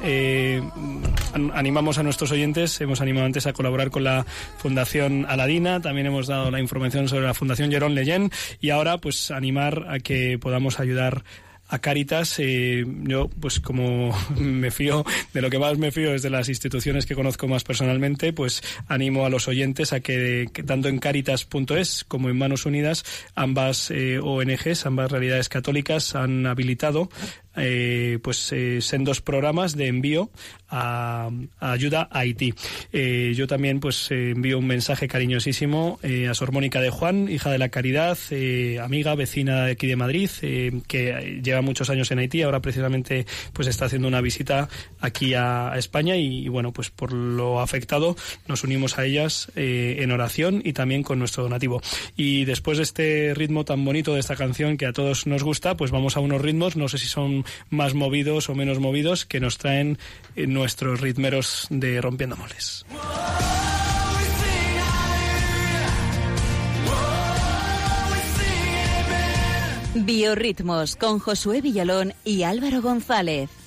animamos 1.52 1.98
a 1.98 2.02
nuestros 2.02 2.32
oyentes, 2.32 2.80
hemos 2.80 3.00
animado 3.00 3.26
antes 3.26 3.46
a 3.46 3.52
colaborar 3.52 3.90
con 3.90 4.04
la 4.04 4.24
Fundación 4.56 5.26
Aladina, 5.28 5.80
también 5.80 6.06
hemos 6.06 6.26
dado 6.26 6.50
la 6.50 6.60
información 6.60 7.06
sobre 7.06 7.26
la 7.26 7.34
Fundación 7.34 7.70
Jerón 7.70 7.94
Leyen 7.94 8.30
y 8.60 8.70
ahora 8.70 8.98
pues 8.98 9.30
animar 9.30 9.86
a 9.88 10.00
que 10.00 10.38
podamos 10.40 10.80
ayudar 10.80 11.24
a 11.52 11.53
Caritas, 11.80 12.36
eh, 12.38 12.84
yo 13.02 13.28
pues 13.28 13.60
como 13.60 14.16
me 14.38 14.70
fío, 14.70 15.04
de 15.32 15.42
lo 15.42 15.50
que 15.50 15.58
más 15.58 15.78
me 15.78 15.92
fío 15.92 16.14
es 16.14 16.22
de 16.22 16.30
las 16.30 16.48
instituciones 16.48 17.06
que 17.06 17.14
conozco 17.14 17.48
más 17.48 17.64
personalmente, 17.64 18.32
pues 18.32 18.62
animo 18.88 19.26
a 19.26 19.30
los 19.30 19.48
oyentes 19.48 19.92
a 19.92 20.00
que, 20.00 20.50
tanto 20.66 20.88
en 20.88 20.98
caritas.es 20.98 22.04
como 22.04 22.28
en 22.28 22.38
Manos 22.38 22.66
Unidas, 22.66 23.04
ambas 23.34 23.90
eh, 23.90 24.18
ONGs, 24.22 24.86
ambas 24.86 25.10
realidades 25.10 25.48
católicas 25.48 26.14
han 26.14 26.46
habilitado 26.46 27.08
eh, 27.56 28.18
pues 28.22 28.52
eh, 28.52 28.80
dos 29.00 29.20
programas 29.20 29.76
de 29.76 29.88
envío 29.88 30.30
a, 30.68 31.30
ayuda 31.60 32.08
a 32.10 32.20
Haití. 32.20 32.54
Eh, 32.92 33.32
yo 33.36 33.46
también 33.46 33.80
pues 33.80 34.10
eh, 34.10 34.30
envío 34.30 34.58
un 34.58 34.66
mensaje 34.66 35.08
cariñosísimo 35.08 35.98
a 36.30 36.34
Sor 36.34 36.52
Mónica 36.52 36.80
de 36.80 36.90
Juan, 36.90 37.28
hija 37.28 37.50
de 37.50 37.58
la 37.58 37.68
Caridad, 37.68 38.18
amiga, 38.82 39.14
vecina 39.14 39.66
de 39.66 39.72
aquí 39.72 39.86
de 39.86 39.96
Madrid, 39.96 40.30
que 40.86 41.40
lleva 41.42 41.62
muchos 41.62 41.90
años 41.90 42.10
en 42.10 42.18
Haití, 42.18 42.42
ahora 42.42 42.60
precisamente 42.60 43.26
pues 43.52 43.68
está 43.68 43.86
haciendo 43.86 44.08
una 44.08 44.20
visita 44.20 44.68
aquí 45.00 45.34
a, 45.34 45.72
España 45.76 46.16
y, 46.16 46.48
bueno 46.48 46.72
pues 46.72 46.90
por 46.90 47.12
lo 47.12 47.60
afectado 47.60 48.16
nos 48.46 48.64
unimos 48.64 48.98
a 48.98 49.04
ellas 49.04 49.50
en 49.54 50.10
oración 50.12 50.62
y 50.64 50.72
también 50.72 51.02
con 51.02 51.18
nuestro 51.18 51.42
donativo. 51.42 51.80
Y 52.16 52.44
después 52.44 52.78
de 52.78 52.84
este 52.84 53.34
ritmo 53.34 53.64
tan 53.64 53.84
bonito 53.84 54.14
de 54.14 54.20
esta 54.20 54.36
canción 54.36 54.76
que 54.76 54.86
a 54.86 54.92
todos 54.92 55.26
nos 55.26 55.42
gusta, 55.42 55.76
pues 55.76 55.90
vamos 55.90 56.16
a 56.16 56.20
unos 56.20 56.40
ritmos, 56.40 56.76
no 56.76 56.88
sé 56.88 56.98
si 56.98 57.06
son 57.06 57.43
más 57.70 57.94
movidos 57.94 58.48
o 58.48 58.54
menos 58.54 58.78
movidos 58.78 59.24
que 59.24 59.40
nos 59.40 59.58
traen 59.58 59.98
eh, 60.36 60.46
nuestros 60.46 61.00
ritmeros 61.00 61.66
de 61.70 62.00
Rompiendo 62.00 62.36
Moles. 62.36 62.84
Biorritmos 69.94 70.96
con 70.96 71.20
Josué 71.20 71.60
Villalón 71.60 72.14
y 72.24 72.42
Álvaro 72.42 72.82
González. 72.82 73.63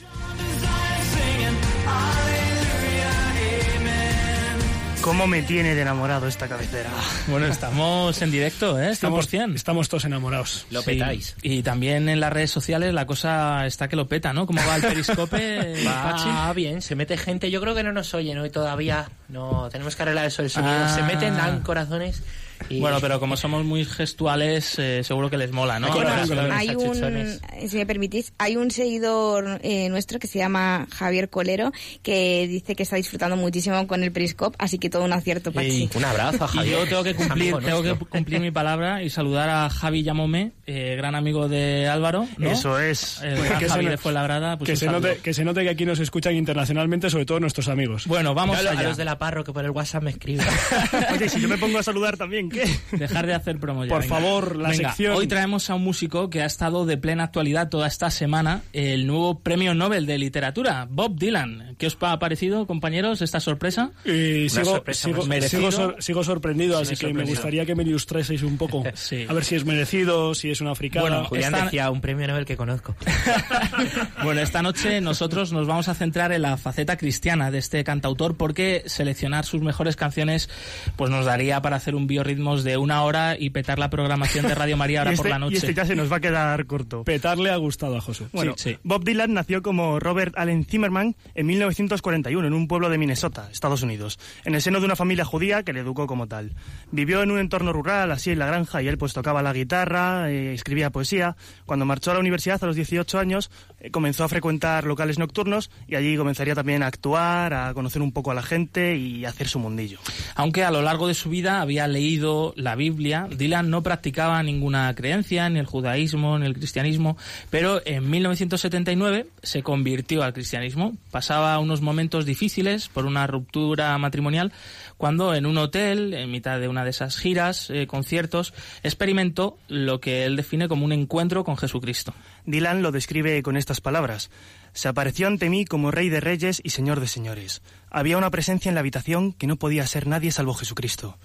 ¿Cómo 5.08 5.26
me 5.26 5.41
tiene 5.41 5.74
de 5.74 5.84
enamorado 5.84 6.28
esta 6.28 6.49
cabecera? 6.49 6.89
Bueno, 7.28 7.45
estamos 7.45 8.22
en 8.22 8.30
directo, 8.30 8.78
¿eh? 8.78 8.89
Estamos, 8.91 9.34
estamos 9.34 9.88
todos 9.88 10.03
enamorados. 10.03 10.68
Lo 10.70 10.84
petáis. 10.84 11.34
Y 11.41 11.64
también 11.64 12.10
en 12.10 12.20
las 12.20 12.34
redes 12.34 12.51
sociales 12.51 12.93
la 12.93 13.05
cosa 13.05 13.66
está 13.66 13.88
que 13.88 13.95
lo 13.95 14.10
peta, 14.10 14.34
¿no? 14.34 14.45
¿Cómo 14.45 14.60
va 14.68 14.76
el 14.76 14.82
periscope? 14.82 15.82
va 15.88 16.51
bien, 16.51 16.82
se 16.82 16.95
mete 16.95 17.16
gente. 17.16 17.49
Yo 17.49 17.62
creo 17.62 17.74
que 17.74 17.84
no 17.84 17.93
nos 17.93 18.14
oyen 18.14 18.38
hoy 18.38 18.49
todavía. 18.49 19.10
No, 19.30 19.70
tenemos 19.72 19.95
que 19.95 20.03
arreglar 20.03 20.26
eso 20.26 20.41
el 20.41 20.49
sonido. 20.49 20.76
Ah. 20.78 20.93
Se 20.93 21.01
meten, 21.03 21.38
dan 21.38 21.62
corazones. 21.62 22.22
Y... 22.70 22.80
Bueno, 22.80 22.97
pero 23.01 23.20
como 23.20 23.38
somos 23.38 23.64
muy 23.66 23.86
gestuales, 23.86 24.78
eh, 24.80 25.03
seguro 25.03 25.30
que 25.30 25.38
les 25.38 25.51
mola, 25.51 25.80
¿no? 25.80 25.91
Bueno, 25.91 26.12
hay 26.51 26.70
un, 26.76 27.39
si 27.68 27.78
me 27.78 27.86
permitís, 27.86 28.34
hay 28.38 28.55
un 28.55 28.72
seguidor 28.72 29.60
eh, 29.64 29.89
nuestro 29.89 30.20
que 30.20 30.28
se 30.28 30.39
llama 30.39 30.88
Javier 30.91 31.30
Colero 31.30 31.72
que 32.01 32.47
dice 32.47 32.76
que 32.76 32.84
está 32.84 32.95
disfrutando 32.95 33.36
muchísimo 33.36 33.86
con 33.88 34.03
el 34.03 34.12
Periscope, 34.12 34.55
así 34.60 34.78
que 34.78 34.89
todo 34.89 35.03
un 35.03 35.14
acierto, 35.14 35.51
Pachi. 35.51 35.89
Un 35.95 36.05
abrazo 36.05 36.45
a 36.45 36.47
Javier. 36.47 36.68
Y 36.68 36.80
yo 36.80 36.88
tengo 36.88 37.03
que 37.03 37.16
cumplir, 37.16 37.55
tengo 37.58 37.84
que 37.84 37.95
cumplir 37.95 38.39
mi 38.39 38.51
palabra 38.51 39.03
y 39.03 39.10
saludar 39.10 39.49
a 39.49 39.70
Javi 39.70 40.03
Llamome, 40.03 40.53
eh, 40.66 40.95
gran 40.97 41.16
amigo 41.16 41.47
de 41.47 41.88
Álvaro. 41.88 42.28
¿no? 42.38 42.51
Eso 42.51 42.80
es. 42.80 43.22
El 43.22 43.43
gran 43.43 43.60
que, 43.60 43.70
Javi 43.70 43.86
se, 43.86 43.89
de 43.91 43.97
Fuenlabrada, 43.97 44.58
pues 44.58 44.70
que, 44.70 44.76
se 44.76 44.88
note, 44.88 45.20
que 45.24 45.34
se 45.34 45.43
note 45.43 45.64
que 45.64 45.70
aquí 45.70 45.86
nos 45.86 45.99
escuchan 45.99 46.36
internacionalmente, 46.36 47.10
sobre 47.10 47.26
todo 47.26 47.39
nuestros 47.39 47.68
amigos. 47.68 48.05
Bueno, 48.08 48.34
vamos 48.34 48.62
Yo 48.62 48.70
a 48.70 48.72
allá. 48.72 48.84
los 48.84 48.97
de 48.97 49.05
la 49.05 49.18
Parro 49.18 49.43
que 49.43 49.53
por 49.53 49.64
el 49.64 49.72
WhatsApp 49.72 50.03
me 50.03 50.12
escriben. 50.12 50.45
Oye, 51.14 51.30
si 51.30 51.39
yo 51.39 51.47
me 51.47 51.58
pongo 51.58 51.80
a 51.80 51.84
saludar 51.84 52.18
también. 52.18 52.47
Dejar 52.91 53.26
de 53.28 53.34
hacer 53.34 53.60
promo 53.60 53.86
ya, 53.86 53.89
Por 53.89 54.02
venga. 54.02 54.16
favor, 54.16 54.56
la 54.56 54.70
Venga, 54.70 54.89
sección. 54.89 55.16
Hoy 55.16 55.28
traemos 55.28 55.70
a 55.70 55.76
un 55.76 55.84
músico 55.84 56.30
que 56.30 56.41
ha 56.41 56.45
estado 56.45 56.86
de 56.86 56.98
plena 56.98 57.24
actualidad 57.26 57.70
toda 57.70 57.88
esta 57.88 58.10
semana, 58.12 58.62
el 58.74 59.08
nuevo 59.08 59.39
premio 59.39 59.74
Nobel 59.74 60.06
de 60.06 60.18
Literatura, 60.18 60.88
Bob 60.89 61.18
Dylan. 61.18 61.76
¿Qué 61.78 61.88
os 61.88 61.98
ha 62.02 62.18
parecido, 62.20 62.66
compañeros, 62.68 63.22
esta 63.22 63.39
sorpresa? 63.39 63.91
Y 64.06 64.50
sigo, 64.50 64.66
sorpresa 64.66 65.08
sigo, 65.08 65.22
sigo 65.41 65.72
sor- 65.72 65.95
sigo 66.00 66.24
sorprendido, 66.24 66.78
Sí, 66.78 66.82
así 66.82 66.91
me 66.93 66.98
que 66.98 67.06
me 67.06 67.10
sorprendido. 67.12 67.36
gustaría 67.36 67.66
que 67.66 67.76
me 67.76 67.84
ilustraseis 67.84 68.43
un 68.43 68.58
poco. 68.58 68.84
Sí. 68.95 69.26
A 69.30 69.34
ver 69.34 69.43
si 69.45 69.56
es 69.56 69.64
merecido, 69.66 70.34
si 70.36 70.50
es 70.50 70.60
una 70.62 70.76
fricada. 70.76 71.02
Bueno, 71.08 71.26
Julián 71.26 71.54
Esta- 71.54 71.66
decía 71.66 71.89
un 71.91 72.02
premio 72.02 72.28
Nobel 72.28 72.45
que 72.45 72.58
conozco. 72.58 72.95
Bueno, 74.24 74.41
esta 74.41 74.62
noche 74.62 75.00
nosotros 75.02 75.52
nos 75.54 75.68
vamos 75.68 75.88
a 75.88 75.93
centrar 75.93 76.32
en 76.32 76.41
la 76.41 76.58
faceta 76.58 76.98
cristiana 76.98 77.52
de 77.52 77.60
este 77.60 77.84
cantautor 77.84 78.36
porque 78.36 78.84
seleccionar 78.88 79.45
sus 79.45 79.62
mejores 79.62 79.95
canciones 79.95 80.50
pues 80.95 81.10
nos 81.12 81.26
daría 81.26 81.62
para 81.62 81.76
hacer 81.76 81.95
un 81.95 82.08
biorritmos 82.38 82.64
de 82.64 82.78
una 82.78 83.04
hora 83.04 83.36
y 83.38 83.50
petar 83.50 83.80
la 83.80 83.90
programación 83.90 84.48
de 84.48 84.54
Radio 84.54 84.78
María 84.78 85.00
ahora 85.00 85.14
y, 85.14 85.16
por 85.16 85.26
este, 85.26 85.30
la 85.30 85.40
noche. 85.40 85.56
y 85.56 85.58
este 85.58 85.74
ya 85.74 85.86
se 85.86 85.96
nos 85.96 86.12
va 86.12 86.18
a 86.18 86.20
quedar 86.20 86.66
corto. 86.66 87.04
Petarle 87.04 87.50
ha 87.50 87.56
gustado 87.58 87.98
a 87.98 88.02
Josu. 88.02 88.28
Bueno, 88.32 88.54
Sí, 88.58 88.72
sí. 88.72 88.78
Bob 88.84 89.04
Dylan 89.04 89.34
nació 89.34 89.62
como 89.62 90.00
Robert 90.00 90.38
Allen 90.38 90.66
Zimmerman 90.66 91.16
en 91.34 91.46
1941 91.48 92.48
en 92.48 92.54
un 92.54 92.68
pueblo 92.68 92.90
de 92.90 92.98
Minnesota, 92.98 93.50
Estados 93.52 93.82
Unidos, 93.82 94.20
en 94.46 94.56
el 94.56 94.62
seno 94.62 94.80
de 94.80 94.86
una 94.86 94.96
familia 94.96 95.26
judía 95.26 95.64
que 95.64 95.74
le 95.74 95.80
educó 95.80 96.06
como 96.08 96.28
tal. 96.28 96.52
Vivió 96.92 97.24
en 97.24 97.32
un 97.32 97.40
entorno 97.40 97.74
rural, 97.74 98.12
así 98.12 98.32
en 98.32 98.40
la 98.40 98.46
granja, 98.46 98.82
y 98.82 98.88
él 98.88 98.98
pues 98.98 99.14
tocaba 99.14 99.42
la 99.42 99.54
guitarra, 99.54 100.30
eh, 100.30 100.54
escribía 100.54 100.92
poesía. 100.92 101.36
Cuando 101.66 101.86
marchó 101.86 102.12
a 102.12 102.16
la 102.16 102.20
universidad 102.20 102.64
a 102.64 102.68
los 102.68 102.76
18 102.76 103.20
años, 103.20 103.50
eh, 103.80 103.90
comenzó 103.92 104.24
a 104.24 104.30
frecuentar 104.30 104.86
locales 104.86 105.18
nocturnos 105.18 105.72
y 105.88 105.96
allí 105.96 106.16
comenzaría 106.18 106.56
también 106.56 106.84
a 106.84 106.88
actuar, 106.88 107.54
a 107.54 107.74
conocer 107.74 108.02
un 108.02 108.12
poco 108.12 108.32
a 108.32 108.34
la 108.36 108.44
gente 108.44 108.96
y 108.96 109.26
a 109.26 109.30
hacer 109.30 109.48
su 109.48 109.60
mundillo. 109.60 110.00
Aunque 110.36 110.64
a 110.64 110.72
lo 110.72 110.82
largo 110.82 111.08
de 111.08 111.14
su 111.14 111.30
vida 111.30 111.62
había 111.62 111.88
leído 111.88 112.26
la 112.55 112.75
Biblia, 112.75 113.28
Dylan 113.30 113.69
no 113.69 113.84
practicaba 113.84 114.41
ninguna 114.43 114.93
creencia, 114.95 115.49
ni 115.49 115.59
el 115.59 115.65
judaísmo, 115.65 116.38
ni 116.39 116.45
el 116.45 116.53
cristianismo, 116.53 117.17
pero 117.49 117.82
en 117.86 118.09
1979 118.09 119.28
se 119.43 119.63
convirtió 119.63 120.23
al 120.23 120.34
cristianismo. 120.34 120.95
Pasaba 121.11 121.57
unos 121.59 121.82
momentos 121.82 122.25
difíciles 122.25 122.88
por 122.89 123.05
una 123.05 123.28
ruptura 123.28 123.97
matrimonial 123.97 124.51
cuando 124.97 125.36
en 125.36 125.45
un 125.45 125.57
hotel, 125.57 126.13
en 126.13 126.32
mitad 126.32 126.59
de 126.59 126.67
una 126.67 126.84
de 126.84 126.89
esas 126.89 127.17
giras, 127.17 127.69
eh, 127.69 127.86
conciertos, 127.88 128.53
experimentó 128.84 129.57
lo 129.67 129.99
que 129.99 130.25
él 130.25 130.36
define 130.36 130.67
como 130.67 130.86
un 130.86 130.91
encuentro 130.91 131.43
con 131.43 131.55
Jesucristo. 131.55 132.13
Dylan 132.45 132.82
lo 132.82 132.91
describe 132.91 133.41
con 133.43 133.57
estas 133.57 133.80
palabras. 133.80 134.30
Se 134.73 134.88
apareció 134.88 135.28
ante 135.28 135.49
mí 135.49 135.65
como 135.65 135.91
rey 135.91 136.09
de 136.09 136.19
reyes 136.19 136.61
y 136.63 136.71
señor 136.71 136.99
de 136.99 137.07
señores. 137.07 137.61
Había 137.89 138.17
una 138.17 138.32
presencia 138.32 138.69
en 138.69 138.75
la 138.75 138.82
habitación 138.82 139.34
que 139.34 139.47
no 139.47 139.55
podía 139.57 139.88
ser 139.88 140.07
nadie 140.07 140.32
salvo 140.32 140.53
Jesucristo. 140.53 141.17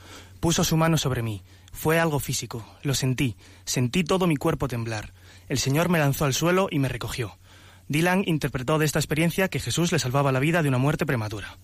Puso 0.42 0.64
su 0.64 0.76
mano 0.76 0.98
sobre 0.98 1.22
mí. 1.22 1.44
Fue 1.70 2.00
algo 2.00 2.18
físico. 2.18 2.66
Lo 2.82 2.94
sentí. 2.94 3.36
Sentí 3.64 4.02
todo 4.02 4.26
mi 4.26 4.34
cuerpo 4.34 4.66
temblar. 4.66 5.12
El 5.48 5.56
Señor 5.56 5.88
me 5.88 6.00
lanzó 6.00 6.24
al 6.24 6.34
suelo 6.34 6.66
y 6.68 6.80
me 6.80 6.88
recogió. 6.88 7.38
Dylan 7.86 8.24
interpretó 8.26 8.80
de 8.80 8.84
esta 8.84 8.98
experiencia 8.98 9.46
que 9.46 9.60
Jesús 9.60 9.92
le 9.92 10.00
salvaba 10.00 10.32
la 10.32 10.40
vida 10.40 10.60
de 10.60 10.68
una 10.68 10.78
muerte 10.78 11.06
prematura. 11.06 11.58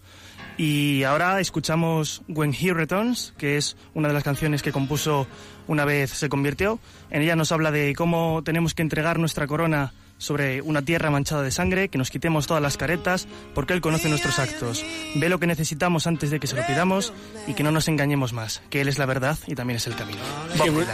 Y 0.57 1.03
ahora 1.03 1.41
escuchamos 1.41 2.23
When 2.29 2.55
He 2.55 2.73
Returns, 2.73 3.35
que 3.37 3.57
es 3.57 3.77
una 3.95 4.07
de 4.07 4.15
las 4.15 4.23
canciones 4.23 4.63
que 4.63 4.71
compuso 4.71 5.27
una 5.67 5.85
vez 5.85 6.11
se 6.11 6.29
convirtió. 6.29 6.79
En 7.11 7.23
ella 7.23 7.35
nos 7.35 7.51
habla 7.51 7.73
de 7.73 7.97
cómo 7.97 8.45
tenemos 8.45 8.75
que 8.75 8.83
entregar 8.83 9.19
nuestra 9.19 9.49
corona 9.49 9.93
sobre 10.19 10.61
una 10.61 10.83
tierra 10.83 11.11
manchada 11.11 11.43
de 11.43 11.51
sangre, 11.51 11.89
que 11.89 11.99
nos 11.99 12.11
quitemos 12.11 12.47
todas 12.47 12.63
las 12.63 12.77
caretas, 12.77 13.27
porque 13.55 13.73
Él 13.73 13.81
conoce 13.81 14.09
nuestros 14.09 14.39
actos. 14.39 14.85
Ve 15.15 15.29
lo 15.29 15.41
que 15.41 15.47
necesitamos 15.47 16.07
antes 16.07 16.31
de 16.31 16.39
que 16.39 16.47
se 16.47 16.57
lo 16.57 16.67
pidamos 16.67 17.13
y 17.47 17.55
que 17.55 17.63
no 17.63 17.71
nos 17.71 17.89
engañemos 17.89 18.33
más, 18.33 18.63
que 18.71 18.81
Él 18.81 18.89
es 18.89 18.99
la 18.99 19.07
verdad 19.07 19.39
y 19.47 19.55
también 19.55 19.77
es 19.77 19.87
el 19.87 19.97
camino. 19.97 20.21
Bob. 20.59 20.85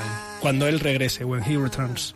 Cuando 0.41 0.67
él 0.69 0.79
regrese, 0.81 1.25
when 1.25 1.43
he 1.43 1.57
returns. 1.57 2.15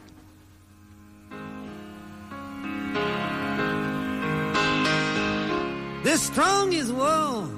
The 6.04 6.16
strongest 6.16 6.92
wall 6.92 7.48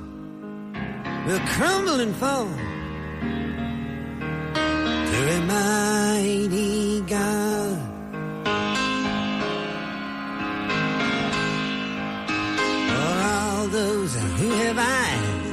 will 1.26 1.40
crumble 1.56 2.00
and 2.00 2.14
fall 2.16 2.48
to 5.06 5.36
a 5.36 5.40
mighty 5.46 7.00
God. 7.02 7.59
Those 14.12 14.42
who 14.42 14.50
have 14.50 14.78
eyes 14.78 15.46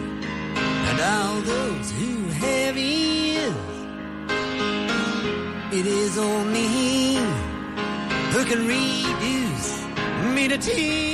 and 0.90 1.00
all 1.02 1.42
those 1.42 1.92
who 1.92 2.30
have 2.46 2.78
ears, 2.78 3.54
it 5.72 5.86
is 5.86 6.18
only 6.18 6.68
He 6.68 7.18
who 8.32 8.46
can 8.46 8.68
reduce 8.68 9.82
me 10.34 10.48
to 10.48 10.58
tears. 10.58 11.08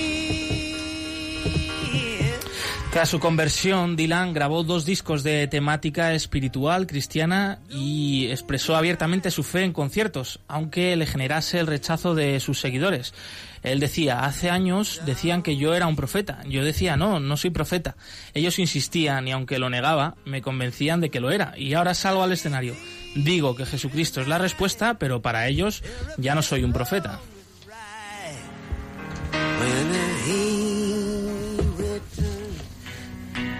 Tras 2.91 3.09
su 3.09 3.19
conversión, 3.19 3.95
Dylan 3.95 4.33
grabó 4.33 4.63
dos 4.63 4.85
discos 4.85 5.23
de 5.23 5.47
temática 5.47 6.13
espiritual 6.13 6.85
cristiana 6.85 7.57
y 7.71 8.27
expresó 8.29 8.75
abiertamente 8.75 9.31
su 9.31 9.41
fe 9.41 9.63
en 9.63 9.73
conciertos, 9.73 10.39
aunque 10.47 10.95
le 10.95 11.07
generase 11.07 11.59
el 11.59 11.65
rechazo 11.65 12.13
de 12.13 12.39
sus 12.39 12.59
seguidores. 12.59 13.15
Él 13.64 13.80
decía, 13.80 14.26
hace 14.26 14.49
años 14.49 15.01
decían 15.05 15.41
que 15.41 15.55
yo 15.55 15.74
era 15.74 15.88
un 15.88 15.95
profeta. 15.95 16.39
Yo 16.47 16.64
decía, 16.64 16.97
no, 16.97 17.20
no 17.20 17.38
soy 17.38 17.49
profeta. 17.49 17.95
Ellos 18.34 18.59
insistían 18.59 19.28
y 19.28 19.32
aunque 19.32 19.59
lo 19.59 19.70
negaba, 19.70 20.16
me 20.26 20.41
convencían 20.41 20.99
de 21.01 21.09
que 21.09 21.22
lo 21.22 21.32
era. 21.32 21.53
Y 21.57 21.74
ahora 21.74 21.93
salgo 21.93 22.24
al 22.24 22.34
escenario. 22.34 22.76
Digo 23.16 23.55
que 23.55 23.66
Jesucristo 23.66 24.22
es 24.22 24.28
la 24.28 24.38
respuesta, 24.38 24.95
pero 24.95 25.22
para 25.22 25.47
ellos 25.47 25.84
ya 26.18 26.36
no 26.36 26.41
soy 26.41 26.64
un 26.64 26.74
profeta. 26.74 27.20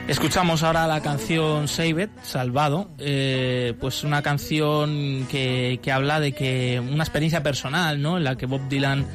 Escuchamos 0.08 0.64
ahora 0.64 0.86
la 0.86 1.02
canción 1.02 1.70
Save 1.70 2.04
It, 2.04 2.10
Salvado, 2.24 2.92
eh, 3.00 3.74
pues 3.80 4.04
una 4.04 4.22
canción 4.22 5.26
que, 5.32 5.80
que 5.82 5.92
habla 5.94 6.20
de 6.20 6.34
que 6.34 6.80
una 6.80 7.04
experiencia 7.04 7.42
personal, 7.42 8.02
¿no? 8.02 8.18
En 8.18 8.26
la 8.26 8.36
que 8.36 8.46
Bob 8.46 8.68
Dylan 8.68 9.08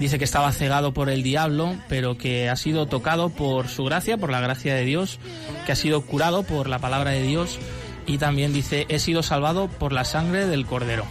dice 0.00 0.18
que 0.18 0.24
estaba 0.24 0.50
cegado 0.50 0.92
por 0.92 1.10
el 1.10 1.22
diablo, 1.22 1.76
pero 1.88 2.18
que 2.18 2.48
ha 2.48 2.56
sido 2.56 2.86
tocado 2.86 3.28
por 3.28 3.68
su 3.68 3.84
gracia, 3.84 4.16
por 4.16 4.30
la 4.30 4.40
gracia 4.40 4.74
de 4.74 4.84
Dios, 4.84 5.20
que 5.66 5.72
ha 5.72 5.76
sido 5.76 6.00
curado 6.00 6.42
por 6.42 6.68
la 6.68 6.80
palabra 6.80 7.10
de 7.12 7.22
Dios 7.22 7.58
y 8.06 8.18
también 8.18 8.52
dice 8.52 8.86
he 8.88 8.98
sido 8.98 9.22
salvado 9.22 9.68
por 9.68 9.92
la 9.92 10.04
sangre 10.04 10.46
del 10.46 10.66
cordero. 10.66 11.04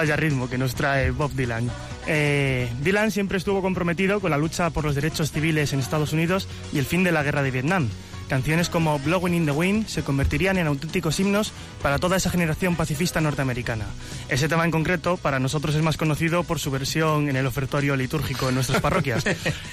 Vaya 0.00 0.16
ritmo 0.16 0.48
que 0.48 0.56
nos 0.56 0.74
trae 0.74 1.10
Bob 1.10 1.30
Dylan. 1.32 1.70
Eh, 2.06 2.72
Dylan 2.82 3.10
siempre 3.10 3.36
estuvo 3.36 3.60
comprometido 3.60 4.18
con 4.18 4.30
la 4.30 4.38
lucha 4.38 4.70
por 4.70 4.82
los 4.82 4.94
derechos 4.94 5.30
civiles 5.30 5.74
en 5.74 5.80
Estados 5.80 6.14
Unidos 6.14 6.48
y 6.72 6.78
el 6.78 6.86
fin 6.86 7.04
de 7.04 7.12
la 7.12 7.22
guerra 7.22 7.42
de 7.42 7.50
Vietnam. 7.50 7.86
Canciones 8.30 8.70
como 8.70 8.96
Blowing 9.00 9.34
in 9.34 9.44
the 9.44 9.50
Wind 9.50 9.88
se 9.88 10.04
convertirían 10.04 10.56
en 10.56 10.68
auténticos 10.68 11.18
himnos 11.18 11.52
para 11.82 11.98
toda 11.98 12.16
esa 12.16 12.30
generación 12.30 12.76
pacifista 12.76 13.20
norteamericana. 13.20 13.86
Ese 14.28 14.48
tema 14.48 14.64
en 14.64 14.70
concreto 14.70 15.16
para 15.16 15.40
nosotros 15.40 15.74
es 15.74 15.82
más 15.82 15.96
conocido 15.96 16.44
por 16.44 16.60
su 16.60 16.70
versión 16.70 17.28
en 17.28 17.34
el 17.34 17.44
ofertorio 17.44 17.96
litúrgico 17.96 18.48
en 18.48 18.54
nuestras 18.54 18.80
parroquias. 18.80 19.24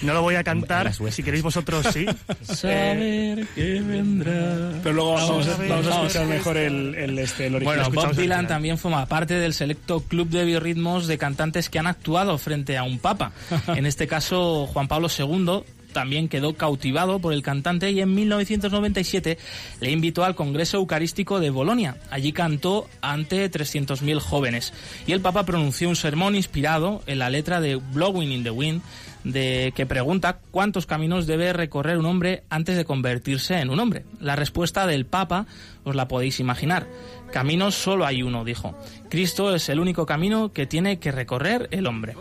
No 0.01 0.13
lo 0.13 0.23
voy 0.23 0.35
a 0.35 0.43
cantar, 0.43 0.91
si 1.11 1.21
queréis 1.21 1.43
vosotros 1.43 1.85
sí. 1.93 2.07
Saber 2.41 3.47
que 3.53 3.79
vendrá. 3.81 4.71
Pero 4.81 4.95
luego 4.95 5.13
vamos, 5.13 5.47
vamos 5.69 5.87
a 5.87 5.89
escuchar 5.89 6.25
mejor 6.25 6.57
el, 6.57 6.95
el, 6.95 7.19
este, 7.19 7.47
el 7.47 7.55
original. 7.55 7.91
Bueno, 7.91 8.07
Bob 8.07 8.15
Dylan 8.15 8.47
también 8.47 8.79
forma 8.79 9.05
parte 9.05 9.35
del 9.35 9.53
selecto 9.53 9.99
club 9.99 10.29
de 10.29 10.45
biorritmos 10.45 11.05
de 11.05 11.19
cantantes 11.19 11.69
que 11.69 11.77
han 11.77 11.85
actuado 11.85 12.39
frente 12.39 12.75
a 12.75 12.83
un 12.83 12.97
papa. 12.97 13.33
En 13.67 13.85
este 13.85 14.07
caso, 14.07 14.65
Juan 14.65 14.87
Pablo 14.87 15.09
II 15.15 15.63
también 15.97 16.29
quedó 16.29 16.53
cautivado 16.53 17.17
por 17.17 17.33
el 17.33 17.41
cantante 17.41 17.89
y 17.89 18.01
en 18.01 18.13
1997 18.13 19.39
le 19.81 19.89
invitó 19.89 20.23
al 20.23 20.35
Congreso 20.35 20.77
Eucarístico 20.77 21.39
de 21.39 21.49
Bolonia. 21.49 21.97
Allí 22.11 22.33
cantó 22.33 22.87
ante 23.01 23.49
300.000 23.49 24.19
jóvenes 24.19 24.73
y 25.07 25.13
el 25.13 25.21
Papa 25.21 25.43
pronunció 25.43 25.89
un 25.89 25.95
sermón 25.95 26.35
inspirado 26.35 27.01
en 27.07 27.17
la 27.17 27.31
letra 27.31 27.61
de 27.61 27.77
Blowing 27.77 28.31
in 28.31 28.43
the 28.43 28.51
Wind 28.51 28.83
de 29.23 29.73
que 29.75 29.87
pregunta 29.87 30.37
cuántos 30.51 30.85
caminos 30.85 31.25
debe 31.25 31.51
recorrer 31.51 31.97
un 31.97 32.05
hombre 32.05 32.43
antes 32.51 32.77
de 32.77 32.85
convertirse 32.85 33.57
en 33.57 33.71
un 33.71 33.79
hombre. 33.79 34.05
La 34.19 34.35
respuesta 34.35 34.85
del 34.85 35.07
Papa 35.07 35.47
os 35.83 35.95
la 35.95 36.07
podéis 36.07 36.39
imaginar. 36.39 36.85
Caminos 37.31 37.73
solo 37.73 38.05
hay 38.05 38.21
uno, 38.21 38.45
dijo. 38.45 38.77
Cristo 39.09 39.55
es 39.55 39.67
el 39.69 39.79
único 39.79 40.05
camino 40.05 40.53
que 40.53 40.67
tiene 40.67 40.99
que 40.99 41.11
recorrer 41.11 41.69
el 41.71 41.87
hombre. 41.87 42.13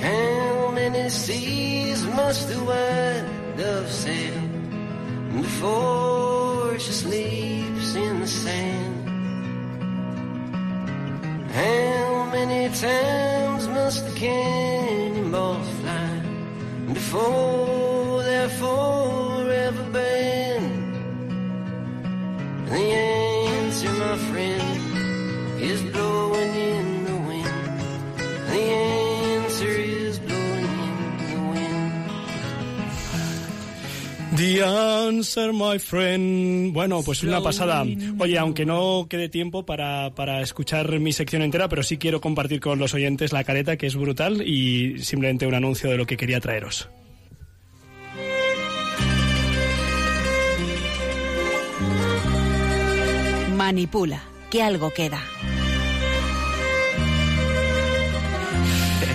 How 0.00 0.70
many 0.72 1.08
seas 1.08 2.04
must 2.04 2.48
the 2.48 2.58
white 2.68 3.56
dove 3.56 3.90
sail 3.90 4.40
before 5.40 6.78
she 6.78 6.92
sleeps 6.92 7.94
in 7.94 8.20
the 8.20 8.26
sand? 8.26 9.08
How 11.50 12.28
many 12.32 12.68
times 12.74 13.68
must 13.68 14.06
the 14.06 14.14
cannonballs 14.14 15.68
fly 15.80 16.22
before 16.92 18.22
they're 18.22 18.50
forever 18.50 19.84
banned? 19.90 20.94
The 22.68 22.76
answer, 22.76 23.92
my 23.92 24.16
friend, 24.28 24.55
The 34.36 34.62
answer, 34.62 35.52
my 35.52 35.78
friend. 35.78 36.74
Bueno, 36.74 37.02
pues 37.02 37.22
una 37.22 37.40
pasada. 37.40 37.84
Oye, 38.18 38.38
aunque 38.38 38.66
no 38.66 39.06
quede 39.08 39.30
tiempo 39.30 39.64
para, 39.64 40.14
para 40.14 40.42
escuchar 40.42 40.98
mi 41.00 41.12
sección 41.12 41.40
entera, 41.40 41.68
pero 41.70 41.82
sí 41.82 41.96
quiero 41.96 42.20
compartir 42.20 42.60
con 42.60 42.78
los 42.78 42.92
oyentes 42.92 43.32
la 43.32 43.44
careta, 43.44 43.78
que 43.78 43.86
es 43.86 43.96
brutal, 43.96 44.42
y 44.46 44.98
simplemente 44.98 45.46
un 45.46 45.54
anuncio 45.54 45.88
de 45.88 45.96
lo 45.96 46.06
que 46.06 46.18
quería 46.18 46.40
traeros. 46.40 46.90
Manipula, 53.56 54.22
que 54.50 54.62
algo 54.62 54.90
queda. 54.90 55.22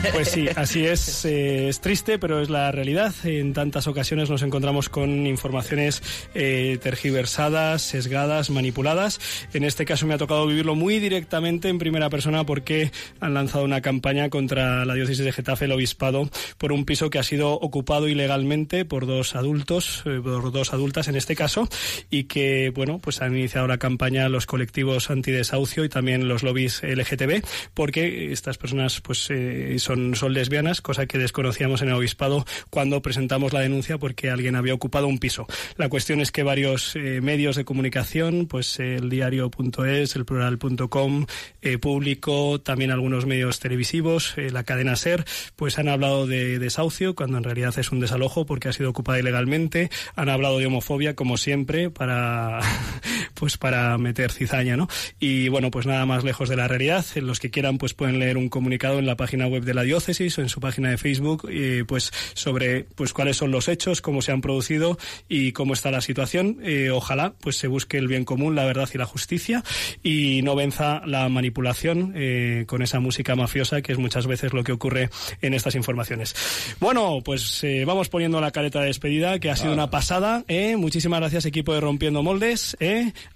Pues 0.09 0.29
sí, 0.29 0.47
así 0.55 0.85
es. 0.85 1.25
eh, 1.25 1.69
es 1.69 1.79
triste, 1.79 2.17
pero 2.17 2.41
es 2.41 2.49
la 2.49 2.71
realidad. 2.71 3.13
En 3.23 3.53
tantas 3.53 3.87
ocasiones 3.87 4.29
nos 4.29 4.41
encontramos 4.41 4.89
con 4.89 5.27
informaciones 5.27 6.01
eh, 6.33 6.79
tergiversadas, 6.81 7.83
sesgadas, 7.83 8.49
manipuladas. 8.49 9.19
En 9.53 9.63
este 9.63 9.85
caso 9.85 10.07
me 10.07 10.15
ha 10.15 10.17
tocado 10.17 10.47
vivirlo 10.47 10.75
muy 10.75 10.99
directamente 10.99 11.69
en 11.69 11.77
primera 11.77 12.09
persona 12.09 12.45
porque 12.45 12.91
han 13.19 13.33
lanzado 13.35 13.63
una 13.63 13.81
campaña 13.81 14.29
contra 14.29 14.85
la 14.85 14.95
diócesis 14.95 15.23
de 15.23 15.31
Getafe, 15.31 15.65
el 15.65 15.71
obispado, 15.71 16.29
por 16.57 16.71
un 16.71 16.85
piso 16.85 17.09
que 17.09 17.19
ha 17.19 17.23
sido 17.23 17.53
ocupado 17.53 18.07
ilegalmente 18.07 18.85
por 18.85 19.05
dos 19.05 19.35
adultos, 19.35 20.03
eh, 20.05 20.19
por 20.23 20.51
dos 20.51 20.73
adultas 20.73 21.07
en 21.07 21.15
este 21.15 21.35
caso, 21.35 21.69
y 22.09 22.23
que, 22.23 22.71
bueno, 22.73 22.99
pues 22.99 23.21
han 23.21 23.37
iniciado 23.37 23.67
la 23.67 23.77
campaña 23.77 24.29
los 24.29 24.45
colectivos 24.45 25.09
antidesahucio 25.11 25.85
y 25.85 25.89
también 25.89 26.27
los 26.27 26.43
lobbies 26.43 26.81
LGTB, 26.83 27.43
porque 27.73 28.31
estas 28.31 28.57
personas, 28.57 28.99
pues, 29.01 29.29
eh, 29.29 29.73
son, 29.91 30.15
son 30.15 30.33
lesbianas, 30.33 30.81
cosa 30.81 31.05
que 31.05 31.17
desconocíamos 31.17 31.81
en 31.81 31.89
el 31.89 31.95
obispado 31.95 32.45
cuando 32.69 33.01
presentamos 33.01 33.51
la 33.51 33.59
denuncia 33.59 33.97
porque 33.97 34.29
alguien 34.29 34.55
había 34.55 34.73
ocupado 34.73 35.07
un 35.07 35.19
piso. 35.19 35.47
La 35.75 35.89
cuestión 35.89 36.21
es 36.21 36.31
que 36.31 36.43
varios 36.43 36.95
eh, 36.95 37.19
medios 37.21 37.55
de 37.55 37.65
comunicación, 37.65 38.47
pues 38.47 38.79
el 38.79 39.09
diario.es, 39.09 40.15
el 40.15 40.25
plural.com, 40.25 41.25
eh, 41.61 41.77
público, 41.77 42.61
también 42.61 42.91
algunos 42.91 43.25
medios 43.25 43.59
televisivos, 43.59 44.33
eh, 44.37 44.49
la 44.49 44.63
cadena 44.63 44.95
SER, 44.95 45.25
pues 45.55 45.77
han 45.77 45.89
hablado 45.89 46.25
de 46.25 46.59
desahucio 46.59 47.15
cuando 47.15 47.37
en 47.37 47.43
realidad 47.43 47.77
es 47.77 47.91
un 47.91 47.99
desalojo 47.99 48.45
porque 48.45 48.69
ha 48.69 48.73
sido 48.73 48.89
ocupada 48.89 49.19
ilegalmente. 49.19 49.89
Han 50.15 50.29
hablado 50.29 50.59
de 50.59 50.67
homofobia 50.67 51.15
como 51.15 51.37
siempre 51.37 51.89
para 51.89 52.61
pues 53.33 53.57
para 53.57 53.97
meter 53.97 54.31
cizaña, 54.31 54.77
¿no? 54.77 54.87
Y 55.19 55.49
bueno, 55.49 55.69
pues 55.69 55.85
nada 55.85 56.05
más 56.05 56.23
lejos 56.23 56.47
de 56.47 56.55
la 56.55 56.67
realidad. 56.67 57.05
Los 57.15 57.39
que 57.39 57.51
quieran 57.51 57.77
pues 57.77 57.93
pueden 57.93 58.19
leer 58.19 58.37
un 58.37 58.49
comunicado 58.49 58.99
en 58.99 59.05
la 59.05 59.17
página 59.17 59.47
web 59.47 59.63
de 59.63 59.73
la 59.73 59.80
diócesis 59.83 60.37
o 60.37 60.41
en 60.41 60.49
su 60.49 60.59
página 60.59 60.89
de 60.89 60.97
Facebook 60.97 61.47
eh, 61.49 61.83
pues 61.87 62.11
sobre 62.33 62.83
pues 62.83 63.13
cuáles 63.13 63.37
son 63.37 63.51
los 63.51 63.67
hechos, 63.67 64.01
cómo 64.01 64.21
se 64.21 64.31
han 64.31 64.41
producido 64.41 64.97
y 65.27 65.51
cómo 65.51 65.73
está 65.73 65.91
la 65.91 66.01
situación. 66.01 66.59
Eh, 66.63 66.89
ojalá 66.91 67.33
pues 67.39 67.57
se 67.57 67.67
busque 67.67 67.97
el 67.97 68.07
bien 68.07 68.25
común, 68.25 68.55
la 68.55 68.65
verdad 68.65 68.89
y 68.93 68.97
la 68.97 69.05
justicia 69.05 69.63
y 70.03 70.41
no 70.43 70.55
venza 70.55 71.01
la 71.05 71.27
manipulación 71.29 72.13
eh, 72.15 72.65
con 72.67 72.81
esa 72.81 72.99
música 72.99 73.35
mafiosa 73.35 73.81
que 73.81 73.91
es 73.91 73.97
muchas 73.97 74.27
veces 74.27 74.53
lo 74.53 74.63
que 74.63 74.71
ocurre 74.71 75.09
en 75.41 75.53
estas 75.53 75.75
informaciones. 75.75 76.35
Bueno, 76.79 77.21
pues 77.23 77.63
eh, 77.63 77.85
vamos 77.85 78.09
poniendo 78.09 78.41
la 78.41 78.51
careta 78.51 78.81
de 78.81 78.87
despedida 78.87 79.39
que 79.39 79.49
ha 79.49 79.55
sido 79.55 79.73
una 79.73 79.89
pasada. 79.89 80.43
¿eh? 80.47 80.75
Muchísimas 80.77 81.19
gracias 81.19 81.45
equipo 81.45 81.73
de 81.73 81.81
Rompiendo 81.81 82.23
Moldes. 82.23 82.77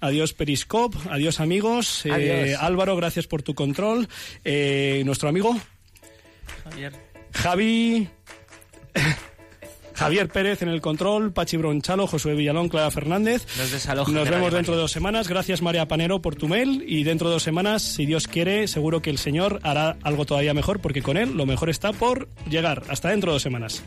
Adiós 0.00 0.32
Periscope, 0.32 0.96
adiós 1.10 1.40
amigos. 1.40 2.04
Adiós. 2.06 2.58
Álvaro, 2.60 2.96
gracias 2.96 3.26
por 3.26 3.42
tu 3.42 3.54
control. 3.54 4.08
Nuestro 5.04 5.28
amigo 5.28 5.56
Javier. 6.70 6.92
Javi. 7.32 8.08
Javier 9.96 10.28
Pérez 10.28 10.60
en 10.60 10.68
el 10.68 10.82
control, 10.82 11.32
Pachi 11.32 11.56
Bronchalo, 11.56 12.06
Josué 12.06 12.34
Villalón, 12.34 12.68
Clara 12.68 12.90
Fernández. 12.90 13.46
Nos 13.56 14.28
vemos 14.28 14.52
dentro 14.52 14.74
de 14.74 14.80
dos 14.82 14.92
semanas. 14.92 15.26
Gracias 15.26 15.62
María 15.62 15.88
Panero 15.88 16.20
por 16.20 16.36
tu 16.36 16.48
mail 16.48 16.84
y 16.86 17.02
dentro 17.02 17.28
de 17.28 17.34
dos 17.34 17.42
semanas, 17.42 17.82
si 17.82 18.04
Dios 18.04 18.28
quiere, 18.28 18.68
seguro 18.68 19.00
que 19.00 19.08
el 19.08 19.16
Señor 19.16 19.58
hará 19.62 19.96
algo 20.02 20.26
todavía 20.26 20.52
mejor 20.52 20.80
porque 20.80 21.00
con 21.00 21.16
él 21.16 21.34
lo 21.34 21.46
mejor 21.46 21.70
está 21.70 21.94
por 21.94 22.28
llegar. 22.50 22.82
Hasta 22.88 23.08
dentro 23.08 23.30
de 23.30 23.36
dos 23.36 23.42
semanas. 23.42 23.82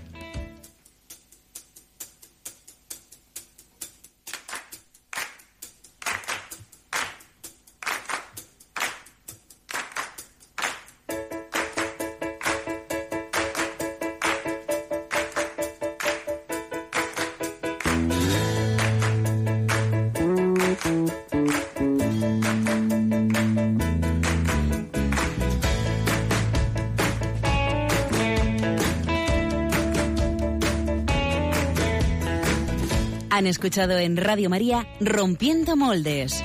Escuchado 33.50 33.98
en 33.98 34.16
Radio 34.16 34.50
María 34.50 34.88
Rompiendo 35.00 35.76
Moldes. 35.76 36.44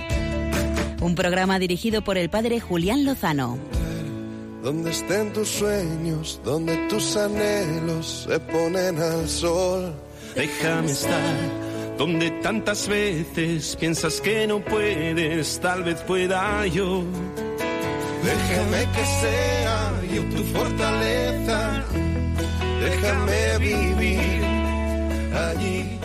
Un 1.01 1.15
programa 1.15 1.59
dirigido 1.59 2.03
por 2.03 2.17
el 2.17 2.31
padre 2.31 2.61
Julián 2.61 3.05
Lozano. 3.05 3.59
Donde 4.63 4.91
estén 4.91 5.33
tus 5.33 5.49
sueños, 5.49 6.41
donde 6.45 6.77
tus 6.89 7.17
anhelos 7.17 8.27
se 8.29 8.41
ponen 8.41 8.99
al 8.99 9.29
sol. 9.29 9.95
Déjame 10.35 10.91
estar 10.91 11.65
donde 11.99 12.31
tantas 12.43 12.89
veces 12.89 13.77
piensas 13.77 14.21
que 14.21 14.47
no 14.47 14.65
puedes, 14.65 15.61
tal 15.61 15.85
vez 15.85 16.01
pueda 16.03 16.67
yo. 16.67 17.05
Déjame 18.25 18.93
que 18.93 19.05
sea 19.21 20.03
yo 20.15 20.23
tu 20.35 20.43
fortaleza. 20.45 21.85
Déjame 22.81 23.59
vivir 23.59 24.45
allí 25.35 26.01